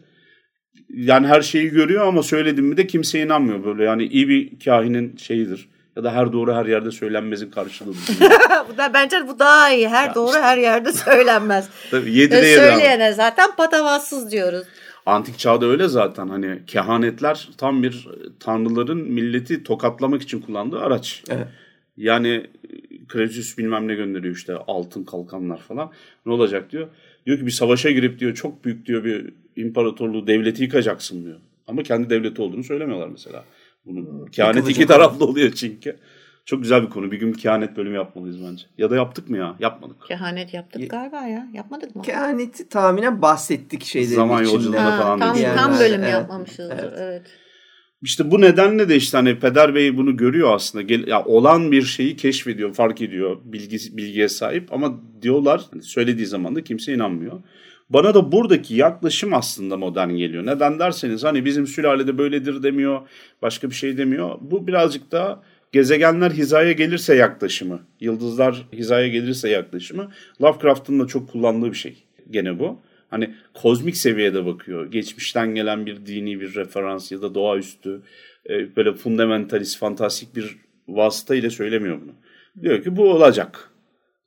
Yani 0.89 1.28
her 1.28 1.41
şeyi 1.41 1.70
görüyor 1.70 2.07
ama 2.07 2.24
söyledim 2.24 2.66
mi 2.66 2.78
de 2.78 2.88
kimse 2.88 3.22
inanmıyor 3.22 3.66
böyle. 3.66 3.84
Yani 3.84 4.05
iyi 4.05 4.30
bir 4.30 4.59
kahinin 4.59 5.18
şeyidir. 5.18 5.68
Ya 5.96 6.04
da 6.04 6.14
her 6.14 6.34
doğru 6.34 6.54
her 6.56 6.66
yerde 6.66 6.91
söylenmezin 6.91 7.50
karşılığıdır. 7.52 8.00
bu 8.74 8.78
da 8.78 8.94
bence 8.94 9.28
bu 9.28 9.39
daha 9.39 9.72
iyi. 9.74 9.89
Her 9.89 10.16
doğru 10.16 10.34
her 10.41 10.58
yerde 10.58 10.91
söylenmez. 10.94 11.70
Tabii 11.91 12.06
Ve 12.06 12.10
yedide 12.10 12.36
yedi 12.48 12.62
ama. 12.62 12.72
söyleyene 12.72 13.14
zaten 13.14 13.56
patavatsız 13.58 14.32
diyoruz. 14.32 14.64
Antik 15.06 15.39
çağda 15.39 15.66
öyle 15.66 15.88
zaten 15.88 16.28
hani 16.28 16.60
kehanetler 16.68 17.50
tam 17.58 17.84
bir 17.84 18.08
tanrıların 18.39 18.98
milleti 18.98 19.64
tokatlamak 19.64 20.22
için 20.22 20.41
kullandığı 20.41 20.80
araç. 20.80 21.24
Evet. 21.30 21.48
Yani 21.98 22.30
e, 22.30 23.06
Kraliçüs 23.08 23.58
bilmem 23.58 23.88
ne 23.88 23.96
gönderiyor 23.96 24.36
işte 24.36 24.56
altın 24.68 25.04
kalkanlar 25.04 25.58
falan. 25.58 25.91
Ne 26.26 26.34
olacak 26.34 26.72
diyor. 26.72 26.88
Diyor 27.26 27.38
ki 27.38 27.46
bir 27.46 27.52
savaşa 27.52 27.91
girip 27.91 28.20
diyor 28.20 28.34
çok 28.34 28.66
büyük 28.66 28.86
diyor 28.86 29.04
bir 29.04 29.34
imparatorluğu 29.56 30.28
devleti 30.28 30.64
yıkacaksın 30.64 31.26
diyor. 31.26 31.38
Ama 31.68 31.84
kendi 31.84 32.10
devleti 32.10 32.41
olduğunu 32.41 32.64
söylemiyorlar 32.64 33.08
mesela. 33.08 33.44
Bunu 33.86 34.26
kehanet 34.32 34.70
iki 34.70 34.86
taraflı 34.88 35.26
oluyor 35.26 35.52
çünkü. 35.52 35.98
Çok 36.46 36.62
güzel 36.62 36.84
bir 36.84 36.90
konu. 36.90 37.12
Bir 37.12 37.20
gün 37.20 37.34
bir 37.34 37.38
kehanet 37.38 37.78
bölümü 37.78 37.96
yapmalıyız 37.96 38.38
bence. 38.44 38.64
Ya 38.78 38.90
da 38.90 38.96
yaptık 38.96 39.30
mı 39.30 39.38
ya? 39.38 39.56
Yapmadık. 39.60 39.96
Kehanet 40.08 40.54
yaptık 40.54 40.82
Ye- 40.82 40.88
galiba 40.88 41.22
ya. 41.22 41.48
Yapmadık 41.54 41.96
mı? 41.96 42.02
Kehaneti 42.02 42.70
tahminen 42.70 43.22
bahsettik 43.22 43.84
şeylerin 43.84 44.16
Zaman 44.16 44.44
içinde. 44.44 44.56
yolculuğunda 44.56 44.98
Ha, 44.98 45.02
falan 45.04 45.20
tam, 45.20 45.38
tam 45.56 45.80
bölüm 45.80 46.02
evet, 46.04 46.12
yapmamışızdır. 46.14 46.80
evet. 46.80 46.94
Evet. 46.98 47.22
İşte 48.02 48.32
bu 48.32 48.42
nedenle 48.42 48.90
de 48.90 48.96
işte 48.96 49.18
hani 49.18 49.40
Peder 49.40 49.76
Bey 49.76 49.98
bunu 49.98 50.18
görüyor 50.18 50.56
aslında. 50.56 50.82
Gel, 50.82 51.08
ya 51.08 51.24
olan 51.26 51.72
bir 51.72 51.82
şeyi 51.82 52.16
keşfediyor, 52.16 52.74
fark 52.74 53.02
ediyor, 53.02 53.38
bilgi, 53.44 53.98
bilgiye 53.98 54.30
sahip 54.30 54.74
ama 54.74 55.00
diyorlar 55.22 55.62
hani 55.72 55.84
söylediği 55.84 56.26
zaman 56.28 56.56
da 56.56 56.64
kimse 56.64 56.94
inanmıyor. 56.94 57.42
Bana 57.90 58.14
da 58.14 58.32
buradaki 58.32 58.76
yaklaşım 58.76 59.34
aslında 59.34 59.78
modern 59.78 60.10
geliyor. 60.10 60.46
Neden 60.46 60.80
derseniz 60.80 61.24
hani 61.24 61.46
bizim 61.46 61.68
sülalede 61.68 62.18
böyledir 62.18 62.64
demiyor, 62.64 63.02
başka 63.42 63.70
bir 63.70 63.76
şey 63.76 63.98
demiyor. 63.98 64.36
Bu 64.42 64.68
birazcık 64.68 65.12
daha 65.12 65.44
gezegenler 65.72 66.32
hizaya 66.32 66.72
gelirse 66.72 67.16
yaklaşımı, 67.16 67.80
yıldızlar 68.00 68.68
hizaya 68.74 69.08
gelirse 69.08 69.50
yaklaşımı 69.50 70.12
Lovecraft'ın 70.42 71.00
da 71.00 71.08
çok 71.08 71.30
kullandığı 71.30 71.72
bir 71.72 71.78
şey 71.78 72.04
gene 72.32 72.60
bu. 72.60 72.80
Hani 73.10 73.36
kozmik 73.54 73.98
seviyede 73.98 74.46
bakıyor. 74.46 74.92
Geçmişten 74.92 75.56
gelen 75.56 75.86
bir 75.86 76.06
dini 76.06 76.42
bir 76.42 76.56
referans 76.56 77.12
ya 77.12 77.22
da 77.22 77.36
doğaüstü 77.36 78.02
e, 78.50 78.76
böyle 78.76 78.94
fundamentalist, 78.94 79.78
fantastik 79.78 80.36
bir 80.36 80.58
vasıta 80.88 81.36
ile 81.36 81.50
söylemiyor 81.50 82.02
bunu. 82.02 82.12
Diyor 82.64 82.84
ki 82.84 82.96
bu 82.96 83.12
olacak. 83.12 83.70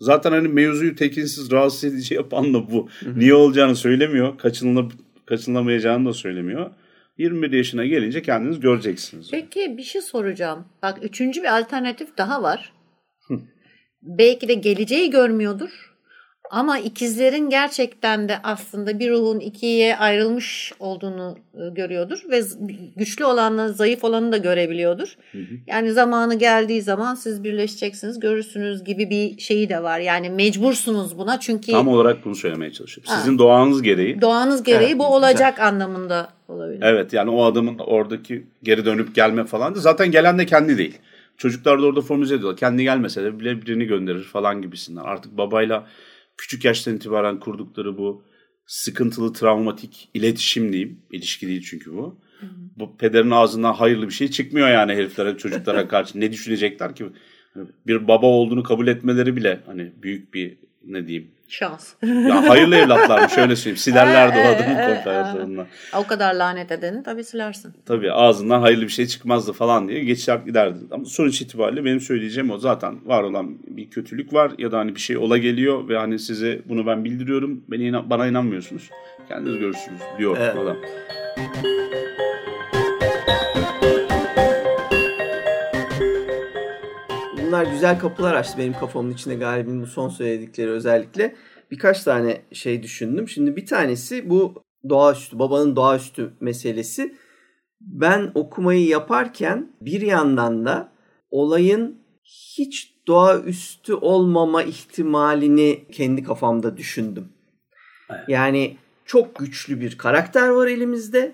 Zaten 0.01 0.32
hani 0.32 0.49
mevzuyu 0.49 0.94
tekinsiz 0.94 1.51
rahatsız 1.51 1.84
edici 1.84 2.14
yapan 2.14 2.55
da 2.55 2.70
bu. 2.70 2.88
Niye 3.16 3.34
olacağını 3.34 3.76
söylemiyor. 3.76 4.38
Kaçınılıp 4.38 4.92
kaçınılamayacağını 5.26 6.09
da 6.09 6.12
söylemiyor. 6.12 6.70
21 7.18 7.53
yaşına 7.53 7.86
gelince 7.86 8.22
kendiniz 8.22 8.61
göreceksiniz. 8.61 9.28
Peki 9.30 9.74
bir 9.78 9.82
şey 9.82 10.03
soracağım. 10.03 10.64
Bak 10.82 10.99
üçüncü 11.03 11.42
bir 11.42 11.59
alternatif 11.59 12.18
daha 12.18 12.42
var. 12.42 12.72
Belki 14.03 14.49
de 14.49 14.55
geleceği 14.55 15.11
görmüyordur. 15.11 15.95
Ama 16.51 16.78
ikizlerin 16.78 17.51
gerçekten 17.51 18.28
de 18.28 18.38
aslında 18.42 18.99
bir 18.99 19.11
ruhun 19.11 19.40
ikiye 19.40 19.97
ayrılmış 19.97 20.72
olduğunu 20.78 21.36
e, 21.55 21.68
görüyordur 21.70 22.18
ve 22.30 22.42
güçlü 22.97 23.24
olanla 23.24 23.68
zayıf 23.68 24.05
olanı 24.05 24.32
da 24.32 24.36
görebiliyordur. 24.36 25.16
Yani 25.66 25.92
zamanı 25.92 26.34
geldiği 26.34 26.82
zaman 26.82 27.14
siz 27.14 27.44
birleşeceksiniz, 27.44 28.20
görürsünüz 28.20 28.84
gibi 28.84 29.11
bir 29.11 29.38
şeyi 29.38 29.68
de 29.68 29.82
var. 29.82 29.99
Yani 29.99 30.30
mecbursunuz 30.30 31.18
buna 31.18 31.40
çünkü 31.40 31.72
Tam 31.72 31.88
olarak 31.88 32.24
bunu 32.24 32.34
söylemeye 32.34 32.72
çalışıyorum. 32.72 33.12
Ha. 33.12 33.18
Sizin 33.18 33.38
doğanız 33.38 33.82
gereği. 33.82 34.20
doğanız 34.20 34.62
gereği 34.62 34.86
Evet, 34.86 34.99
bu 34.99 35.07
olacak 35.07 35.61
anlamında 35.61 36.28
olabilir. 36.49 36.82
Evet 36.82 37.12
yani 37.12 37.30
o 37.30 37.44
adamın 37.44 37.78
oradaki 37.78 38.47
geri 38.62 38.84
dönüp 38.84 39.14
gelme 39.14 39.44
falan 39.44 39.74
da 39.74 39.80
zaten 39.80 40.11
gelen 40.11 40.38
de 40.38 40.47
kendi 40.47 40.78
değil. 40.78 40.99
Çocuklar 41.36 41.82
da 41.82 41.86
orada 41.86 42.01
formüle 42.01 42.34
ediyorlar. 42.34 42.57
Kendi 42.57 42.82
gelmese 42.82 43.24
de 43.24 43.40
bile 43.40 43.62
birini 43.62 43.84
gönderir 43.84 44.22
falan 44.22 44.62
gibisinden. 44.62 45.01
Artık 45.01 45.38
babayla 45.38 45.86
küçük 46.39 46.64
yaştan 46.64 46.97
itibaren 46.97 47.41
kurdukları 47.41 47.99
bu 47.99 48.22
sıkıntılı 48.66 49.32
travmatik 49.32 50.09
iletişim 50.14 50.72
diyeyim. 50.72 51.01
İlişki 51.11 51.49
değil 51.49 51.66
çünkü 51.70 51.93
bu. 51.93 52.18
Bu 52.76 52.97
pederin 52.97 53.30
ağzından 53.30 53.72
hayırlı 53.72 54.09
bir 54.09 54.14
şey 54.14 54.28
çıkmıyor 54.28 54.68
yani 54.68 54.93
heriflere 54.93 55.37
çocuklara 55.37 55.89
karşı. 55.89 56.20
Ne 56.20 56.32
düşünecekler 56.32 56.95
ki? 56.95 57.07
Bir 57.87 58.09
baba 58.09 58.26
olduğunu 58.26 58.62
kabul 58.62 58.87
etmeleri 58.87 59.37
bile 59.37 59.61
hani 59.66 59.93
büyük 60.03 60.34
bir 60.34 60.59
ne 60.84 61.07
diyeyim. 61.07 61.30
Şans. 61.49 61.92
Ya 62.03 62.49
hayırlı 62.49 62.76
evlatlarmış 62.84 63.32
şöyle 63.32 63.57
söyleyeyim. 63.57 63.76
Silerlerdi 63.76 64.38
o 64.38 64.40
Evet, 64.40 64.61
adamın 64.61 64.74
hayatlarından. 65.05 65.66
o 65.97 66.07
kadar 66.07 66.34
lanet 66.34 66.72
edeni 66.72 67.03
tabii 67.03 67.24
silersin. 67.24 67.74
Tabii 67.86 68.12
ağzından 68.12 68.61
hayırlı 68.61 68.82
bir 68.82 68.88
şey 68.88 69.07
çıkmazdı 69.07 69.53
falan 69.53 69.88
diye 69.88 70.05
geçer 70.05 70.36
giderdi. 70.47 70.78
Ama 70.90 71.05
sonuç 71.05 71.42
itibariyle 71.42 71.84
benim 71.84 72.01
söyleyeceğim 72.01 72.51
o 72.51 72.59
zaten 72.59 73.09
var 73.09 73.22
olan 73.22 73.59
bir 73.66 73.90
kötülük 73.90 74.32
var 74.32 74.53
ya 74.59 74.72
da 74.72 74.78
hani 74.78 74.94
bir 74.94 75.01
şey 75.01 75.16
ola 75.16 75.38
geliyor 75.38 75.88
ve 75.88 75.97
hani 75.99 76.18
size 76.18 76.61
bunu 76.68 76.86
ben 76.86 77.05
bildiriyorum. 77.05 77.64
Beni 77.68 77.82
inan- 77.84 78.11
bana 78.11 78.26
inanmıyorsunuz. 78.26 78.90
Kendiniz 79.28 79.59
görürsünüz 79.59 80.01
diyor 80.18 80.36
Evet. 80.40 80.57
adam. 80.57 80.76
Bunlar 87.47 87.66
güzel 87.66 87.99
kapılar 87.99 88.34
açtı 88.34 88.59
benim 88.59 88.72
kafamın 88.72 89.12
içinde 89.12 89.34
Galip'in 89.34 89.82
bu 89.82 89.86
son 89.86 90.09
söyledikleri 90.09 90.70
özellikle. 90.70 91.36
Birkaç 91.70 92.03
tane 92.03 92.42
şey 92.53 92.82
düşündüm. 92.82 93.28
Şimdi 93.28 93.57
bir 93.57 93.66
tanesi 93.66 94.30
bu 94.30 94.64
doğaüstü, 94.88 95.38
babanın 95.38 95.76
doğaüstü 95.76 96.32
meselesi. 96.40 97.16
Ben 97.80 98.30
okumayı 98.34 98.86
yaparken 98.86 99.72
bir 99.80 100.01
yandan 100.01 100.66
da 100.66 100.92
olayın 101.30 101.99
hiç 102.24 102.94
doğaüstü 103.07 103.94
olmama 103.94 104.62
ihtimalini 104.62 105.84
kendi 105.92 106.22
kafamda 106.22 106.76
düşündüm. 106.76 107.28
Yani 108.28 108.76
çok 109.05 109.36
güçlü 109.36 109.80
bir 109.80 109.99
karakter 109.99 110.49
var 110.49 110.66
elimizde. 110.66 111.32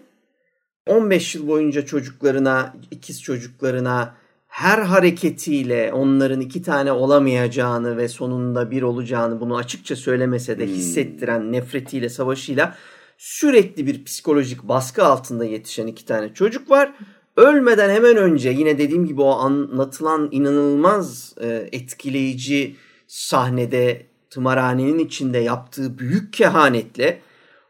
15 0.87 1.35
yıl 1.35 1.49
boyunca 1.49 1.87
çocuklarına, 1.87 2.75
ikiz 2.91 3.23
çocuklarına 3.23 4.22
her 4.53 4.79
hareketiyle 4.79 5.93
onların 5.93 6.41
iki 6.41 6.63
tane 6.63 6.93
olamayacağını 6.93 7.97
ve 7.97 8.09
sonunda 8.09 8.71
bir 8.71 8.83
olacağını 8.83 9.41
bunu 9.41 9.57
açıkça 9.57 9.97
söylemese 9.97 10.59
de 10.59 10.67
Hmm. 10.67 10.75
hissettiren 10.75 11.53
nefretiyle, 11.53 12.09
savaşıyla 12.09 12.77
sürekli 13.19 13.87
bir 13.87 14.05
psikolojik 14.05 14.63
baskı 14.63 15.05
altında 15.05 15.45
yetişen 15.45 15.87
iki 15.87 16.05
tane 16.05 16.35
çocuk 16.35 16.71
var. 16.71 16.93
Ölmeden 17.37 17.91
hemen 17.91 18.17
önce 18.17 18.51
yine 18.51 18.79
dediğim 18.79 19.07
gibi 19.07 19.23
o 19.23 19.31
anlatılan 19.31 20.29
inanılmaz 20.33 21.35
e, 21.41 21.69
etkileyici 21.73 22.77
sahnede 23.07 24.07
tımarhanenin 24.31 24.99
içinde 24.99 25.39
yaptığı 25.39 25.99
büyük 25.99 26.33
kehanetle 26.33 27.21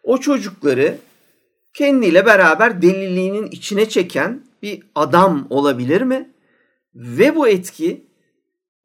o 0.02 0.18
çocukları 0.18 0.98
kendiyle 1.74 2.26
beraber 2.26 2.82
deliliğinin 2.82 3.46
içine 3.46 3.88
çeken 3.88 4.42
bir 4.62 4.82
adam 4.94 5.46
olabilir 5.50 6.02
mi? 6.02 6.32
Ve 6.94 7.36
bu 7.36 7.48
etki 7.48 8.06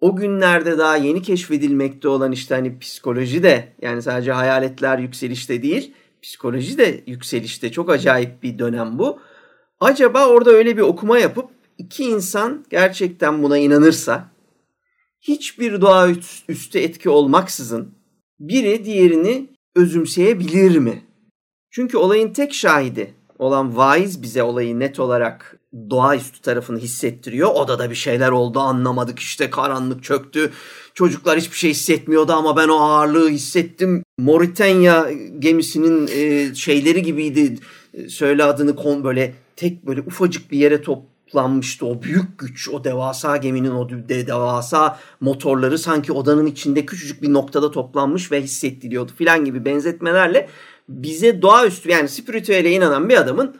o 0.01 0.15
günlerde 0.15 0.77
daha 0.77 0.97
yeni 0.97 1.21
keşfedilmekte 1.21 2.07
olan 2.07 2.31
işte 2.31 2.55
hani 2.55 2.79
psikoloji 2.79 3.43
de 3.43 3.73
yani 3.81 4.01
sadece 4.01 4.31
hayaletler 4.31 4.99
yükselişte 4.99 5.63
değil 5.63 5.93
psikoloji 6.21 6.77
de 6.77 7.03
yükselişte 7.07 7.71
çok 7.71 7.89
acayip 7.89 8.43
bir 8.43 8.59
dönem 8.59 8.99
bu. 8.99 9.19
Acaba 9.79 10.27
orada 10.27 10.51
öyle 10.51 10.77
bir 10.77 10.81
okuma 10.81 11.19
yapıp 11.19 11.49
iki 11.77 12.03
insan 12.03 12.65
gerçekten 12.69 13.43
buna 13.43 13.57
inanırsa 13.57 14.29
hiçbir 15.21 15.81
doğa 15.81 16.09
üstü 16.49 16.79
etki 16.79 17.09
olmaksızın 17.09 17.95
biri 18.39 18.85
diğerini 18.85 19.49
özümseyebilir 19.75 20.77
mi? 20.77 21.03
Çünkü 21.71 21.97
olayın 21.97 22.33
tek 22.33 22.53
şahidi 22.53 23.13
olan 23.39 23.77
vaiz 23.77 24.21
bize 24.21 24.43
olayı 24.43 24.79
net 24.79 24.99
olarak 24.99 25.56
doğaüstü 25.89 26.41
tarafını 26.41 26.80
hissettiriyor. 26.80 27.49
Odada 27.49 27.89
bir 27.89 27.95
şeyler 27.95 28.30
oldu 28.30 28.59
anlamadık 28.59 29.20
işte 29.20 29.49
karanlık 29.49 30.03
çöktü. 30.03 30.51
Çocuklar 30.93 31.39
hiçbir 31.39 31.57
şey 31.57 31.70
hissetmiyordu 31.70 32.34
ama 32.34 32.57
ben 32.57 32.68
o 32.68 32.76
ağırlığı 32.76 33.30
hissettim. 33.30 34.03
Moritanya 34.20 35.07
gemisinin 35.39 36.07
e, 36.07 36.55
şeyleri 36.55 37.01
gibiydi. 37.01 37.59
E, 37.93 38.09
söyle 38.09 38.43
adını 38.43 38.76
kon 38.76 39.03
böyle 39.03 39.36
tek 39.55 39.88
böyle 39.88 40.01
ufacık 40.01 40.51
bir 40.51 40.57
yere 40.57 40.82
toplanmıştı 40.82 41.86
o 41.86 42.01
büyük 42.01 42.39
güç 42.39 42.70
o 42.70 42.84
devasa 42.84 43.38
geminin 43.38 43.72
o 43.72 43.89
de, 43.89 44.28
devasa 44.28 44.99
motorları 45.22 45.78
sanki 45.78 46.13
odanın 46.13 46.45
içinde 46.45 46.86
küçücük 46.86 47.22
bir 47.22 47.34
noktada 47.34 47.72
toplanmış 47.72 48.32
ve 48.32 48.41
hissettiriyordu 48.41 49.11
filan 49.18 49.45
gibi 49.45 49.65
benzetmelerle 49.65 50.49
bize 50.89 51.41
doğaüstü 51.41 51.89
yani 51.89 52.09
spiritüele 52.09 52.72
inanan 52.72 53.09
bir 53.09 53.18
adamın 53.18 53.55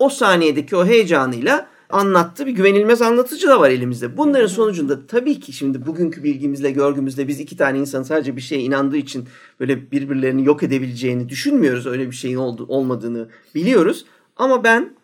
o 0.00 0.08
saniyedeki 0.08 0.76
o 0.76 0.86
heyecanıyla 0.86 1.66
anlattığı 1.90 2.46
bir 2.46 2.52
güvenilmez 2.52 3.02
anlatıcı 3.02 3.48
da 3.48 3.60
var 3.60 3.70
elimizde. 3.70 4.16
Bunların 4.16 4.46
sonucunda 4.46 5.06
tabii 5.06 5.40
ki 5.40 5.52
şimdi 5.52 5.86
bugünkü 5.86 6.22
bilgimizle, 6.22 6.70
görgümüzle 6.70 7.28
biz 7.28 7.40
iki 7.40 7.56
tane 7.56 7.78
insan 7.78 8.02
sadece 8.02 8.36
bir 8.36 8.40
şeye 8.40 8.62
inandığı 8.62 8.96
için 8.96 9.28
böyle 9.60 9.90
birbirlerini 9.90 10.44
yok 10.44 10.62
edebileceğini 10.62 11.28
düşünmüyoruz. 11.28 11.86
Öyle 11.86 12.06
bir 12.06 12.16
şeyin 12.16 12.36
oldu, 12.36 12.66
olmadığını 12.68 13.28
biliyoruz. 13.54 14.04
Ama 14.36 14.64
ben 14.64 14.94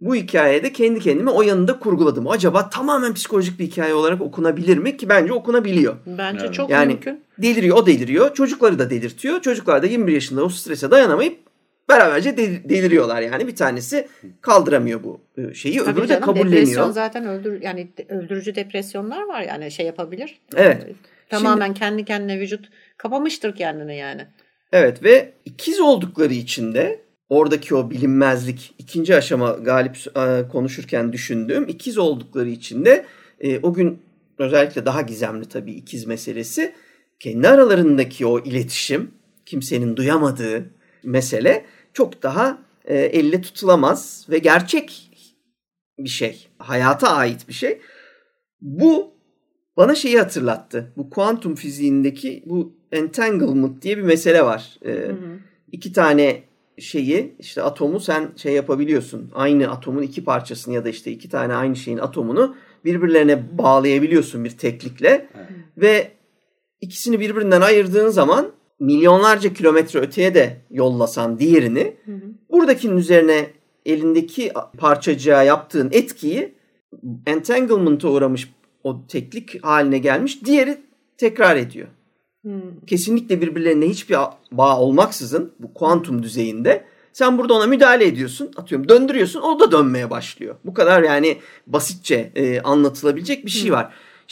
bu 0.00 0.14
hikayede 0.14 0.72
kendi 0.72 1.00
kendime 1.00 1.30
o 1.30 1.42
yanında 1.42 1.78
kurguladım. 1.78 2.28
Acaba 2.28 2.70
tamamen 2.70 3.14
psikolojik 3.14 3.58
bir 3.58 3.66
hikaye 3.66 3.94
olarak 3.94 4.20
okunabilir 4.20 4.78
mi? 4.78 4.96
Ki 4.96 5.08
bence 5.08 5.32
okunabiliyor. 5.32 5.94
Bence 6.06 6.44
evet. 6.44 6.54
çok 6.54 6.70
yani, 6.70 6.92
mümkün. 6.92 7.20
Deliriyor, 7.38 7.76
o 7.76 7.86
deliriyor. 7.86 8.34
Çocukları 8.34 8.78
da 8.78 8.90
delirtiyor. 8.90 9.40
Çocuklar 9.40 9.82
da 9.82 9.86
21 9.86 10.12
yaşında 10.12 10.44
o 10.44 10.48
strese 10.48 10.90
dayanamayıp 10.90 11.38
beraberce 11.92 12.36
deliriyorlar 12.68 13.22
yani. 13.22 13.46
Bir 13.46 13.56
tanesi 13.56 14.08
kaldıramıyor 14.40 15.02
bu 15.04 15.20
e, 15.38 15.54
şeyi, 15.54 15.78
Tabii 15.78 15.90
öbürü 15.90 16.06
canım, 16.06 16.22
de 16.22 16.26
kabulleniyor. 16.26 16.52
Depresyon 16.52 16.90
zaten 16.90 17.26
öldür 17.26 17.62
yani 17.62 17.88
öldürücü 18.08 18.54
depresyonlar 18.54 19.22
var 19.22 19.42
yani 19.42 19.70
şey 19.70 19.86
yapabilir. 19.86 20.40
Evet. 20.56 20.86
Tamamen 21.28 21.66
Şimdi, 21.66 21.78
kendi 21.78 22.04
kendine 22.04 22.40
vücut 22.40 22.68
kapamıştır 22.96 23.56
kendini 23.56 23.96
yani. 23.96 24.26
Evet 24.72 25.02
ve 25.02 25.32
ikiz 25.44 25.80
oldukları 25.80 26.34
için 26.34 26.74
de 26.74 27.00
oradaki 27.28 27.74
o 27.74 27.90
bilinmezlik 27.90 28.74
ikinci 28.78 29.16
aşama 29.16 29.50
galip 29.50 29.96
e, 30.16 30.48
konuşurken 30.48 31.12
düşündüğüm 31.12 31.68
ikiz 31.68 31.98
oldukları 31.98 32.48
için 32.48 32.84
de 32.84 33.04
e, 33.40 33.58
o 33.58 33.72
gün 33.74 34.02
özellikle 34.38 34.86
daha 34.86 35.02
gizemli 35.02 35.48
tabii 35.48 35.72
ikiz 35.72 36.06
meselesi 36.06 36.74
kendi 37.20 37.48
aralarındaki 37.48 38.26
o 38.26 38.40
iletişim 38.40 39.10
kimsenin 39.46 39.96
duyamadığı 39.96 40.64
mesele 41.04 41.64
çok 41.92 42.22
daha 42.22 42.58
e, 42.84 42.98
elle 42.98 43.40
tutulamaz 43.40 44.26
ve 44.30 44.38
gerçek 44.38 45.10
bir 45.98 46.08
şey. 46.08 46.48
Hayata 46.58 47.08
ait 47.08 47.48
bir 47.48 47.52
şey. 47.52 47.80
Bu 48.60 49.14
bana 49.76 49.94
şeyi 49.94 50.18
hatırlattı. 50.18 50.92
Bu 50.96 51.10
kuantum 51.10 51.54
fiziğindeki 51.54 52.42
bu 52.46 52.76
entanglement 52.92 53.82
diye 53.82 53.98
bir 53.98 54.02
mesele 54.02 54.42
var. 54.44 54.78
Ee, 54.84 54.90
hı 54.92 55.12
hı. 55.12 55.38
İki 55.72 55.92
tane 55.92 56.42
şeyi 56.78 57.36
işte 57.38 57.62
atomu 57.62 58.00
sen 58.00 58.30
şey 58.36 58.52
yapabiliyorsun. 58.52 59.30
Aynı 59.34 59.70
atomun 59.70 60.02
iki 60.02 60.24
parçasını 60.24 60.74
ya 60.74 60.84
da 60.84 60.88
işte 60.88 61.10
iki 61.10 61.28
tane 61.28 61.54
aynı 61.54 61.76
şeyin 61.76 61.98
atomunu 61.98 62.56
birbirlerine 62.84 63.58
bağlayabiliyorsun 63.58 64.44
bir 64.44 64.50
teklikle. 64.50 65.08
Evet. 65.08 65.48
Ve 65.76 66.10
ikisini 66.80 67.20
birbirinden 67.20 67.60
ayırdığın 67.60 68.08
zaman 68.08 68.52
milyonlarca 68.82 69.52
kilometre 69.52 70.00
öteye 70.00 70.34
de 70.34 70.60
yollasan 70.70 71.38
diğerini 71.38 71.96
hı 72.04 72.12
hı. 72.12 72.20
buradakinin 72.50 72.96
üzerine 72.96 73.46
elindeki 73.86 74.52
parçacığa 74.78 75.42
yaptığın 75.42 75.88
etkiyi 75.92 76.54
entanglement'a 77.26 78.08
uğramış 78.08 78.52
o 78.84 79.06
teklik 79.06 79.64
haline 79.64 79.98
gelmiş 79.98 80.44
diğeri 80.44 80.78
tekrar 81.18 81.56
ediyor. 81.56 81.88
Hmm. 82.42 82.80
Kesinlikle 82.86 83.40
birbirlerine 83.40 83.88
hiçbir 83.88 84.16
bağ 84.52 84.80
olmaksızın 84.80 85.52
bu 85.58 85.74
kuantum 85.74 86.22
düzeyinde 86.22 86.84
sen 87.12 87.38
burada 87.38 87.54
ona 87.54 87.66
müdahale 87.66 88.06
ediyorsun. 88.06 88.50
Atıyorum 88.56 88.88
döndürüyorsun 88.88 89.40
o 89.40 89.60
da 89.60 89.72
dönmeye 89.72 90.10
başlıyor. 90.10 90.56
Bu 90.64 90.74
kadar 90.74 91.02
yani 91.02 91.38
basitçe 91.66 92.32
e, 92.34 92.60
anlatılabilecek 92.60 93.46
bir 93.46 93.50
şey 93.50 93.68
hmm. 93.68 93.76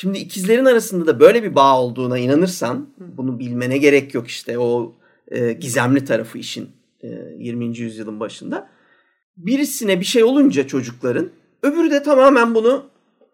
Şimdi 0.00 0.18
ikizlerin 0.18 0.64
arasında 0.64 1.06
da 1.06 1.20
böyle 1.20 1.42
bir 1.42 1.54
bağ 1.54 1.80
olduğuna 1.80 2.18
inanırsan 2.18 2.88
bunu 2.98 3.38
bilmene 3.38 3.78
gerek 3.78 4.14
yok 4.14 4.28
işte 4.28 4.58
o 4.58 4.94
e, 5.28 5.52
gizemli 5.52 6.04
tarafı 6.04 6.38
işin 6.38 6.70
e, 7.02 7.08
20. 7.38 7.78
yüzyılın 7.78 8.20
başında. 8.20 8.70
Birisine 9.36 10.00
bir 10.00 10.04
şey 10.04 10.24
olunca 10.24 10.66
çocukların 10.66 11.30
öbürü 11.62 11.90
de 11.90 12.02
tamamen 12.02 12.54
bunu 12.54 12.86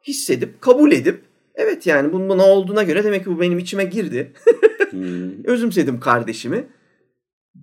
hissedip 0.06 0.60
kabul 0.60 0.92
edip 0.92 1.22
evet 1.54 1.86
yani 1.86 2.12
bunun 2.12 2.28
buna 2.28 2.46
olduğuna 2.46 2.82
göre 2.82 3.04
demek 3.04 3.24
ki 3.24 3.30
bu 3.30 3.40
benim 3.40 3.58
içime 3.58 3.84
girdi. 3.84 4.32
hmm. 4.90 5.44
Özümsedim 5.44 6.00
kardeşimi 6.00 6.68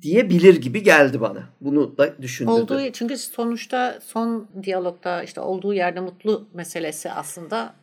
diyebilir 0.01 0.61
gibi 0.61 0.83
geldi 0.83 1.21
bana. 1.21 1.49
Bunu 1.61 1.97
da 1.97 2.21
düşündürdü. 2.21 2.53
Olduğu 2.53 2.91
çünkü 2.93 3.17
sonuçta 3.17 3.99
son 4.05 4.47
diyalogda 4.63 5.23
işte 5.23 5.41
olduğu 5.41 5.73
yerde 5.73 5.99
mutlu 5.99 6.47
meselesi 6.53 7.11
aslında 7.11 7.82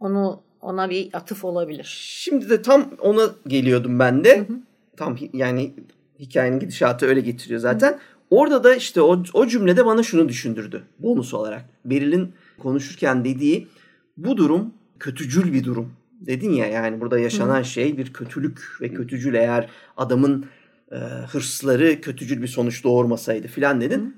onu 0.00 0.40
ona 0.60 0.90
bir 0.90 1.08
atıf 1.12 1.44
olabilir. 1.44 1.96
Şimdi 1.98 2.50
de 2.50 2.62
tam 2.62 2.90
ona 2.98 3.22
geliyordum 3.46 3.98
ben 3.98 4.24
de. 4.24 4.38
Hı 4.38 4.52
hı. 4.52 4.56
Tam 4.96 5.18
yani 5.32 5.74
hikayenin 6.18 6.60
gidişatı 6.60 7.06
öyle 7.06 7.20
getiriyor 7.20 7.60
zaten. 7.60 7.92
Hı. 7.92 7.98
Orada 8.30 8.64
da 8.64 8.74
işte 8.74 9.02
o, 9.02 9.22
o 9.34 9.46
cümlede 9.46 9.86
bana 9.86 10.02
şunu 10.02 10.28
düşündürdü 10.28 10.82
bonus 10.98 11.34
olarak. 11.34 11.64
Beril'in 11.84 12.32
konuşurken 12.58 13.24
dediği 13.24 13.68
bu 14.16 14.36
durum 14.36 14.74
kötücül 14.98 15.52
bir 15.52 15.64
durum. 15.64 15.92
Dedin 16.20 16.52
ya 16.52 16.66
yani 16.66 17.00
burada 17.00 17.18
yaşanan 17.18 17.60
Hı. 17.60 17.64
şey 17.64 17.98
bir 17.98 18.12
kötülük 18.12 18.60
ve 18.80 18.88
kötücül 18.88 19.34
eğer 19.34 19.68
adamın 19.96 20.46
e, 20.92 20.96
hırsları 21.32 22.00
kötücül 22.00 22.42
bir 22.42 22.48
sonuç 22.48 22.84
doğurmasaydı 22.84 23.48
filan 23.48 23.80
dedin. 23.80 24.00
Hı. 24.00 24.12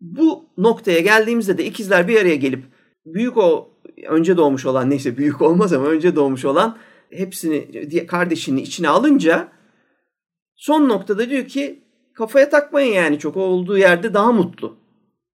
Bu 0.00 0.44
noktaya 0.58 1.00
geldiğimizde 1.00 1.58
de 1.58 1.64
ikizler 1.64 2.08
bir 2.08 2.20
araya 2.20 2.36
gelip 2.36 2.64
büyük 3.06 3.36
o 3.36 3.70
önce 4.08 4.36
doğmuş 4.36 4.66
olan 4.66 4.90
neyse 4.90 5.16
büyük 5.16 5.42
olmaz 5.42 5.72
ama 5.72 5.86
önce 5.86 6.16
doğmuş 6.16 6.44
olan 6.44 6.78
hepsini 7.10 8.06
kardeşini 8.06 8.62
içine 8.62 8.88
alınca 8.88 9.48
son 10.56 10.88
noktada 10.88 11.30
diyor 11.30 11.46
ki 11.46 11.82
kafaya 12.14 12.48
takmayın 12.48 12.94
yani 12.94 13.18
çok 13.18 13.36
olduğu 13.36 13.78
yerde 13.78 14.14
daha 14.14 14.32
mutlu. 14.32 14.76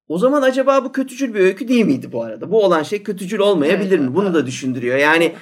O 0.09 0.19
zaman 0.19 0.43
acaba 0.43 0.85
bu 0.85 0.93
kötücül 0.93 1.35
bir 1.35 1.41
öykü 1.41 1.69
değil 1.69 1.85
miydi 1.87 2.13
bu 2.13 2.23
arada? 2.23 2.51
Bu 2.51 2.65
olan 2.65 2.83
şey 2.83 3.03
kötücül 3.03 3.39
olmayabilir 3.39 3.99
evet, 3.99 4.09
mi? 4.09 4.15
Bunu 4.15 4.35
da 4.35 4.47
düşündürüyor. 4.47 4.97
Yani 4.97 5.33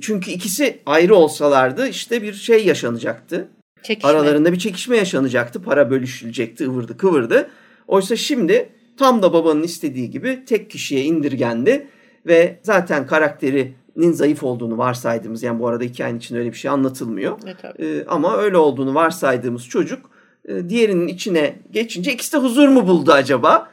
çünkü 0.00 0.30
ikisi 0.30 0.78
ayrı 0.86 1.14
olsalardı 1.14 1.88
işte 1.88 2.22
bir 2.22 2.32
şey 2.32 2.66
yaşanacaktı. 2.66 3.48
Çekişme. 3.82 4.10
Aralarında 4.10 4.52
bir 4.52 4.58
çekişme 4.58 4.96
yaşanacaktı. 4.96 5.62
Para 5.62 5.90
bölüşülecekti, 5.90 6.66
ıvırdı 6.66 6.96
kıvırdı. 6.96 7.50
Oysa 7.86 8.16
şimdi 8.16 8.68
tam 8.98 9.22
da 9.22 9.32
babanın 9.32 9.62
istediği 9.62 10.10
gibi 10.10 10.44
tek 10.44 10.70
kişiye 10.70 11.04
indirgendi 11.04 11.86
ve 12.26 12.60
zaten 12.62 13.06
karakterinin 13.06 14.12
zayıf 14.12 14.42
olduğunu 14.42 14.78
varsaydığımız 14.78 15.42
yani 15.42 15.60
bu 15.60 15.68
arada 15.68 15.84
hikayenin 15.84 16.18
içinde 16.18 16.38
öyle 16.38 16.52
bir 16.52 16.56
şey 16.56 16.70
anlatılmıyor. 16.70 17.38
E, 17.78 17.86
ee, 17.86 18.04
ama 18.08 18.36
öyle 18.36 18.56
olduğunu 18.56 18.94
varsaydığımız 18.94 19.68
çocuk 19.68 20.10
e, 20.48 20.68
diğerinin 20.68 21.08
içine 21.08 21.56
geçince 21.70 22.12
ikisi 22.12 22.32
de 22.32 22.36
huzur 22.36 22.68
mu 22.68 22.88
buldu 22.88 23.12
acaba? 23.12 23.68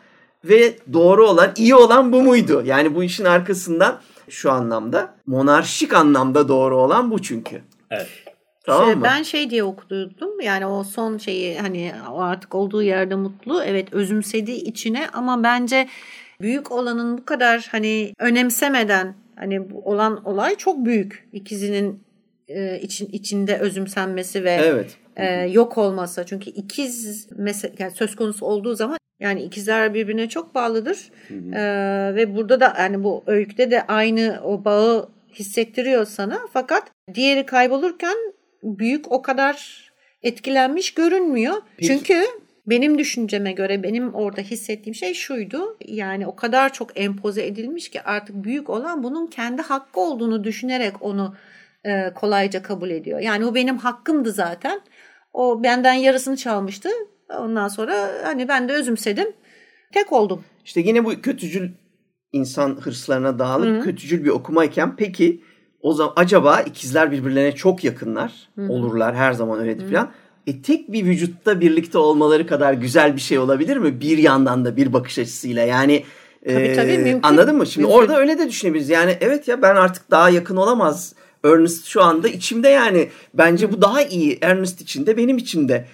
Ve 0.46 0.76
doğru 0.94 1.30
olan, 1.30 1.52
iyi 1.58 1.76
olan 1.76 2.14
bu 2.14 2.22
muydu? 2.22 2.64
Yani 2.66 2.96
bu 2.96 3.04
işin 3.04 3.26
arkasından 3.26 4.00
şu 4.30 4.52
anlamda 4.52 5.16
monarşik 5.26 5.94
anlamda 5.94 6.48
doğru 6.48 6.78
olan 6.78 7.12
bu 7.12 7.22
çünkü. 7.22 7.62
Evet. 7.92 8.08
Tamam 8.68 8.86
şey, 8.86 8.96
mı? 8.96 9.04
Ben 9.04 9.24
şey 9.24 9.50
diye 9.50 9.64
okudum 9.64 10.42
yani 10.42 10.66
o 10.66 10.84
son 10.84 11.18
şeyi 11.18 11.60
hani 11.60 11.94
o 12.12 12.22
artık 12.22 12.56
olduğu 12.56 12.84
yerde 12.84 13.16
mutlu 13.16 13.64
evet 13.64 13.94
özümsedi 13.94 14.52
içine 14.52 15.10
ama 15.14 15.44
bence 15.44 15.88
büyük 16.42 16.72
olanın 16.72 17.18
bu 17.18 17.26
kadar 17.26 17.68
hani 17.72 18.14
önemsemeden 18.20 19.16
hani 19.36 19.62
olan 19.84 20.26
olay 20.26 20.56
çok 20.56 20.86
büyük. 20.86 21.28
İkizinin 21.34 22.04
e, 22.48 22.80
için 22.80 23.10
içinde 23.12 23.58
özümsenmesi 23.58 24.44
ve 24.44 24.52
evet. 24.52 24.98
e, 25.16 25.26
yok 25.42 25.78
olması. 25.78 26.24
Çünkü 26.28 26.50
ikiz 26.50 27.28
mesela 27.36 27.74
yani 27.80 27.92
söz 27.92 28.16
konusu 28.16 28.46
olduğu 28.46 28.76
zaman 28.76 28.98
yani 29.20 29.44
ikizler 29.44 29.94
birbirine 29.94 30.30
çok 30.30 30.56
bağlıdır. 30.56 31.12
Hı 31.28 31.34
hı. 31.34 31.56
E, 31.56 32.16
ve 32.16 32.36
burada 32.36 32.60
da 32.60 32.76
yani 32.80 33.04
bu 33.04 33.24
öyküde 33.28 33.72
de 33.72 33.88
aynı 33.88 34.40
o 34.44 34.66
bağı 34.66 35.10
hissettiriyor 35.34 36.06
sana. 36.06 36.40
Fakat 36.54 36.84
diğeri 37.14 37.46
kaybolurken 37.46 38.18
büyük 38.64 39.12
o 39.12 39.22
kadar 39.22 39.88
etkilenmiş 40.24 40.94
görünmüyor. 40.94 41.56
Peki. 41.78 41.88
Çünkü 41.88 42.26
benim 42.68 42.98
düşünceme 42.98 43.52
göre 43.52 43.84
benim 43.84 44.14
orada 44.14 44.42
hissettiğim 44.42 44.96
şey 44.96 45.14
şuydu. 45.14 45.78
Yani 45.86 46.28
o 46.28 46.36
kadar 46.36 46.74
çok 46.74 47.00
empoze 47.00 47.46
edilmiş 47.46 47.90
ki 47.90 48.02
artık 48.02 48.44
büyük 48.44 48.70
olan 48.70 49.04
bunun 49.04 49.28
kendi 49.28 49.62
hakkı 49.62 50.00
olduğunu 50.00 50.44
düşünerek 50.44 50.94
onu 51.02 51.36
e, 51.86 52.14
kolayca 52.16 52.62
kabul 52.62 52.90
ediyor. 52.90 53.20
Yani 53.20 53.46
o 53.46 53.56
benim 53.56 53.78
hakkımdı 53.78 54.32
zaten. 54.32 54.82
O 55.34 55.64
benden 55.64 55.94
yarısını 55.94 56.38
çalmıştı. 56.38 56.90
Ondan 57.40 57.68
sonra 57.68 58.10
hani 58.24 58.48
ben 58.48 58.70
de 58.70 58.74
özümsedim. 58.74 59.28
Tek 59.94 60.12
oldum. 60.12 60.44
İşte 60.66 60.82
yine 60.82 61.06
bu 61.06 61.22
kötücül 61.22 61.70
insan 62.32 62.78
hırslarına 62.82 63.40
dağılıp 63.40 63.68
Hı-hı. 63.68 63.84
kötücül 63.84 64.24
bir 64.24 64.30
okumayken 64.30 64.96
peki 64.96 65.42
o 65.82 65.94
zaman 65.94 66.14
acaba 66.16 66.62
ikizler 66.62 67.12
birbirlerine 67.12 67.56
çok 67.56 67.84
yakınlar 67.84 68.50
Hı-hı. 68.56 68.72
olurlar 68.72 69.16
her 69.16 69.34
zaman 69.34 69.60
öyledir 69.60 69.92
falan. 69.92 70.12
E 70.48 70.62
tek 70.62 70.92
bir 70.92 71.06
vücutta 71.06 71.60
birlikte 71.60 71.98
olmaları 71.98 72.48
kadar 72.48 72.74
güzel 72.74 73.16
bir 73.16 73.22
şey 73.22 73.40
olabilir 73.40 73.78
mi? 73.78 74.02
Bir 74.02 74.18
yandan 74.18 74.66
da 74.66 74.78
bir 74.78 74.94
bakış 74.94 75.20
açısıyla 75.20 75.64
yani 75.64 76.04
tabii, 76.46 76.56
e, 76.56 76.74
tabii, 76.74 76.98
mümkün. 76.98 77.20
anladın 77.24 77.56
mı? 77.58 77.66
Şimdi 77.66 77.88
mümkün. 77.88 78.02
orada 78.02 78.18
öyle 78.18 78.40
de 78.40 78.50
düşünebiliriz. 78.50 78.90
Yani 78.90 79.18
evet 79.22 79.48
ya 79.48 79.62
ben 79.62 79.76
artık 79.76 80.12
daha 80.12 80.30
yakın 80.30 80.56
olamaz. 80.56 81.14
Ernest 81.44 81.86
şu 81.86 82.04
anda 82.04 82.28
içimde 82.28 82.70
yani. 82.70 83.10
Bence 83.34 83.72
bu 83.72 83.82
daha 83.82 84.02
iyi. 84.02 84.38
Ernest 84.42 84.82
içinde 84.82 85.18
benim 85.18 85.38
içimde. 85.38 85.86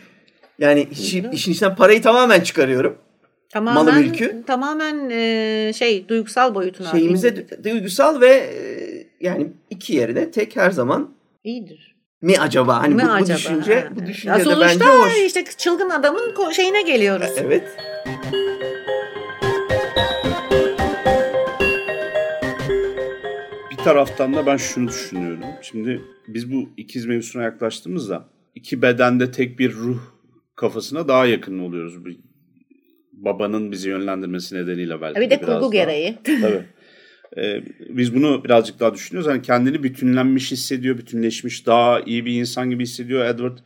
Yani 0.59 0.87
işi, 0.91 1.29
işin 1.31 1.51
içinden 1.51 1.75
parayı 1.75 2.01
tamamen 2.01 2.41
çıkarıyorum. 2.41 2.97
Tamamen, 3.49 3.85
malı 3.85 3.99
mülkü. 3.99 4.43
Tamamen 4.47 5.09
e, 5.09 5.71
şey 5.75 6.07
duygusal 6.07 6.55
boyutuna. 6.55 6.91
Şeyimize 6.91 7.45
duygusal 7.63 8.21
ve 8.21 8.29
e, 8.29 8.57
yani 9.21 9.47
iki 9.69 9.93
yerine 9.93 10.31
tek 10.31 10.55
her 10.55 10.71
zaman 10.71 11.09
iyidir. 11.43 11.92
Mi 12.23 12.39
acaba? 12.39 12.81
Hani 12.81 12.95
mi 12.95 13.03
bu, 13.03 13.11
acaba? 13.11 13.35
bu 13.35 13.35
düşünce 13.35 13.79
ha. 13.79 13.87
bu 13.95 14.05
düşünce 14.05 14.29
ya 14.29 14.45
de 14.45 14.61
bence 14.61 14.85
hoş. 14.85 15.17
işte 15.25 15.43
çılgın 15.57 15.89
adamın 15.89 16.51
şeyine 16.51 16.81
geliyoruz. 16.81 17.31
Evet. 17.37 17.77
Bir 23.71 23.77
taraftan 23.77 24.33
da 24.33 24.45
ben 24.45 24.57
şunu 24.57 24.87
düşünüyorum. 24.87 25.39
Şimdi 25.61 26.01
biz 26.27 26.51
bu 26.51 26.69
ikiz 26.77 27.05
mevzusuna 27.05 27.43
yaklaştığımızda 27.43 28.25
iki 28.55 28.81
bedende 28.81 29.31
tek 29.31 29.59
bir 29.59 29.73
ruh 29.73 29.99
kafasına 30.55 31.07
daha 31.07 31.25
yakın 31.25 31.59
oluyoruz 31.59 32.05
babanın 33.13 33.71
bizi 33.71 33.89
yönlendirmesi 33.89 34.55
nedeniyle 34.55 35.01
belki. 35.01 35.21
Bir 35.21 35.29
de 35.29 35.41
kurgu 35.41 35.71
gereği. 35.71 36.17
Tabii. 36.23 36.63
Ee, 37.37 37.63
biz 37.89 38.15
bunu 38.15 38.43
birazcık 38.43 38.79
daha 38.79 38.93
düşünüyoruz. 38.93 39.29
Yani 39.29 39.41
kendini 39.41 39.83
bütünlenmiş 39.83 40.51
hissediyor, 40.51 40.97
bütünleşmiş, 40.97 41.65
daha 41.65 42.01
iyi 42.01 42.25
bir 42.25 42.33
insan 42.33 42.69
gibi 42.69 42.83
hissediyor. 42.83 43.25
Edward 43.25 43.57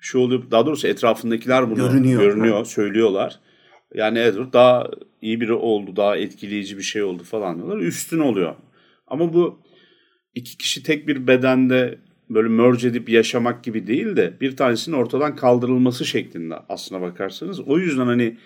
şu 0.00 0.18
oluyor, 0.18 0.50
daha 0.50 0.66
doğrusu 0.66 0.88
etrafındakiler 0.88 1.70
bunu 1.70 1.76
görünüyor, 1.76 2.22
görünüyor 2.22 2.64
söylüyorlar. 2.64 3.40
Yani 3.94 4.18
Edward 4.18 4.52
daha 4.52 4.90
iyi 5.22 5.40
biri 5.40 5.52
oldu, 5.52 5.96
daha 5.96 6.16
etkileyici 6.16 6.78
bir 6.78 6.82
şey 6.82 7.02
oldu 7.02 7.22
falan 7.22 7.56
diyorlar. 7.56 7.78
Üstün 7.78 8.18
oluyor. 8.18 8.54
Ama 9.06 9.32
bu 9.32 9.62
iki 10.34 10.58
kişi 10.58 10.82
tek 10.82 11.08
bir 11.08 11.26
bedende 11.26 11.98
böyle 12.30 12.48
merge 12.48 12.88
edip 12.88 13.08
yaşamak 13.08 13.64
gibi 13.64 13.86
değil 13.86 14.16
de 14.16 14.34
bir 14.40 14.56
tanesinin 14.56 14.96
ortadan 14.96 15.36
kaldırılması 15.36 16.04
şeklinde 16.04 16.54
aslına 16.68 17.00
bakarsanız. 17.00 17.60
O 17.60 17.78
yüzden 17.78 18.06
hani 18.06 18.38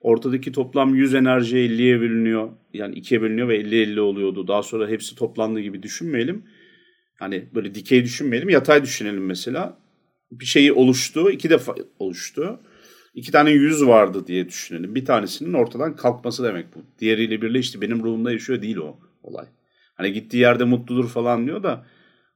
Ortadaki 0.00 0.52
toplam 0.52 0.94
100 0.94 1.14
enerji 1.14 1.56
50'ye 1.56 2.00
bölünüyor. 2.00 2.50
Yani 2.74 2.94
2'ye 2.94 3.22
bölünüyor 3.22 3.48
ve 3.48 3.60
50-50 3.60 4.00
oluyordu. 4.00 4.48
Daha 4.48 4.62
sonra 4.62 4.88
hepsi 4.88 5.16
toplandığı 5.16 5.60
gibi 5.60 5.82
düşünmeyelim. 5.82 6.44
Hani 7.18 7.48
böyle 7.54 7.74
dikey 7.74 8.04
düşünmeyelim. 8.04 8.48
Yatay 8.48 8.82
düşünelim 8.82 9.26
mesela. 9.26 9.78
Bir 10.32 10.44
şeyi 10.44 10.72
oluştu. 10.72 11.30
iki 11.30 11.50
defa 11.50 11.74
oluştu. 11.98 12.60
İki 13.14 13.32
tane 13.32 13.50
yüz 13.50 13.86
vardı 13.86 14.26
diye 14.26 14.48
düşünelim. 14.48 14.94
Bir 14.94 15.04
tanesinin 15.04 15.52
ortadan 15.52 15.96
kalkması 15.96 16.44
demek 16.44 16.74
bu. 16.74 16.84
Diğeriyle 16.98 17.42
birleşti. 17.42 17.80
Benim 17.80 18.04
ruhumda 18.04 18.32
yaşıyor 18.32 18.62
değil 18.62 18.76
o 18.76 19.00
olay. 19.22 19.46
Hani 19.94 20.12
gittiği 20.12 20.36
yerde 20.36 20.64
mutludur 20.64 21.08
falan 21.08 21.46
diyor 21.46 21.62
da 21.62 21.86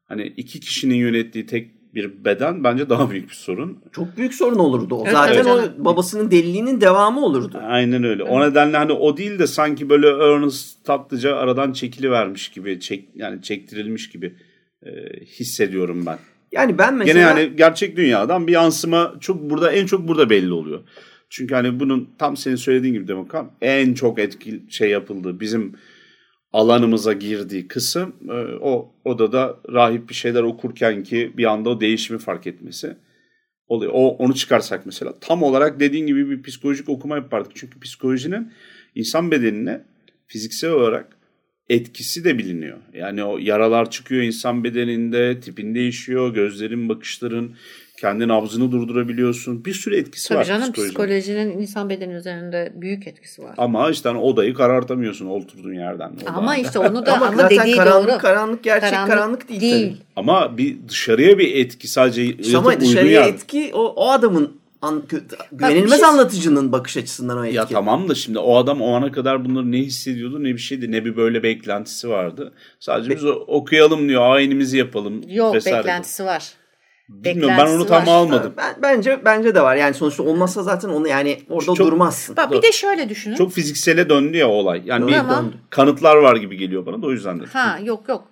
hani 0.05 0.27
iki 0.37 0.61
kişinin 0.61 0.95
yönettiği 0.95 1.47
tek 1.47 1.71
bir 1.95 2.25
beden 2.25 2.65
bence 2.65 2.89
daha 2.89 3.11
büyük 3.11 3.29
bir 3.29 3.35
sorun. 3.35 3.79
Çok 3.93 4.17
büyük 4.17 4.35
sorun 4.35 4.59
olurdu 4.59 4.95
o. 4.95 5.03
Evet, 5.05 5.13
Zaten 5.13 5.35
evet. 5.35 5.71
o 5.81 5.85
babasının 5.85 6.31
deliliğinin 6.31 6.81
devamı 6.81 7.25
olurdu. 7.25 7.61
Aynen 7.65 8.05
öyle. 8.05 8.23
Evet. 8.23 8.33
O 8.33 8.41
nedenle 8.41 8.77
hani 8.77 8.93
o 8.93 9.17
değil 9.17 9.39
de 9.39 9.47
sanki 9.47 9.89
böyle 9.89 10.09
Ernest 10.09 10.85
tatlıca 10.85 11.37
aradan 11.37 11.73
çekili 11.73 12.11
vermiş 12.11 12.49
gibi, 12.49 12.81
çek, 12.81 13.09
yani 13.15 13.43
çektirilmiş 13.43 14.11
gibi 14.11 14.35
e, 14.87 14.91
hissediyorum 15.27 16.07
ben. 16.07 16.19
Yani 16.53 16.79
ben 16.79 16.95
mesela... 16.95 17.19
Gene 17.19 17.41
yani 17.41 17.57
gerçek 17.57 17.97
dünyadan 17.97 18.47
bir 18.47 18.53
yansıma 18.53 19.15
çok 19.21 19.51
burada 19.51 19.73
en 19.73 19.87
çok 19.87 20.09
burada 20.09 20.31
belli 20.31 20.53
oluyor. 20.53 20.81
Çünkü 21.31 21.55
hani 21.55 21.81
bunun 21.81 22.11
tam 22.19 22.37
senin 22.37 22.57
söylediğin 22.57 22.95
gibi 22.95 23.09
Demokan 23.09 23.51
en 23.61 23.95
çok 23.95 24.19
etkili 24.19 24.73
şey 24.73 24.91
yapıldı. 24.91 25.41
Bizim 25.41 25.73
alanımıza 26.53 27.13
girdiği 27.13 27.69
kısım 27.69 28.17
e, 28.29 28.33
o 28.61 28.95
odada 29.05 29.57
rahip 29.73 30.09
bir 30.09 30.15
şeyler 30.15 30.43
okurken 30.43 31.03
ki 31.03 31.33
bir 31.37 31.45
anda 31.45 31.71
o 31.71 31.81
değişimi 31.81 32.19
fark 32.19 32.47
etmesi 32.47 32.97
oluyor. 33.69 33.93
O 33.95 34.09
onu 34.09 34.35
çıkarsak 34.35 34.87
mesela 34.87 35.15
tam 35.21 35.43
olarak 35.43 35.81
dediğin 35.81 36.07
gibi 36.07 36.31
bir 36.31 36.43
psikolojik 36.43 36.89
okuma 36.89 37.17
yapardık. 37.17 37.53
Çünkü 37.55 37.81
psikolojinin 37.81 38.53
insan 38.95 39.31
bedenine 39.31 39.85
fiziksel 40.27 40.71
olarak 40.71 41.17
etkisi 41.69 42.25
de 42.25 42.39
biliniyor. 42.39 42.79
Yani 42.95 43.25
o 43.25 43.39
yaralar 43.39 43.91
çıkıyor 43.91 44.23
insan 44.23 44.65
bedeninde, 44.65 45.41
tipin 45.41 45.75
değişiyor, 45.75 46.35
gözlerin, 46.35 46.89
bakışların, 46.89 47.57
kendi 48.03 48.29
nabzını 48.29 48.73
durdurabiliyorsun. 48.73 49.65
Bir 49.65 49.75
sürü 49.75 49.97
etkisi 49.97 50.29
Tabii 50.29 50.39
var 50.39 50.45
canım 50.45 50.73
psikolojinin. 50.73 50.89
psikolojinin 50.89 51.59
insan 51.59 51.91
bedeni 51.91 52.13
üzerinde 52.13 52.73
büyük 52.75 53.07
etkisi 53.07 53.43
var. 53.43 53.55
Ama 53.59 53.91
işte 53.91 54.09
hani 54.09 54.19
odayı 54.19 54.55
karartamıyorsun 54.55 55.27
oturduğun 55.27 55.75
yerden. 55.75 56.11
Oda. 56.23 56.31
Ama 56.31 56.57
işte 56.57 56.79
onu 56.79 57.07
da 57.07 57.13
ama, 57.17 57.27
ama 57.27 57.51
dediği 57.51 57.77
karanlık, 57.77 58.11
doğru. 58.11 58.19
Karanlık 58.19 58.65
gerçek 58.65 58.91
karanlık, 58.91 59.13
karanlık 59.15 59.49
değil, 59.49 59.61
değil. 59.61 59.93
Tabii. 59.93 60.03
Ama 60.17 60.59
bir 60.59 60.77
dışarıya 60.89 61.39
bir 61.39 61.55
etki 61.55 61.89
sadece 61.89 62.57
Ama 62.57 62.81
dışarıya 62.81 63.27
etki 63.27 63.71
o, 63.75 63.85
o 63.85 64.09
adamın 64.09 64.53
an, 64.83 65.03
güvenilmez 65.53 66.01
şey... 66.01 66.09
anlatıcının 66.09 66.73
bakış 66.73 66.97
açısından 66.97 67.39
o 67.39 67.45
etki. 67.45 67.57
Ya 67.57 67.67
tamam 67.67 68.09
da 68.09 68.15
şimdi 68.15 68.39
o 68.39 68.57
adam 68.57 68.83
o 68.83 68.95
ana 68.95 69.13
kadar 69.13 69.45
bunları 69.45 69.73
ne 69.73 69.79
hissediyordu 69.79 70.45
ne 70.45 70.49
bir 70.49 70.59
şeydi 70.59 70.93
ne 70.93 71.05
bir 71.05 71.17
böyle 71.17 71.43
beklentisi 71.43 72.09
vardı. 72.09 72.53
Sadece 72.81 73.11
Be- 73.11 73.17
biz 73.17 73.25
okuyalım 73.47 74.09
diyor 74.09 74.23
ayinimizi 74.23 74.77
yapalım. 74.77 75.23
Yok 75.29 75.55
vesaire. 75.55 75.79
beklentisi 75.79 76.25
var. 76.25 76.62
Bilmiyorum 77.13 77.57
ben 77.59 77.67
onu 77.67 77.87
tam 77.87 78.07
var. 78.07 78.13
almadım. 78.13 78.55
Ben, 78.57 78.75
bence 78.83 79.21
bence 79.25 79.55
de 79.55 79.63
var. 79.63 79.77
Yani 79.77 79.95
sonuçta 79.95 80.23
olmazsa 80.23 80.63
zaten 80.63 80.89
onu 80.89 81.09
yani 81.09 81.39
orada 81.51 81.67
çok, 81.67 81.79
durmazsın. 81.79 82.37
Bak 82.37 82.53
bir 82.53 82.63
de 82.63 82.73
şöyle 82.73 83.09
düşünün. 83.09 83.35
Çok 83.35 83.53
fiziksele 83.53 84.09
döndü 84.09 84.37
ya 84.37 84.49
olay. 84.49 84.83
Yani 84.85 85.07
bir 85.07 85.13
döndü. 85.13 85.57
kanıtlar 85.71 86.17
var 86.17 86.37
gibi 86.37 86.57
geliyor 86.57 86.87
bana 86.87 87.03
da 87.03 87.07
o 87.07 87.11
yüzden 87.11 87.41
de. 87.41 87.45
Ha 87.45 87.79
yok 87.85 88.09
yok. 88.09 88.29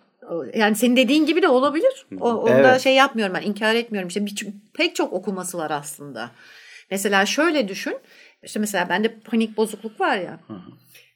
Yani 0.55 0.77
senin 0.77 0.97
dediğin 0.97 1.27
gibi 1.27 1.43
de 1.43 1.49
olabilir. 1.49 2.07
O, 2.21 2.33
onda 2.33 2.71
evet. 2.71 2.81
şey 2.81 2.95
yapmıyorum 2.95 3.35
ben 3.35 3.43
inkar 3.43 3.75
etmiyorum. 3.75 4.09
İşte 4.09 4.27
bir, 4.27 4.47
pek 4.75 4.97
çok 4.97 5.13
okuması 5.13 5.59
var 5.59 5.71
aslında. 5.71 6.31
Mesela 6.91 7.27
şöyle 7.27 7.69
düşün. 7.69 7.97
İşte 8.43 8.61
mesela 8.61 8.89
bende 8.89 9.19
panik 9.21 9.57
bozukluk 9.57 10.01
var 10.01 10.17
ya. 10.17 10.41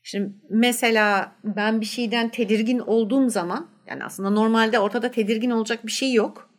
Şimdi 0.03 0.33
mesela 0.51 1.33
ben 1.45 1.81
bir 1.81 1.87
şeyden 1.87 2.29
tedirgin 2.29 2.79
olduğum 2.79 3.31
zaman 3.31 3.69
yani 3.87 4.05
aslında 4.05 4.31
normalde 4.31 4.79
ortada 4.79 5.11
tedirgin 5.11 5.51
olacak 5.51 5.87
bir 5.87 5.93
şey 5.93 6.13
yok. 6.13 6.51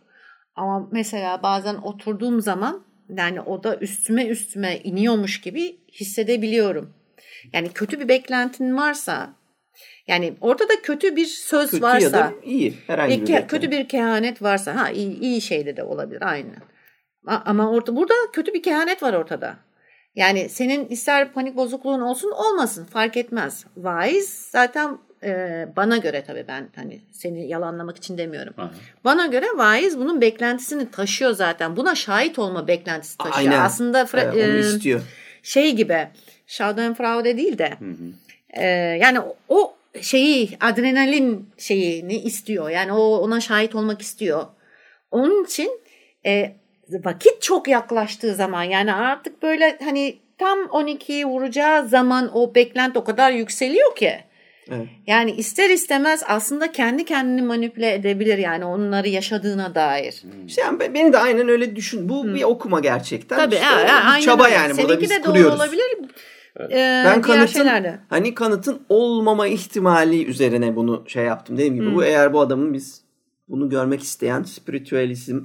Ama 0.55 0.89
mesela 0.91 1.43
bazen 1.43 1.75
oturduğum 1.75 2.41
zaman 2.41 2.85
yani 3.09 3.41
o 3.41 3.63
da 3.63 3.77
üstüme 3.77 4.25
üstüme 4.25 4.77
iniyormuş 4.77 5.41
gibi 5.41 5.79
hissedebiliyorum. 5.91 6.93
Yani 7.53 7.69
kötü 7.69 7.99
bir 7.99 8.07
beklentin 8.07 8.77
varsa 8.77 9.33
yani 10.07 10.33
ortada 10.41 10.81
kötü 10.83 11.15
bir 11.15 11.25
söz 11.25 11.71
kötü 11.71 11.83
varsa 11.83 12.05
ya 12.05 12.11
da 12.13 12.33
iyi 12.43 12.73
herhangi 12.87 13.21
bir, 13.21 13.27
bir 13.27 13.47
kötü 13.47 13.71
bir 13.71 13.87
kehanet 13.87 14.41
varsa 14.41 14.75
ha 14.75 14.89
iyi, 14.89 15.19
iyi 15.19 15.41
şeyde 15.41 15.77
de 15.77 15.83
olabilir 15.83 16.21
aynı. 16.21 16.53
Ama 17.27 17.71
orada 17.71 17.95
burada 17.95 18.13
kötü 18.33 18.53
bir 18.53 18.63
kehanet 18.63 19.03
var 19.03 19.13
ortada. 19.13 19.57
Yani 20.15 20.49
senin 20.49 20.87
ister 20.87 21.33
panik 21.33 21.55
bozukluğun 21.55 22.01
olsun 22.01 22.31
olmasın 22.31 22.85
fark 22.85 23.17
etmez. 23.17 23.65
Wise 23.75 24.49
zaten 24.51 24.97
e, 25.25 25.67
bana 25.75 25.97
göre 25.97 26.23
tabii 26.27 26.45
ben 26.47 26.69
hani 26.75 27.01
seni 27.11 27.47
yalanlamak 27.47 27.97
için 27.97 28.17
demiyorum. 28.17 28.53
Aha. 28.57 28.71
Bana 29.03 29.25
göre 29.25 29.45
vaiz 29.55 29.99
bunun 29.99 30.21
beklentisini 30.21 30.91
taşıyor 30.91 31.31
zaten. 31.31 31.75
Buna 31.75 31.95
şahit 31.95 32.39
olma 32.39 32.67
beklentisi 32.67 33.17
taşıyor. 33.17 33.51
Aynen. 33.51 33.65
Aslında 33.65 34.01
fra- 34.01 34.33
evet, 34.35 34.49
onu 34.49 34.57
istiyor. 34.57 35.01
şey 35.43 35.75
gibi 35.75 36.07
Schadenfreude 36.47 37.37
değil 37.37 37.57
de 37.57 37.69
hı 37.79 37.85
hı. 37.85 38.13
E, 38.49 38.65
yani 39.01 39.19
o 39.49 39.75
şeyi 40.01 40.57
adrenalin 40.61 41.49
şeyini 41.57 42.15
istiyor. 42.15 42.69
Yani 42.69 42.91
o 42.93 43.17
ona 43.17 43.41
şahit 43.41 43.75
olmak 43.75 44.01
istiyor. 44.01 44.45
Onun 45.11 45.43
için 45.45 45.81
e, 46.25 46.55
vakit 46.89 47.41
çok 47.41 47.67
yaklaştığı 47.67 48.35
zaman 48.35 48.63
yani 48.63 48.93
artık 48.93 49.43
böyle 49.43 49.77
hani 49.83 50.17
tam 50.37 50.59
12'yi 50.59 51.25
vuracağı 51.25 51.87
zaman 51.87 52.37
o 52.37 52.55
beklenti 52.55 52.99
o 52.99 53.03
kadar 53.03 53.31
yükseliyor 53.31 53.95
ki. 53.95 54.19
Evet. 54.71 54.87
Yani 55.07 55.31
ister 55.31 55.69
istemez 55.69 56.23
aslında 56.27 56.71
kendi 56.71 57.05
kendini 57.05 57.41
manipüle 57.41 57.93
edebilir 57.93 58.37
yani 58.37 58.65
onları 58.65 59.09
yaşadığına 59.09 59.75
dair. 59.75 60.21
İşte 60.47 60.61
yani 60.61 60.79
be- 60.79 60.93
beni 60.93 61.13
de 61.13 61.17
aynen 61.17 61.47
öyle 61.49 61.75
düşün. 61.75 62.09
Bu 62.09 62.25
bir 62.33 62.43
okuma 62.43 62.79
gerçekten. 62.79 63.37
Tabii 63.37 63.55
İşte 63.55 63.65
ya, 63.65 63.75
o 63.75 63.79
ya, 63.79 63.85
bir 63.87 64.11
aynen 64.11 64.25
çaba 64.25 64.43
öyle. 64.45 64.55
yani. 64.55 64.71
Burada 64.77 64.87
Seninki 64.87 65.01
biz 65.01 65.09
de 65.09 65.23
doğru 65.23 65.31
kuruyoruz. 65.31 65.55
olabilir. 65.55 65.83
Ee, 66.59 67.03
Ben 67.05 67.21
kanıtın 67.21 67.45
şeylerde. 67.53 67.99
hani 68.09 68.33
kanıtın 68.33 68.81
olmama 68.89 69.47
ihtimali 69.47 70.25
üzerine 70.25 70.75
bunu 70.75 71.03
şey 71.07 71.23
yaptım. 71.23 71.57
Dediğim 71.57 71.75
gibi 71.75 71.85
Hmm. 71.85 71.95
bu 71.95 72.03
eğer 72.03 72.33
bu 72.33 72.39
adamın 72.41 72.73
biz 72.73 73.01
bunu 73.49 73.69
görmek 73.69 74.03
isteyen 74.03 74.43
spiritüalizm 74.43 75.39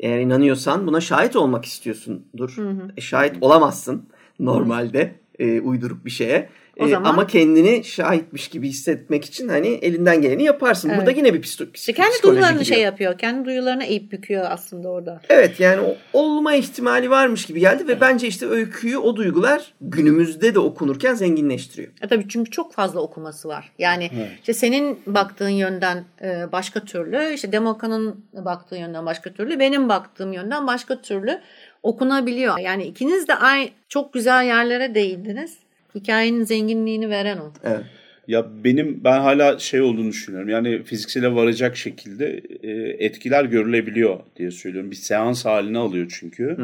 eğer 0.00 0.18
inanıyorsan 0.18 0.86
buna 0.86 1.00
şahit 1.00 1.36
olmak 1.36 1.64
istiyorsundur. 1.64 2.56
E, 2.96 3.00
şahit 3.00 3.36
olamazsın 3.40 4.08
normalde 4.38 5.14
e, 5.38 5.60
uydurup 5.60 6.04
bir 6.04 6.10
şeye. 6.10 6.48
O 6.78 6.86
E, 6.86 6.90
zaman- 6.90 7.10
Ama 7.10 7.26
kendini 7.26 7.84
şahitmiş 7.84 8.48
gibi 8.48 8.68
hissetmek 8.68 9.24
için 9.24 9.48
hani 9.48 9.68
elinden 9.68 10.22
geleni 10.22 10.42
yaparsın. 10.42 10.88
Evet. 10.88 10.98
Burada 10.98 11.10
yine 11.10 11.34
bir 11.34 11.42
İşte 11.42 11.64
kendi 11.92 12.10
psikoloji 12.10 12.22
duygularını 12.22 12.58
gidiyor. 12.60 12.74
şey 12.76 12.84
yapıyor. 12.84 13.18
Kendi 13.18 13.44
duygularını 13.44 13.84
eğip 13.84 14.12
büküyor 14.12 14.46
aslında 14.50 14.88
orada. 14.88 15.20
Evet 15.28 15.60
yani 15.60 15.96
olma 16.12 16.54
ihtimali 16.54 17.10
varmış 17.10 17.46
gibi 17.46 17.60
geldi 17.60 17.88
ve 17.88 18.00
bence 18.00 18.26
işte 18.26 18.46
öyküyü 18.46 18.96
o 18.98 19.16
duygular 19.16 19.74
günümüzde 19.80 20.54
de 20.54 20.58
okunurken 20.58 21.14
zenginleştiriyor. 21.14 21.92
E 22.02 22.08
tabii 22.08 22.24
çünkü 22.28 22.50
çok 22.50 22.72
fazla 22.74 23.00
okuması 23.00 23.48
var. 23.48 23.72
Yani 23.78 24.10
işte 24.40 24.54
senin 24.54 24.98
baktığın 25.06 25.48
yönden 25.48 26.04
e, 26.22 26.52
başka 26.52 26.80
türlü, 26.80 27.32
işte 27.34 27.52
Demoka'nın 27.52 28.24
baktığı 28.32 28.76
yönden 28.76 29.06
başka 29.06 29.32
türlü, 29.32 29.58
benim 29.58 29.88
baktığım 29.88 30.32
yönden 30.32 30.66
başka 30.66 31.02
türlü 31.02 31.40
okunabiliyor. 31.82 32.58
Yani 32.58 32.84
ikiniz 32.84 33.28
de 33.28 33.34
ay 33.34 33.70
çok 33.88 34.12
güzel 34.12 34.44
yerlere 34.44 34.94
değindiniz. 34.94 35.56
Hikayenin 35.94 36.44
zenginliğini 36.44 37.10
veren 37.10 37.38
o. 37.38 37.52
Evet. 37.64 37.84
Ya 38.28 38.46
benim 38.64 39.04
ben 39.04 39.20
hala 39.20 39.58
şey 39.58 39.80
olduğunu 39.80 40.08
düşünüyorum. 40.08 40.48
Yani 40.48 40.82
fiziksele 40.82 41.34
varacak 41.34 41.76
şekilde 41.76 42.42
e, 42.62 42.70
etkiler 43.04 43.44
görülebiliyor 43.44 44.20
diye 44.36 44.50
söylüyorum. 44.50 44.90
Bir 44.90 44.96
seans 44.96 45.44
haline 45.44 45.78
alıyor 45.78 46.16
çünkü. 46.20 46.56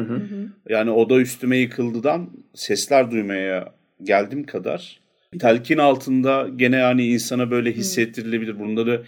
Yani 0.69 0.91
oda 0.91 1.19
üstüme 1.19 1.57
yıkıldıdan 1.57 2.29
sesler 2.53 3.11
duymaya 3.11 3.73
geldim 4.03 4.45
kadar 4.45 4.99
telkin 5.39 5.77
altında 5.77 6.47
gene 6.55 6.75
yani 6.75 7.07
insana 7.07 7.51
böyle 7.51 7.71
hissettirilebilir. 7.71 8.59
Bunları 8.59 9.03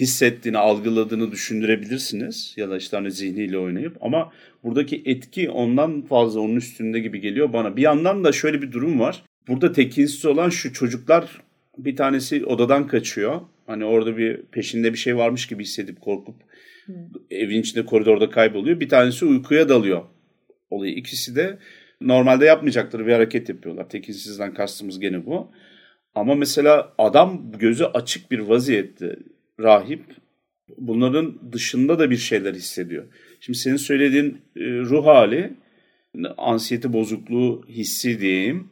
hissettiğini, 0.00 0.58
algıladığını 0.58 1.32
düşündürebilirsiniz 1.32 2.54
ya 2.56 2.70
da 2.70 2.76
işte 2.76 2.96
hani 2.96 3.10
zihniyle 3.10 3.58
oynayıp 3.58 3.96
ama 4.00 4.32
buradaki 4.64 5.02
etki 5.04 5.50
ondan 5.50 6.02
fazla 6.02 6.40
onun 6.40 6.56
üstünde 6.56 7.00
gibi 7.00 7.20
geliyor 7.20 7.52
bana. 7.52 7.76
Bir 7.76 7.82
yandan 7.82 8.24
da 8.24 8.32
şöyle 8.32 8.62
bir 8.62 8.72
durum 8.72 9.00
var. 9.00 9.22
Burada 9.48 9.72
tekinsiz 9.72 10.24
olan 10.24 10.48
şu 10.48 10.72
çocuklar 10.72 11.42
bir 11.78 11.96
tanesi 11.96 12.46
odadan 12.46 12.86
kaçıyor. 12.86 13.40
Hani 13.66 13.84
orada 13.84 14.16
bir 14.16 14.42
peşinde 14.42 14.92
bir 14.92 14.98
şey 14.98 15.16
varmış 15.16 15.46
gibi 15.46 15.62
hissedip 15.62 16.00
korkup 16.00 16.36
evin 17.30 17.60
içinde 17.60 17.86
koridorda 17.86 18.30
kayboluyor. 18.30 18.80
Bir 18.80 18.88
tanesi 18.88 19.24
uykuya 19.24 19.68
dalıyor. 19.68 20.02
Olayı 20.70 20.94
ikisi 20.94 21.36
de 21.36 21.58
normalde 22.00 22.44
yapmayacakları 22.44 23.06
bir 23.06 23.12
hareket 23.12 23.48
yapıyorlar. 23.48 23.88
Tekinsizden 23.88 24.54
kastımız 24.54 25.00
gene 25.00 25.26
bu. 25.26 25.50
Ama 26.14 26.34
mesela 26.34 26.94
adam 26.98 27.52
gözü 27.58 27.84
açık 27.84 28.30
bir 28.30 28.38
vaziyette 28.38 29.16
rahip 29.60 30.02
bunların 30.78 31.52
dışında 31.52 31.98
da 31.98 32.10
bir 32.10 32.16
şeyler 32.16 32.54
hissediyor. 32.54 33.04
Şimdi 33.40 33.58
senin 33.58 33.76
söylediğin 33.76 34.40
e, 34.56 34.60
ruh 34.60 35.06
hali 35.06 35.52
ansiyete 36.36 36.92
bozukluğu 36.92 37.64
hissi 37.68 38.20
diyeyim 38.20 38.70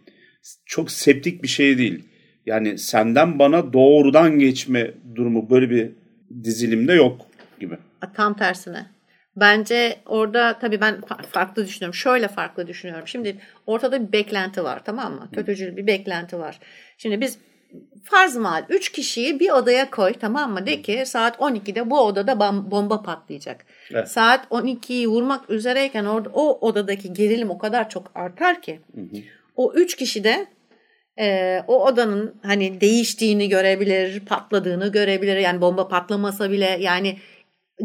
çok 0.66 0.90
septik 0.90 1.42
bir 1.42 1.48
şey 1.48 1.78
değil. 1.78 2.04
Yani 2.46 2.78
senden 2.78 3.38
bana 3.38 3.72
doğrudan 3.72 4.38
geçme 4.38 4.90
durumu 5.14 5.50
böyle 5.50 5.70
bir 5.70 5.90
dizilimde 6.44 6.92
yok 6.92 7.26
gibi. 7.60 7.78
Tam 8.14 8.36
tersine. 8.36 8.86
Bence 9.36 9.96
orada 10.06 10.58
tabii 10.58 10.80
ben 10.80 10.94
fa- 10.94 11.22
farklı 11.22 11.66
düşünüyorum. 11.66 11.94
Şöyle 11.94 12.28
farklı 12.28 12.66
düşünüyorum. 12.66 13.08
Şimdi 13.08 13.36
ortada 13.66 14.06
bir 14.08 14.12
beklenti 14.12 14.64
var 14.64 14.84
tamam 14.84 15.14
mı? 15.14 15.28
Kötücül 15.32 15.76
bir 15.76 15.86
beklenti 15.86 16.38
var. 16.38 16.60
Şimdi 16.98 17.20
biz 17.20 17.38
farz 18.04 18.36
mal 18.36 18.64
3 18.68 18.92
kişiyi 18.92 19.40
bir 19.40 19.50
odaya 19.50 19.90
koy 19.90 20.12
tamam 20.20 20.52
mı? 20.52 20.66
De 20.66 20.82
ki 20.82 21.02
saat 21.06 21.36
12'de 21.36 21.90
bu 21.90 22.00
odada 22.00 22.40
bomba 22.70 23.02
patlayacak. 23.02 23.64
Evet. 23.90 24.08
Saat 24.08 24.46
12'yi 24.50 25.08
vurmak 25.08 25.50
üzereyken 25.50 26.04
orada 26.04 26.28
o 26.32 26.68
odadaki 26.68 27.12
gerilim 27.12 27.50
o 27.50 27.58
kadar 27.58 27.90
çok 27.90 28.10
artar 28.14 28.62
ki. 28.62 28.80
O 29.60 29.72
3 29.74 29.96
kişi 29.96 30.24
de 30.24 30.46
e, 31.20 31.58
o 31.66 31.86
odanın 31.86 32.34
hani 32.42 32.80
değiştiğini 32.80 33.48
görebilir, 33.48 34.20
patladığını 34.20 34.92
görebilir. 34.92 35.36
Yani 35.36 35.60
bomba 35.60 35.88
patlamasa 35.88 36.50
bile 36.50 36.78
yani 36.80 37.18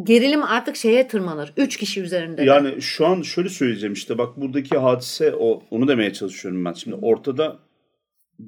gerilim 0.04 0.44
artık 0.44 0.76
şeye 0.76 1.08
tırmanır. 1.08 1.54
Üç 1.58 1.78
kişi 1.78 2.02
üzerinde. 2.02 2.38
de. 2.38 2.44
Yani 2.44 2.82
şu 2.82 3.08
an 3.08 3.22
şöyle 3.22 3.50
söyleyeceğim 3.50 3.94
işte 3.94 4.18
bak 4.18 4.38
buradaki 4.38 4.78
hadise 4.78 5.36
o 5.36 5.64
onu 5.72 5.88
demeye 5.88 6.14
çalışıyorum 6.14 6.66
ben. 6.66 6.74
Şimdi 6.74 6.96
ortada 7.02 7.60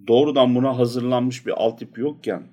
doğrudan 0.07 0.55
buna 0.55 0.78
hazırlanmış 0.78 1.45
bir 1.45 1.51
altyapı 1.51 2.01
yokken 2.01 2.43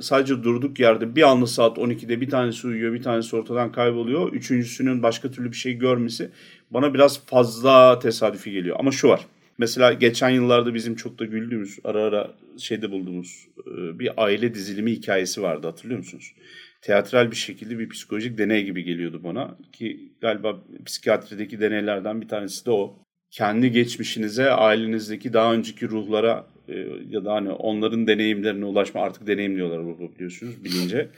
sadece 0.00 0.42
durduk 0.42 0.80
yerde 0.80 1.16
bir 1.16 1.22
anda 1.22 1.46
saat 1.46 1.78
12'de 1.78 2.20
bir 2.20 2.30
tanesi 2.30 2.66
uyuyor 2.66 2.92
bir 2.92 3.02
tanesi 3.02 3.36
ortadan 3.36 3.72
kayboluyor. 3.72 4.32
Üçüncüsünün 4.32 5.02
başka 5.02 5.30
türlü 5.30 5.50
bir 5.50 5.56
şey 5.56 5.72
görmesi 5.72 6.30
bana 6.70 6.94
biraz 6.94 7.26
fazla 7.26 7.98
tesadüfi 7.98 8.50
geliyor. 8.50 8.76
Ama 8.78 8.92
şu 8.92 9.08
var. 9.08 9.26
Mesela 9.60 9.92
geçen 9.92 10.30
yıllarda 10.30 10.74
bizim 10.74 10.94
çok 10.94 11.18
da 11.18 11.24
güldüğümüz 11.24 11.78
ara 11.84 12.02
ara 12.02 12.30
şeyde 12.58 12.90
bulduğumuz 12.90 13.48
e, 13.58 13.98
bir 13.98 14.10
aile 14.16 14.54
dizilimi 14.54 14.92
hikayesi 14.92 15.42
vardı 15.42 15.66
hatırlıyor 15.66 15.98
musunuz? 15.98 16.34
Teatral 16.82 17.30
bir 17.30 17.36
şekilde 17.36 17.78
bir 17.78 17.88
psikolojik 17.88 18.38
deney 18.38 18.64
gibi 18.64 18.84
geliyordu 18.84 19.20
bana 19.24 19.58
ki 19.72 20.12
galiba 20.20 20.64
psikiyatrideki 20.84 21.60
deneylerden 21.60 22.20
bir 22.20 22.28
tanesi 22.28 22.66
de 22.66 22.70
o. 22.70 22.96
Kendi 23.30 23.72
geçmişinize, 23.72 24.50
ailenizdeki 24.50 25.32
daha 25.32 25.54
önceki 25.54 25.88
ruhlara 25.88 26.46
e, 26.68 26.86
ya 27.08 27.24
da 27.24 27.32
hani 27.32 27.50
onların 27.50 28.06
deneyimlerine 28.06 28.64
ulaşma 28.64 29.00
artık 29.00 29.26
deneyimliyorlar 29.26 29.78
ruhu 29.78 30.14
biliyorsunuz 30.14 30.64
bilince. 30.64 31.08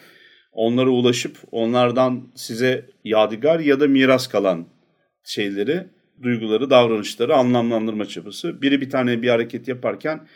Onlara 0.53 0.91
ulaşıp 0.91 1.37
onlardan 1.53 2.33
size 2.35 2.87
yadigar 3.05 3.61
ya 3.61 3.81
da 3.81 3.89
miras 3.89 4.27
kalan 4.27 4.67
şeyleri, 5.25 5.87
duyguları, 6.23 6.71
davranışları 6.71 7.35
anlamlandırma 7.37 8.05
çabası. 8.05 8.63
Biri 8.63 8.81
bir 8.81 8.91
tane 8.91 9.23
bir 9.23 9.29
hareket 9.29 9.69
yaparken 9.69 10.27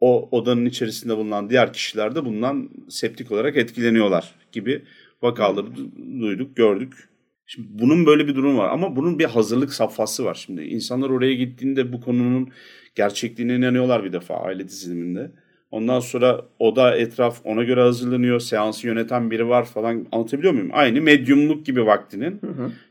o 0.00 0.28
odanın 0.30 0.64
içerisinde 0.66 1.16
bulunan 1.16 1.50
diğer 1.50 1.72
kişiler 1.72 2.14
de 2.14 2.24
bundan 2.24 2.70
septik 2.88 3.32
olarak 3.32 3.56
etkileniyorlar 3.56 4.34
gibi 4.52 4.82
vakaları 5.22 5.66
du- 5.66 6.20
duyduk, 6.20 6.56
gördük. 6.56 7.08
Şimdi 7.46 7.68
bunun 7.70 8.06
böyle 8.06 8.28
bir 8.28 8.34
durum 8.34 8.58
var 8.58 8.68
ama 8.68 8.96
bunun 8.96 9.18
bir 9.18 9.24
hazırlık 9.24 9.72
safhası 9.72 10.24
var 10.24 10.34
şimdi. 10.34 10.62
İnsanlar 10.62 11.10
oraya 11.10 11.34
gittiğinde 11.34 11.92
bu 11.92 12.00
konunun 12.00 12.48
gerçekliğine 12.94 13.56
inanıyorlar 13.56 14.04
bir 14.04 14.12
defa 14.12 14.34
aile 14.34 14.68
diziliminde. 14.68 15.30
Ondan 15.76 16.00
sonra 16.00 16.40
oda 16.58 16.96
etraf 16.96 17.40
ona 17.44 17.64
göre 17.64 17.80
hazırlanıyor. 17.80 18.40
Seansı 18.40 18.86
yöneten 18.86 19.30
biri 19.30 19.48
var 19.48 19.64
falan 19.64 20.06
anlatabiliyor 20.12 20.52
muyum? 20.52 20.70
Aynı 20.72 21.00
medyumluk 21.00 21.66
gibi 21.66 21.86
vaktinin. 21.86 22.40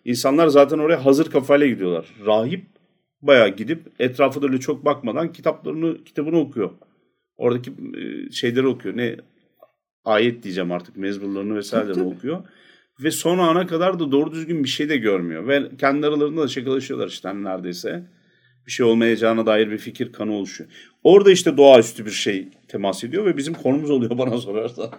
İnsanlar 0.06 0.48
zaten 0.48 0.80
oraya 0.80 1.06
hazır 1.06 1.32
kafayla 1.32 1.68
gidiyorlar. 1.68 2.06
Rahip 2.26 2.66
bayağı 3.22 3.50
gidip 3.50 3.80
etrafa 4.00 4.42
da 4.42 4.46
öyle 4.48 4.60
çok 4.60 4.86
bakmadan 4.86 5.34
kitaplarını 5.34 6.04
kitabını 6.04 6.40
okuyor. 6.40 6.70
Oradaki 7.38 7.72
e, 7.72 8.32
şeyleri 8.32 8.68
okuyor. 8.68 8.98
Ne 8.98 9.16
ayet 10.06 10.44
diyeceğim 10.44 10.72
artık 10.72 10.98
mezmurlarını 10.98 11.56
vesairelerini 11.56 12.04
okuyor. 12.04 12.44
Ve 13.04 13.12
son 13.12 13.38
ana 13.38 13.68
kadar 13.68 14.00
da 14.00 14.12
doğru 14.12 14.32
düzgün 14.32 14.64
bir 14.64 14.70
şey 14.70 14.90
de 14.90 14.98
görmüyor. 14.98 15.48
Ve 15.48 15.70
kendi 15.78 16.08
aralarında 16.08 16.42
da 16.42 16.48
şakalaşıyorlar 16.48 17.08
işte 17.08 17.28
hani 17.28 17.44
neredeyse. 17.44 18.04
Bir 18.68 18.72
şey 18.72 18.86
olmayacağına 18.86 19.46
dair 19.46 19.72
bir 19.72 19.78
fikir 19.78 20.12
kanı 20.12 20.34
oluşuyor. 20.34 20.70
Orada 21.04 21.32
işte 21.32 21.58
doğaüstü 21.58 22.06
bir 22.06 22.12
şey 22.12 22.48
temas 22.68 23.04
ediyor 23.04 23.26
ve 23.26 23.38
bizim 23.38 23.54
konumuz 23.54 23.90
oluyor 23.90 24.18
bana 24.18 24.38
sorarsan. 24.42 24.92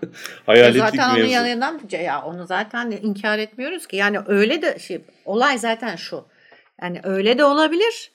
Hayaletlik 0.46 0.82
zaten 0.82 1.08
onun 1.08 1.18
mevzu. 1.18 1.32
yanından 1.32 1.80
ya 1.90 2.22
onu 2.22 2.46
zaten 2.46 2.90
inkar 2.90 3.38
etmiyoruz 3.38 3.86
ki. 3.86 3.96
Yani 3.96 4.18
öyle 4.26 4.62
de 4.62 4.78
şey 4.78 5.00
olay 5.24 5.58
zaten 5.58 5.96
şu. 5.96 6.24
Yani 6.82 7.00
öyle 7.04 7.38
de 7.38 7.44
olabilir. 7.44 8.10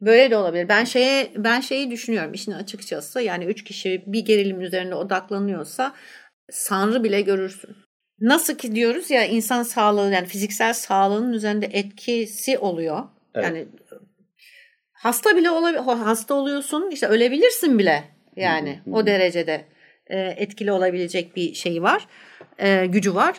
Böyle 0.00 0.30
de 0.30 0.36
olabilir. 0.36 0.68
Ben 0.68 0.84
şeye 0.84 1.32
ben 1.36 1.60
şeyi 1.60 1.90
düşünüyorum 1.90 2.32
işin 2.34 2.52
açıkçası. 2.52 3.20
Yani 3.20 3.44
üç 3.44 3.64
kişi 3.64 4.02
bir 4.06 4.20
gerilim 4.20 4.60
üzerine 4.60 4.94
odaklanıyorsa 4.94 5.94
sanrı 6.50 7.04
bile 7.04 7.20
görürsün. 7.20 7.76
Nasıl 8.20 8.54
ki 8.54 8.74
diyoruz 8.74 9.10
ya 9.10 9.24
insan 9.24 9.62
sağlığı 9.62 10.12
yani 10.12 10.26
fiziksel 10.26 10.72
sağlığının 10.72 11.32
üzerinde 11.32 11.66
etkisi 11.66 12.58
oluyor. 12.58 13.02
Evet. 13.34 13.44
Yani 13.46 13.66
hasta 15.04 15.36
bile 15.36 15.50
olabilir, 15.50 15.80
hasta 15.84 16.34
oluyorsun 16.34 16.90
işte 16.90 17.06
ölebilirsin 17.06 17.78
bile 17.78 18.04
yani 18.36 18.80
o 18.92 19.06
derecede 19.06 19.64
e, 20.06 20.18
etkili 20.18 20.72
olabilecek 20.72 21.36
bir 21.36 21.54
şey 21.54 21.82
var, 21.82 22.08
e, 22.58 22.86
gücü 22.86 23.14
var. 23.14 23.34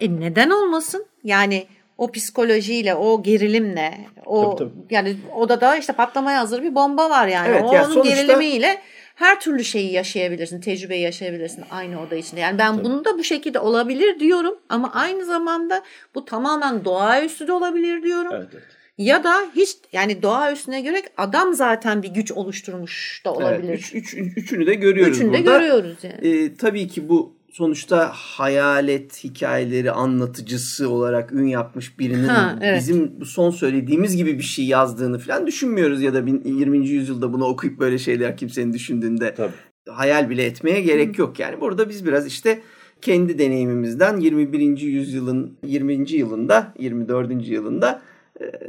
E 0.00 0.20
neden 0.20 0.50
olmasın? 0.50 1.06
Yani 1.24 1.66
o 1.98 2.12
psikolojiyle, 2.12 2.94
o 2.94 3.22
gerilimle, 3.22 3.98
o 4.26 4.56
Tabii, 4.56 4.70
tabii. 4.70 4.94
yani 4.94 5.16
odada 5.34 5.76
işte 5.76 5.92
patlamaya 5.92 6.40
hazır 6.40 6.62
bir 6.62 6.74
bomba 6.74 7.10
var 7.10 7.26
yani. 7.26 7.48
Evet, 7.48 7.64
o 7.64 7.72
yani 7.72 7.86
onun 7.86 7.94
sonuçta- 7.94 8.14
gerilimiyle 8.14 8.78
her 9.14 9.40
türlü 9.40 9.64
şeyi 9.64 9.92
yaşayabilirsin, 9.92 10.60
tecrübeyi 10.60 11.02
yaşayabilirsin 11.02 11.64
aynı 11.70 12.02
oda 12.02 12.16
içinde. 12.16 12.40
Yani 12.40 12.58
ben 12.58 12.84
bunu 12.84 13.04
da 13.04 13.18
bu 13.18 13.24
şekilde 13.24 13.58
olabilir 13.58 14.20
diyorum 14.20 14.58
ama 14.68 14.92
aynı 14.94 15.24
zamanda 15.24 15.82
bu 16.14 16.24
tamamen 16.24 16.84
doğaüstü 16.84 17.46
de 17.46 17.52
olabilir 17.52 18.02
diyorum. 18.02 18.32
Evet, 18.34 18.48
evet. 18.52 18.77
Ya 18.98 19.24
da 19.24 19.34
hiç 19.56 19.76
yani 19.92 20.22
doğa 20.22 20.52
üstüne 20.52 20.80
göre 20.80 21.02
adam 21.16 21.54
zaten 21.54 22.02
bir 22.02 22.08
güç 22.08 22.32
oluşturmuş 22.32 23.22
da 23.24 23.32
olabilir. 23.34 23.68
Evet, 23.68 23.90
üç, 23.94 24.14
üç, 24.14 24.36
üçünü 24.36 24.66
de 24.66 24.74
görüyoruz 24.74 25.16
Üçünü 25.16 25.32
de 25.32 25.38
burada. 25.38 25.58
görüyoruz 25.58 25.96
yani. 26.02 26.28
Ee, 26.28 26.54
tabii 26.54 26.88
ki 26.88 27.08
bu 27.08 27.36
sonuçta 27.52 28.10
hayalet 28.12 29.24
hikayeleri 29.24 29.92
anlatıcısı 29.92 30.88
olarak 30.90 31.32
ün 31.32 31.46
yapmış 31.46 31.98
birinin 31.98 32.28
Ha, 32.28 32.58
evet. 32.62 32.78
bizim 32.80 33.20
bu 33.20 33.24
son 33.24 33.50
söylediğimiz 33.50 34.16
gibi 34.16 34.38
bir 34.38 34.42
şey 34.44 34.64
yazdığını 34.66 35.18
falan 35.18 35.46
düşünmüyoruz 35.46 36.02
ya 36.02 36.14
da 36.14 36.26
bin- 36.26 36.42
20. 36.44 36.88
yüzyılda 36.88 37.32
bunu 37.32 37.44
okuyup 37.44 37.78
böyle 37.78 37.98
şeyler 37.98 38.36
kimsenin 38.36 38.72
düşündüğünde 38.72 39.34
Tabii. 39.34 39.52
hayal 39.88 40.30
bile 40.30 40.44
etmeye 40.44 40.80
gerek 40.80 41.18
yok. 41.18 41.38
Yani 41.38 41.60
burada 41.60 41.88
biz 41.88 42.06
biraz 42.06 42.26
işte 42.26 42.60
kendi 43.02 43.38
deneyimimizden 43.38 44.20
21. 44.20 44.78
yüzyılın 44.80 45.58
20. 45.66 46.12
yılında 46.12 46.74
24. 46.78 47.48
yılında 47.48 48.02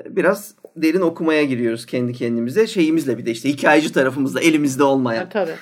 biraz 0.10 0.56
derin 0.76 1.02
okumaya 1.02 1.44
giriyoruz 1.44 1.86
kendi 1.86 2.14
kendimize. 2.14 2.68
Şeyimizle 2.68 3.18
bir 3.18 3.26
de 3.26 3.32
işte 3.32 3.50
hikayeci 3.50 3.94
tarafımızda 3.94 4.42
elimizde 4.42 4.84
olmayan. 4.84 5.24
Ha, 5.24 5.30
tabii. 5.30 5.56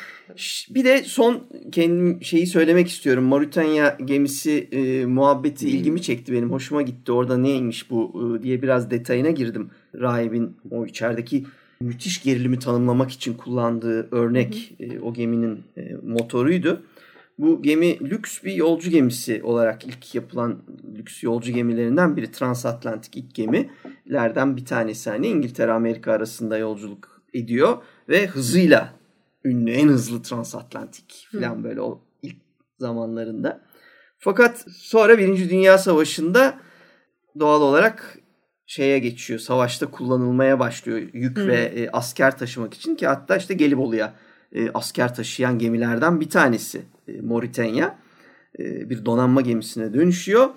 Bir 0.70 0.86
de 0.86 1.03
son 1.03 1.43
kendim 1.72 2.24
şeyi 2.24 2.47
söylemek 2.47 2.88
istiyorum. 2.88 3.24
Mauritanya 3.24 3.97
gemisi 4.05 4.68
e, 4.72 5.05
muhabbeti 5.05 5.70
ilgimi 5.70 6.01
çekti 6.01 6.34
benim. 6.34 6.51
Hoşuma 6.51 6.82
gitti. 6.82 7.12
Orada 7.12 7.38
neymiş 7.38 7.91
bu 7.91 8.14
e, 8.39 8.43
diye 8.43 8.62
biraz 8.62 8.91
detayına 8.91 9.30
girdim. 9.30 9.70
Rahibin 9.95 10.58
o 10.72 10.86
içerideki 10.86 11.45
müthiş 11.80 12.24
gerilimi 12.24 12.60
tanımlamak 12.60 13.12
için 13.12 13.34
kullandığı 13.34 14.16
örnek 14.16 14.74
e, 14.80 14.99
o 14.99 15.14
geminin 15.14 15.64
e, 15.78 15.95
motoruydu. 16.08 16.82
Bu 17.38 17.61
gemi 17.61 17.99
lüks 17.99 18.43
bir 18.43 18.53
yolcu 18.53 18.89
gemisi 18.89 19.43
olarak 19.43 19.85
ilk 19.85 20.15
yapılan 20.15 20.63
lüks 20.97 21.23
yolcu 21.23 21.51
gemilerinden 21.51 22.17
biri. 22.17 22.31
Transatlantik 22.31 23.17
ilk 23.17 23.35
gemilerden 23.35 24.57
bir 24.57 24.65
tanesi. 24.65 25.09
Hani 25.09 25.27
İngiltere 25.27 25.71
Amerika 25.71 26.11
arasında 26.11 26.57
yolculuk 26.57 27.21
ediyor 27.33 27.77
ve 28.09 28.27
hızıyla 28.27 28.93
ünlü 29.43 29.71
en 29.71 29.88
hızlı 29.88 30.21
transatlantik 30.21 31.27
falan 31.31 31.63
böyle 31.63 31.81
o 31.81 32.01
ilk 32.21 32.38
zamanlarında. 32.79 33.61
Fakat 34.19 34.65
sonra 34.77 35.17
Birinci 35.17 35.49
Dünya 35.49 35.77
Savaşı'nda 35.77 36.59
doğal 37.39 37.61
olarak 37.61 38.19
şeye 38.65 38.99
geçiyor. 38.99 39.39
Savaşta 39.39 39.91
kullanılmaya 39.91 40.59
başlıyor 40.59 41.01
yük 41.13 41.38
ve 41.38 41.55
e, 41.55 41.89
asker 41.89 42.38
taşımak 42.38 42.73
için 42.73 42.95
ki 42.95 43.07
hatta 43.07 43.38
işte 43.38 43.53
Gelibolu'ya 43.53 44.13
e, 44.55 44.69
asker 44.73 45.15
taşıyan 45.15 45.59
gemilerden 45.59 46.21
bir 46.21 46.29
tanesi 46.29 46.81
e, 47.07 47.21
Mauritania. 47.21 47.95
E, 48.59 48.89
bir 48.89 49.05
donanma 49.05 49.41
gemisine 49.41 49.93
dönüşüyor. 49.93 50.49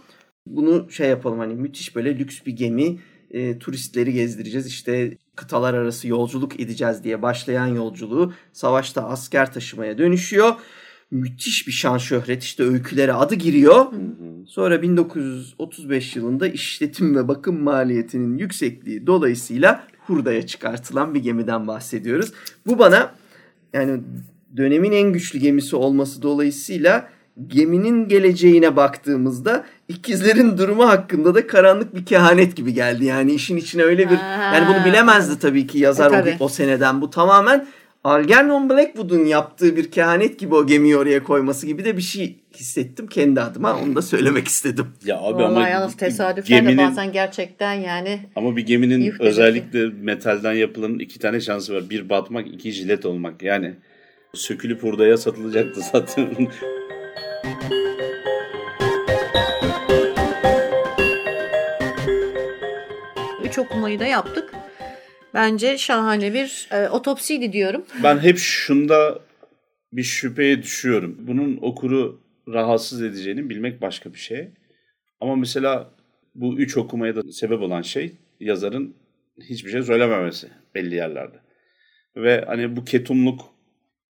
Bunu 0.47 0.91
şey 0.91 1.09
yapalım 1.09 1.38
hani 1.38 1.55
müthiş 1.55 1.97
böyle 1.97 2.18
lüks 2.18 2.41
bir 2.47 2.53
gemi 2.53 2.99
e, 3.30 3.59
turistleri 3.59 4.12
gezdireceğiz 4.12 4.66
işte 4.66 5.16
kıtalar 5.36 5.74
arası 5.74 6.09
yolculuk 6.09 6.61
edeceğiz 6.61 7.05
diye 7.05 7.22
başlayan 7.22 7.66
yolculuğu 7.66 8.32
savaşta 8.53 9.09
asker 9.09 9.53
taşımaya 9.53 9.99
dönüşüyor. 9.99 10.55
Müthiş 11.11 11.66
bir 11.66 11.72
şan 11.72 11.99
şöhret 11.99 12.43
işte 12.43 12.62
öykülere 12.62 13.12
adı 13.12 13.34
giriyor. 13.34 13.86
Sonra 14.47 14.82
1935 14.82 16.16
yılında 16.16 16.49
işletim 16.49 17.16
ve 17.16 17.28
bakım 17.28 17.62
maliyetinin 17.62 18.38
yüksekliği 18.38 19.07
dolayısıyla 19.07 19.86
hurdaya 20.07 20.47
çıkartılan 20.47 21.14
bir 21.14 21.20
gemiden 21.20 21.66
bahsediyoruz. 21.66 22.32
Bu 22.66 22.78
bana 22.78 23.14
yani 23.73 24.01
dönemin 24.57 24.93
en 24.93 25.12
güçlü 25.12 25.39
gemisi 25.39 25.77
olması 25.77 26.23
dolayısıyla 26.23 27.09
geminin 27.47 28.09
geleceğine 28.09 28.77
baktığımızda 28.77 29.64
ikizlerin 29.89 30.59
durumu 30.59 30.89
hakkında 30.89 31.35
da 31.35 31.47
karanlık 31.47 31.95
bir 31.95 32.05
kehanet 32.05 32.57
gibi 32.57 32.75
geldi. 32.75 33.05
Yani 33.05 33.33
işin 33.33 33.57
içine 33.57 33.83
öyle 33.83 34.11
bir 34.11 34.18
yani 34.55 34.66
bunu 34.68 34.85
bilemezdi 34.85 35.39
tabii 35.39 35.66
ki 35.66 35.79
yazar 35.79 36.07
E, 36.07 36.09
o, 36.09 36.12
tabii. 36.12 36.37
o 36.41 36.49
seneden. 36.49 37.01
Bu 37.01 37.11
tamamen 37.11 37.66
Algernon 38.05 38.71
Blackwood'un 38.71 39.25
yaptığı 39.25 39.77
bir 39.77 39.91
kehanet 39.91 40.39
gibi 40.39 40.55
o 40.55 40.67
gemiyi 40.67 40.97
oraya 40.97 41.23
koyması 41.23 41.67
gibi 41.67 41.85
de 41.85 41.97
bir 41.97 42.03
şey 42.03 42.37
hissettim 42.55 43.07
kendi 43.07 43.41
adıma. 43.41 43.81
Onu 43.81 43.97
da 43.97 44.03
söylemek 44.03 44.49
istedim. 44.49 44.87
Ya 45.05 45.19
abi 45.19 45.43
ama 45.43 45.55
Vallahi 45.55 45.71
yalnız 45.71 45.97
tesadüfler 45.97 46.59
de 46.59 46.61
geminin 46.61 46.91
bazen 46.91 47.13
gerçekten 47.13 47.75
yani 47.75 48.21
ama 48.37 48.57
bir 48.57 48.67
geminin 48.67 49.15
özellikle 49.19 49.87
metalden 49.87 50.53
yapılanın 50.53 50.99
iki 50.99 51.19
tane 51.19 51.41
şansı 51.41 51.75
var. 51.75 51.91
Bir 51.91 52.09
batmak, 52.09 52.47
iki 52.47 52.73
jilet 52.73 53.07
olmak. 53.07 53.43
Yani 53.43 53.75
sökülüp 54.35 54.83
hurdaya 54.83 55.17
satılacaktı 55.17 55.81
zaten. 55.93 56.29
üç 63.45 63.59
okumayı 63.59 64.01
da 64.01 64.07
yaptık. 64.07 64.55
Bence 65.35 65.78
şahane 65.78 66.35
bir 66.35 66.68
e, 66.72 66.89
otopsiydi 66.89 67.53
diyorum. 67.53 67.85
ben 68.03 68.18
hep 68.18 68.39
şunda 68.39 69.20
bir 69.93 70.03
şüpheye 70.03 70.62
düşüyorum. 70.62 71.16
Bunun 71.20 71.59
okuru 71.62 72.20
rahatsız 72.49 73.03
edeceğini 73.03 73.51
bilmek 73.51 73.83
başka 73.83 74.14
bir 74.14 74.18
şey. 74.18 74.49
Ama 75.20 75.37
mesela 75.37 75.91
bu 76.35 76.59
üç 76.59 76.76
okumaya 76.76 77.16
da 77.16 77.33
sebep 77.33 77.61
olan 77.61 77.83
şey 77.83 78.12
yazarın 78.41 78.95
hiçbir 79.41 79.70
şey 79.70 79.83
söylememesi 79.83 80.49
belli 80.74 80.95
yerlerde. 80.95 81.37
Ve 82.16 82.45
hani 82.47 82.76
bu 82.76 82.85
ketumluk 82.85 83.41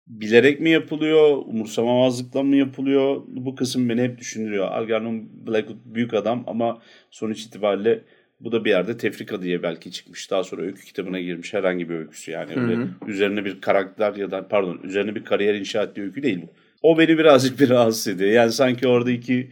bilerek 0.07 0.61
mi 0.61 0.71
yapılıyor, 0.71 1.37
umursamamazlıkla 1.37 2.43
mı 2.43 2.57
yapılıyor? 2.57 3.23
Bu 3.27 3.55
kısım 3.55 3.89
beni 3.89 4.03
hep 4.03 4.19
düşündürüyor. 4.19 4.67
Algernon 4.67 5.47
Blackwood 5.47 5.79
büyük 5.85 6.15
adam 6.15 6.45
ama 6.47 6.83
sonuç 7.11 7.43
itibariyle 7.43 8.05
bu 8.41 8.53
da 8.53 8.65
bir 8.65 8.71
yerde 8.71 8.97
tefrika 8.97 9.43
diye 9.43 9.63
belki 9.63 9.93
çıkmış. 9.93 10.31
Daha 10.31 10.45
sonra 10.45 10.63
öykü 10.63 10.85
kitabına 10.85 11.21
girmiş 11.21 11.55
herhangi 11.55 11.89
bir 11.89 11.95
öyküsü. 11.95 12.31
Yani 12.31 12.53
öyle 12.57 12.79
üzerine 13.07 13.45
bir 13.45 13.61
karakter 13.61 14.15
ya 14.15 14.31
da 14.31 14.49
pardon 14.49 14.81
üzerine 14.83 15.15
bir 15.15 15.25
kariyer 15.25 15.55
inşa 15.55 15.83
ettiği 15.83 16.03
öykü 16.03 16.23
değil 16.23 16.43
bu. 16.43 16.53
O 16.83 16.99
beni 16.99 17.19
birazcık 17.19 17.61
bir 17.61 17.69
rahatsız 17.71 18.09
ediyor. 18.09 18.31
Yani 18.31 18.53
sanki 18.53 18.89
orada 18.89 19.11
iki 19.11 19.51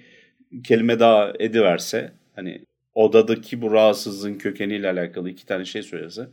kelime 0.65 0.99
daha 1.01 1.33
ediverse 1.39 2.13
hani 2.37 2.65
odadaki 2.95 3.63
bu 3.63 3.73
rahatsızlığın 3.73 4.35
kökeniyle 4.35 4.91
alakalı 4.91 5.31
iki 5.31 5.47
tane 5.47 5.65
şey 5.65 5.83
söylese 5.83 6.29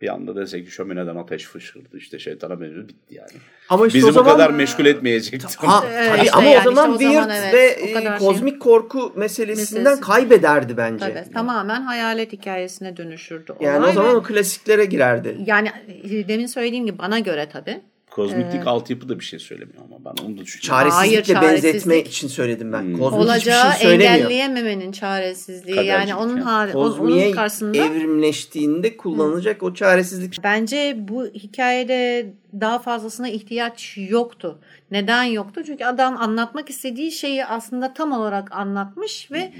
bir 0.00 0.08
anda 0.14 0.36
dese 0.36 0.64
ki 0.64 0.70
şömineden 0.70 1.16
ateş 1.16 1.44
fışkırdı 1.44 1.96
işte 1.98 2.18
şeytana 2.18 2.60
benziyor 2.60 2.88
bitti 2.88 3.14
yani. 3.14 3.30
Ama 3.68 3.86
işte 3.86 3.96
Bizi 3.98 4.08
o 4.08 4.12
zaman... 4.12 4.32
bu 4.32 4.38
kadar 4.38 4.50
meşgul 4.50 4.86
etmeyecekti. 4.86 5.46
Ha, 5.66 5.84
Evet, 5.92 6.22
işte 6.24 6.30
ama 6.36 6.48
yani 6.48 6.68
o 6.68 6.72
zaman 6.74 6.92
işte 6.92 7.04
weird 7.04 7.30
evet, 7.30 7.54
ve 7.54 7.90
o 7.90 7.94
kadar 7.94 8.16
e, 8.16 8.18
şey- 8.18 8.28
kozmik 8.28 8.60
korku 8.62 9.12
meselesinden 9.16 9.82
Meselesi. 9.82 10.00
kaybederdi 10.00 10.76
bence. 10.76 11.14
Tabii, 11.14 11.32
tamamen 11.32 11.82
hayalet 11.82 12.32
hikayesine 12.32 12.96
dönüşürdü. 12.96 13.52
Yani 13.60 13.78
olay 13.78 13.90
o 13.90 13.92
zaman 13.94 14.12
ve- 14.12 14.16
o 14.16 14.22
klasiklere 14.22 14.84
girerdi. 14.84 15.36
yani 15.46 15.70
e, 16.10 16.28
demin 16.28 16.46
söylediğim 16.46 16.86
gibi 16.86 16.98
bana 16.98 17.18
göre 17.18 17.48
tabii. 17.52 17.80
Kozmiklik 18.16 18.66
altyapı 18.66 19.08
da 19.08 19.18
bir 19.20 19.24
şey 19.24 19.38
söylemiyor 19.38 19.82
ama 19.84 20.04
ben 20.04 20.24
onu 20.24 20.38
da 20.38 20.40
düşünüyorum. 20.42 20.90
Çaresizlikle 20.90 21.34
Hayır, 21.34 21.52
benzetme 21.52 21.70
çaresizlik. 21.72 22.08
için 22.08 22.28
söyledim 22.28 22.72
ben. 22.72 22.82
Hmm. 22.82 22.98
Kozmik 22.98 23.20
Olacağı 23.20 23.70
hiçbir 23.70 23.78
şey 23.80 23.88
söylemiyor. 23.88 24.12
engelleyememenin 24.12 24.92
çaresizliği 24.92 25.76
yani 25.76 25.86
Kadercilik 25.86 26.20
onun 26.20 26.28
yani. 26.36 26.40
hali, 26.40 26.76
onun, 26.76 26.88
Kozmiye 26.88 27.26
onun 27.26 27.34
karşısında 27.34 27.78
evrimleştiğinde 27.78 28.96
kullanılacak 28.96 29.62
o 29.62 29.74
çaresizlik. 29.74 30.44
bence 30.44 30.96
bu 30.98 31.26
hikayede 31.26 32.32
daha 32.60 32.78
fazlasına 32.78 33.28
ihtiyaç 33.28 33.94
yoktu. 33.96 34.58
Neden 34.90 35.24
yoktu? 35.24 35.62
Çünkü 35.66 35.84
adam 35.84 36.16
anlatmak 36.16 36.70
istediği 36.70 37.12
şeyi 37.12 37.46
aslında 37.46 37.94
tam 37.94 38.12
olarak 38.12 38.52
anlatmış 38.52 39.30
ve 39.32 39.52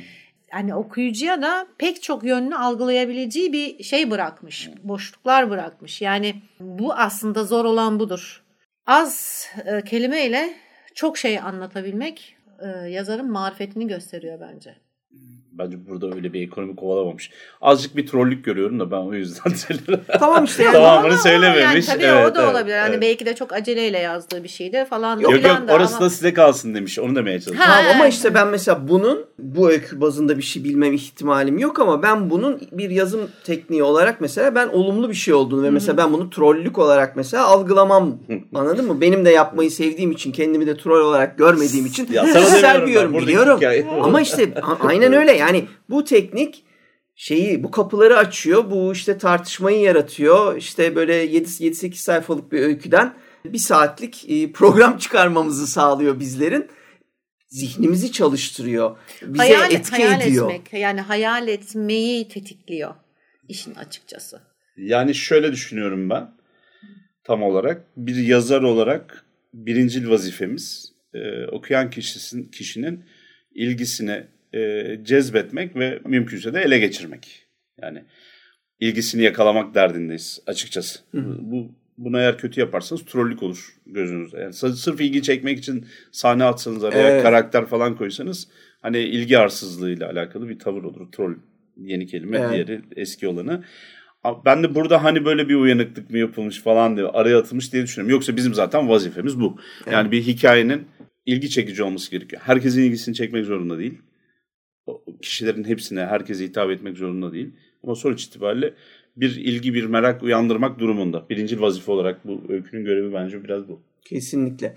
hani 0.50 0.74
okuyucuya 0.74 1.42
da 1.42 1.66
pek 1.78 2.02
çok 2.02 2.24
yönlü 2.24 2.56
algılayabileceği 2.56 3.52
bir 3.52 3.84
şey 3.84 4.10
bırakmış. 4.10 4.70
Boşluklar 4.82 5.50
bırakmış. 5.50 6.02
Yani 6.02 6.34
bu 6.60 6.94
aslında 6.94 7.44
zor 7.44 7.64
olan 7.64 8.00
budur. 8.00 8.42
Az 8.86 9.46
e, 9.66 9.82
kelimeyle 9.84 10.54
çok 10.94 11.18
şey 11.18 11.38
anlatabilmek 11.38 12.36
e, 12.60 12.66
yazarın 12.68 13.30
marifetini 13.30 13.86
gösteriyor 13.86 14.40
bence. 14.40 14.76
Bence 15.58 15.76
burada 15.88 16.16
öyle 16.16 16.32
bir 16.32 16.42
ekonomi 16.42 16.76
kovalamamış. 16.76 17.30
Azıcık 17.60 17.96
bir 17.96 18.06
trollük 18.06 18.44
görüyorum 18.44 18.80
da 18.80 18.90
ben 18.90 18.96
o 18.96 19.14
yüzden. 19.14 19.52
Tamam 20.18 20.44
işte 20.44 20.62
yani. 20.62 20.72
Tamamını 20.72 21.12
Ama- 21.12 21.22
söylememiş. 21.22 21.88
Yani 21.88 21.98
tabii 21.98 22.04
Evet, 22.04 22.32
o 22.32 22.34
da 22.34 22.42
evet, 22.42 22.52
olabilir. 22.54 22.76
Hani 22.76 22.90
evet. 22.90 23.02
belki 23.02 23.26
de 23.26 23.34
çok 23.34 23.52
aceleyle 23.52 23.98
yazdığı 23.98 24.44
bir 24.44 24.48
şeydi 24.48 24.86
falan. 24.90 25.20
Yok 25.20 25.32
yok 25.32 25.42
filan 25.42 25.68
da 25.68 25.74
orası 25.74 25.96
ama- 25.96 26.04
da 26.04 26.10
size 26.10 26.34
kalsın 26.34 26.74
demiş. 26.74 26.98
Onu 26.98 27.16
demeye 27.16 27.40
çalışıyorum. 27.40 27.70
Ha, 27.72 27.76
Tamam 27.76 27.92
ama 27.96 28.06
işte 28.06 28.34
ben 28.34 28.48
mesela 28.48 28.88
bunun 28.88 29.24
bu 29.38 29.70
öykü 29.70 30.00
bazında 30.00 30.38
bir 30.38 30.42
şey 30.42 30.64
bilmem 30.64 30.92
ihtimalim 30.92 31.58
yok 31.58 31.80
ama 31.80 32.02
ben 32.02 32.30
bunun 32.30 32.60
bir 32.72 32.90
yazım 32.90 33.20
tekniği 33.44 33.82
olarak 33.82 34.20
mesela 34.20 34.54
ben 34.54 34.68
olumlu 34.68 35.10
bir 35.10 35.14
şey 35.14 35.34
olduğunu 35.34 35.62
ve 35.62 35.70
mesela 35.70 35.96
ben 35.96 36.12
bunu 36.12 36.30
trollük 36.30 36.78
olarak 36.78 37.16
mesela 37.16 37.46
algılamam. 37.46 38.18
Anladın 38.54 38.86
mı? 38.86 39.00
Benim 39.00 39.24
de 39.24 39.30
yapmayı 39.30 39.70
sevdiğim 39.70 40.10
için 40.12 40.32
kendimi 40.32 40.66
de 40.66 40.76
troll 40.76 41.00
olarak 41.00 41.38
görmediğim 41.38 41.86
için 41.86 42.08
Ya 42.12 42.26
sana 42.26 42.44
kişisel 42.44 42.82
bir 42.82 42.86
ben, 42.86 42.92
yorum 42.92 43.14
biliyorum. 43.18 43.60
Ama 44.02 44.20
işte 44.20 44.54
aynen 44.80 45.12
öyle 45.12 45.32
yani 45.32 45.45
bu 45.90 46.04
teknik 46.04 46.64
şeyi 47.14 47.62
bu 47.64 47.70
kapıları 47.70 48.16
açıyor. 48.16 48.70
Bu 48.70 48.92
işte 48.92 49.18
tartışmayı 49.18 49.80
yaratıyor. 49.80 50.56
İşte 50.56 50.96
böyle 50.96 51.26
7-8 51.26 51.94
sayfalık 51.94 52.52
bir 52.52 52.60
öyküden 52.60 53.14
bir 53.44 53.58
saatlik 53.58 54.30
e, 54.30 54.52
program 54.52 54.98
çıkarmamızı 54.98 55.66
sağlıyor 55.66 56.20
bizlerin. 56.20 56.68
Zihnimizi 57.48 58.12
çalıştırıyor. 58.12 58.96
Bize 59.22 59.38
hayal, 59.38 59.72
etki 59.72 59.90
hayal 59.90 60.20
ediyor. 60.20 60.50
etmek 60.50 60.72
yani 60.72 61.00
hayal 61.00 61.48
etmeyi 61.48 62.28
tetikliyor 62.28 62.94
işin 63.48 63.74
açıkçası. 63.74 64.40
Yani 64.76 65.14
şöyle 65.14 65.52
düşünüyorum 65.52 66.10
ben 66.10 66.30
tam 67.24 67.42
olarak. 67.42 67.84
Bir 67.96 68.16
yazar 68.16 68.62
olarak 68.62 69.24
birincil 69.54 70.10
vazifemiz 70.10 70.92
e, 71.14 71.46
okuyan 71.46 71.90
kişisin, 71.90 72.50
kişinin 72.50 73.04
ilgisini 73.54 74.26
e, 74.56 75.00
cezbetmek 75.02 75.76
ve 75.76 75.98
mümkünse 76.04 76.54
de 76.54 76.60
ele 76.60 76.78
geçirmek. 76.78 77.46
Yani 77.82 78.04
ilgisini 78.80 79.22
yakalamak 79.22 79.74
derdindeyiz 79.74 80.40
açıkçası. 80.46 80.98
Bu 81.40 81.74
bunu 81.98 82.18
eğer 82.18 82.38
kötü 82.38 82.60
yaparsanız 82.60 83.04
trollük 83.04 83.42
olur 83.42 83.76
gözünüzde. 83.86 84.40
Yani 84.40 84.52
sırf 84.52 85.00
ilgi 85.00 85.22
çekmek 85.22 85.58
için 85.58 85.86
sahne 86.12 86.44
atsanız 86.44 86.84
araya 86.84 87.10
Evet. 87.10 87.22
karakter 87.22 87.66
falan 87.66 87.96
koysanız 87.96 88.48
hani 88.82 88.98
ilgi 88.98 89.38
arsızlığıyla 89.38 90.10
alakalı 90.10 90.48
bir 90.48 90.58
tavır 90.58 90.82
olur. 90.82 91.12
Troll 91.12 91.34
yeni 91.76 92.06
kelime, 92.06 92.38
Evet. 92.38 92.50
diğeri 92.50 92.82
eski 92.96 93.28
olanı. 93.28 93.64
Ben 94.44 94.62
de 94.62 94.74
burada 94.74 95.04
hani 95.04 95.24
böyle 95.24 95.48
bir 95.48 95.54
uyanıklık 95.54 96.10
mı 96.10 96.18
yapılmış 96.18 96.60
falan 96.60 96.96
diye 96.96 97.06
araya 97.06 97.38
atılmış 97.38 97.72
diye 97.72 97.82
düşünüyorum. 97.82 98.10
Yoksa 98.10 98.36
bizim 98.36 98.54
zaten 98.54 98.88
vazifemiz 98.88 99.40
bu. 99.40 99.58
Yani 99.90 100.10
bir 100.10 100.22
hikayenin 100.22 100.86
ilgi 101.26 101.50
çekici 101.50 101.82
olması 101.82 102.10
gerekiyor. 102.10 102.42
Herkesin 102.44 102.82
ilgisini 102.82 103.14
çekmek 103.14 103.44
zorunda 103.44 103.78
değil. 103.78 103.98
Kişilerin 105.22 105.64
hepsine, 105.64 106.06
herkese 106.06 106.44
hitap 106.44 106.70
etmek 106.70 106.96
zorunda 106.96 107.32
değil. 107.32 107.50
Ama 107.84 107.94
sonuç 107.94 108.24
itibariyle 108.24 108.74
bir 109.16 109.36
ilgi, 109.36 109.74
bir 109.74 109.84
merak 109.84 110.22
uyandırmak 110.22 110.78
durumunda. 110.78 111.26
Birinci 111.30 111.60
vazife 111.60 111.92
olarak 111.92 112.26
bu 112.26 112.42
öykünün 112.48 112.84
görevi 112.84 113.12
bence 113.12 113.44
biraz 113.44 113.68
bu. 113.68 113.82
Kesinlikle. 114.04 114.76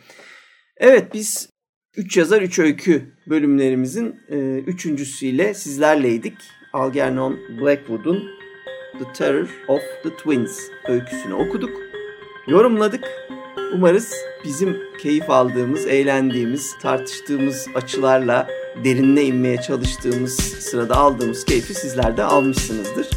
Evet 0.77 1.13
biz 1.13 1.49
3 1.97 2.17
yazar 2.17 2.41
3 2.41 2.59
öykü 2.59 3.01
bölümlerimizin 3.29 4.15
e, 4.29 4.59
üçüncüsüyle 4.59 5.53
sizlerleydik. 5.53 6.37
Algernon 6.73 7.39
Blackwood'un 7.61 8.23
The 8.99 9.13
Terror 9.13 9.49
of 9.67 9.81
the 10.03 10.09
Twins 10.09 10.59
öyküsünü 10.87 11.33
okuduk. 11.33 11.71
Yorumladık. 12.47 13.03
Umarız 13.73 14.13
bizim 14.45 14.77
keyif 15.01 15.29
aldığımız, 15.29 15.87
eğlendiğimiz, 15.87 16.77
tartıştığımız 16.81 17.67
açılarla 17.75 18.47
derinine 18.83 19.23
inmeye 19.23 19.61
çalıştığımız 19.61 20.35
sırada 20.35 20.95
aldığımız 20.95 21.45
keyfi 21.45 21.73
sizler 21.73 22.17
de 22.17 22.23
almışsınızdır. 22.23 23.07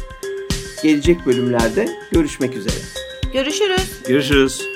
Gelecek 0.83 1.25
bölümlerde 1.25 1.89
görüşmek 2.11 2.55
üzere. 2.55 2.75
Görüşürüz. 3.33 3.91
Görüşürüz. 4.07 4.72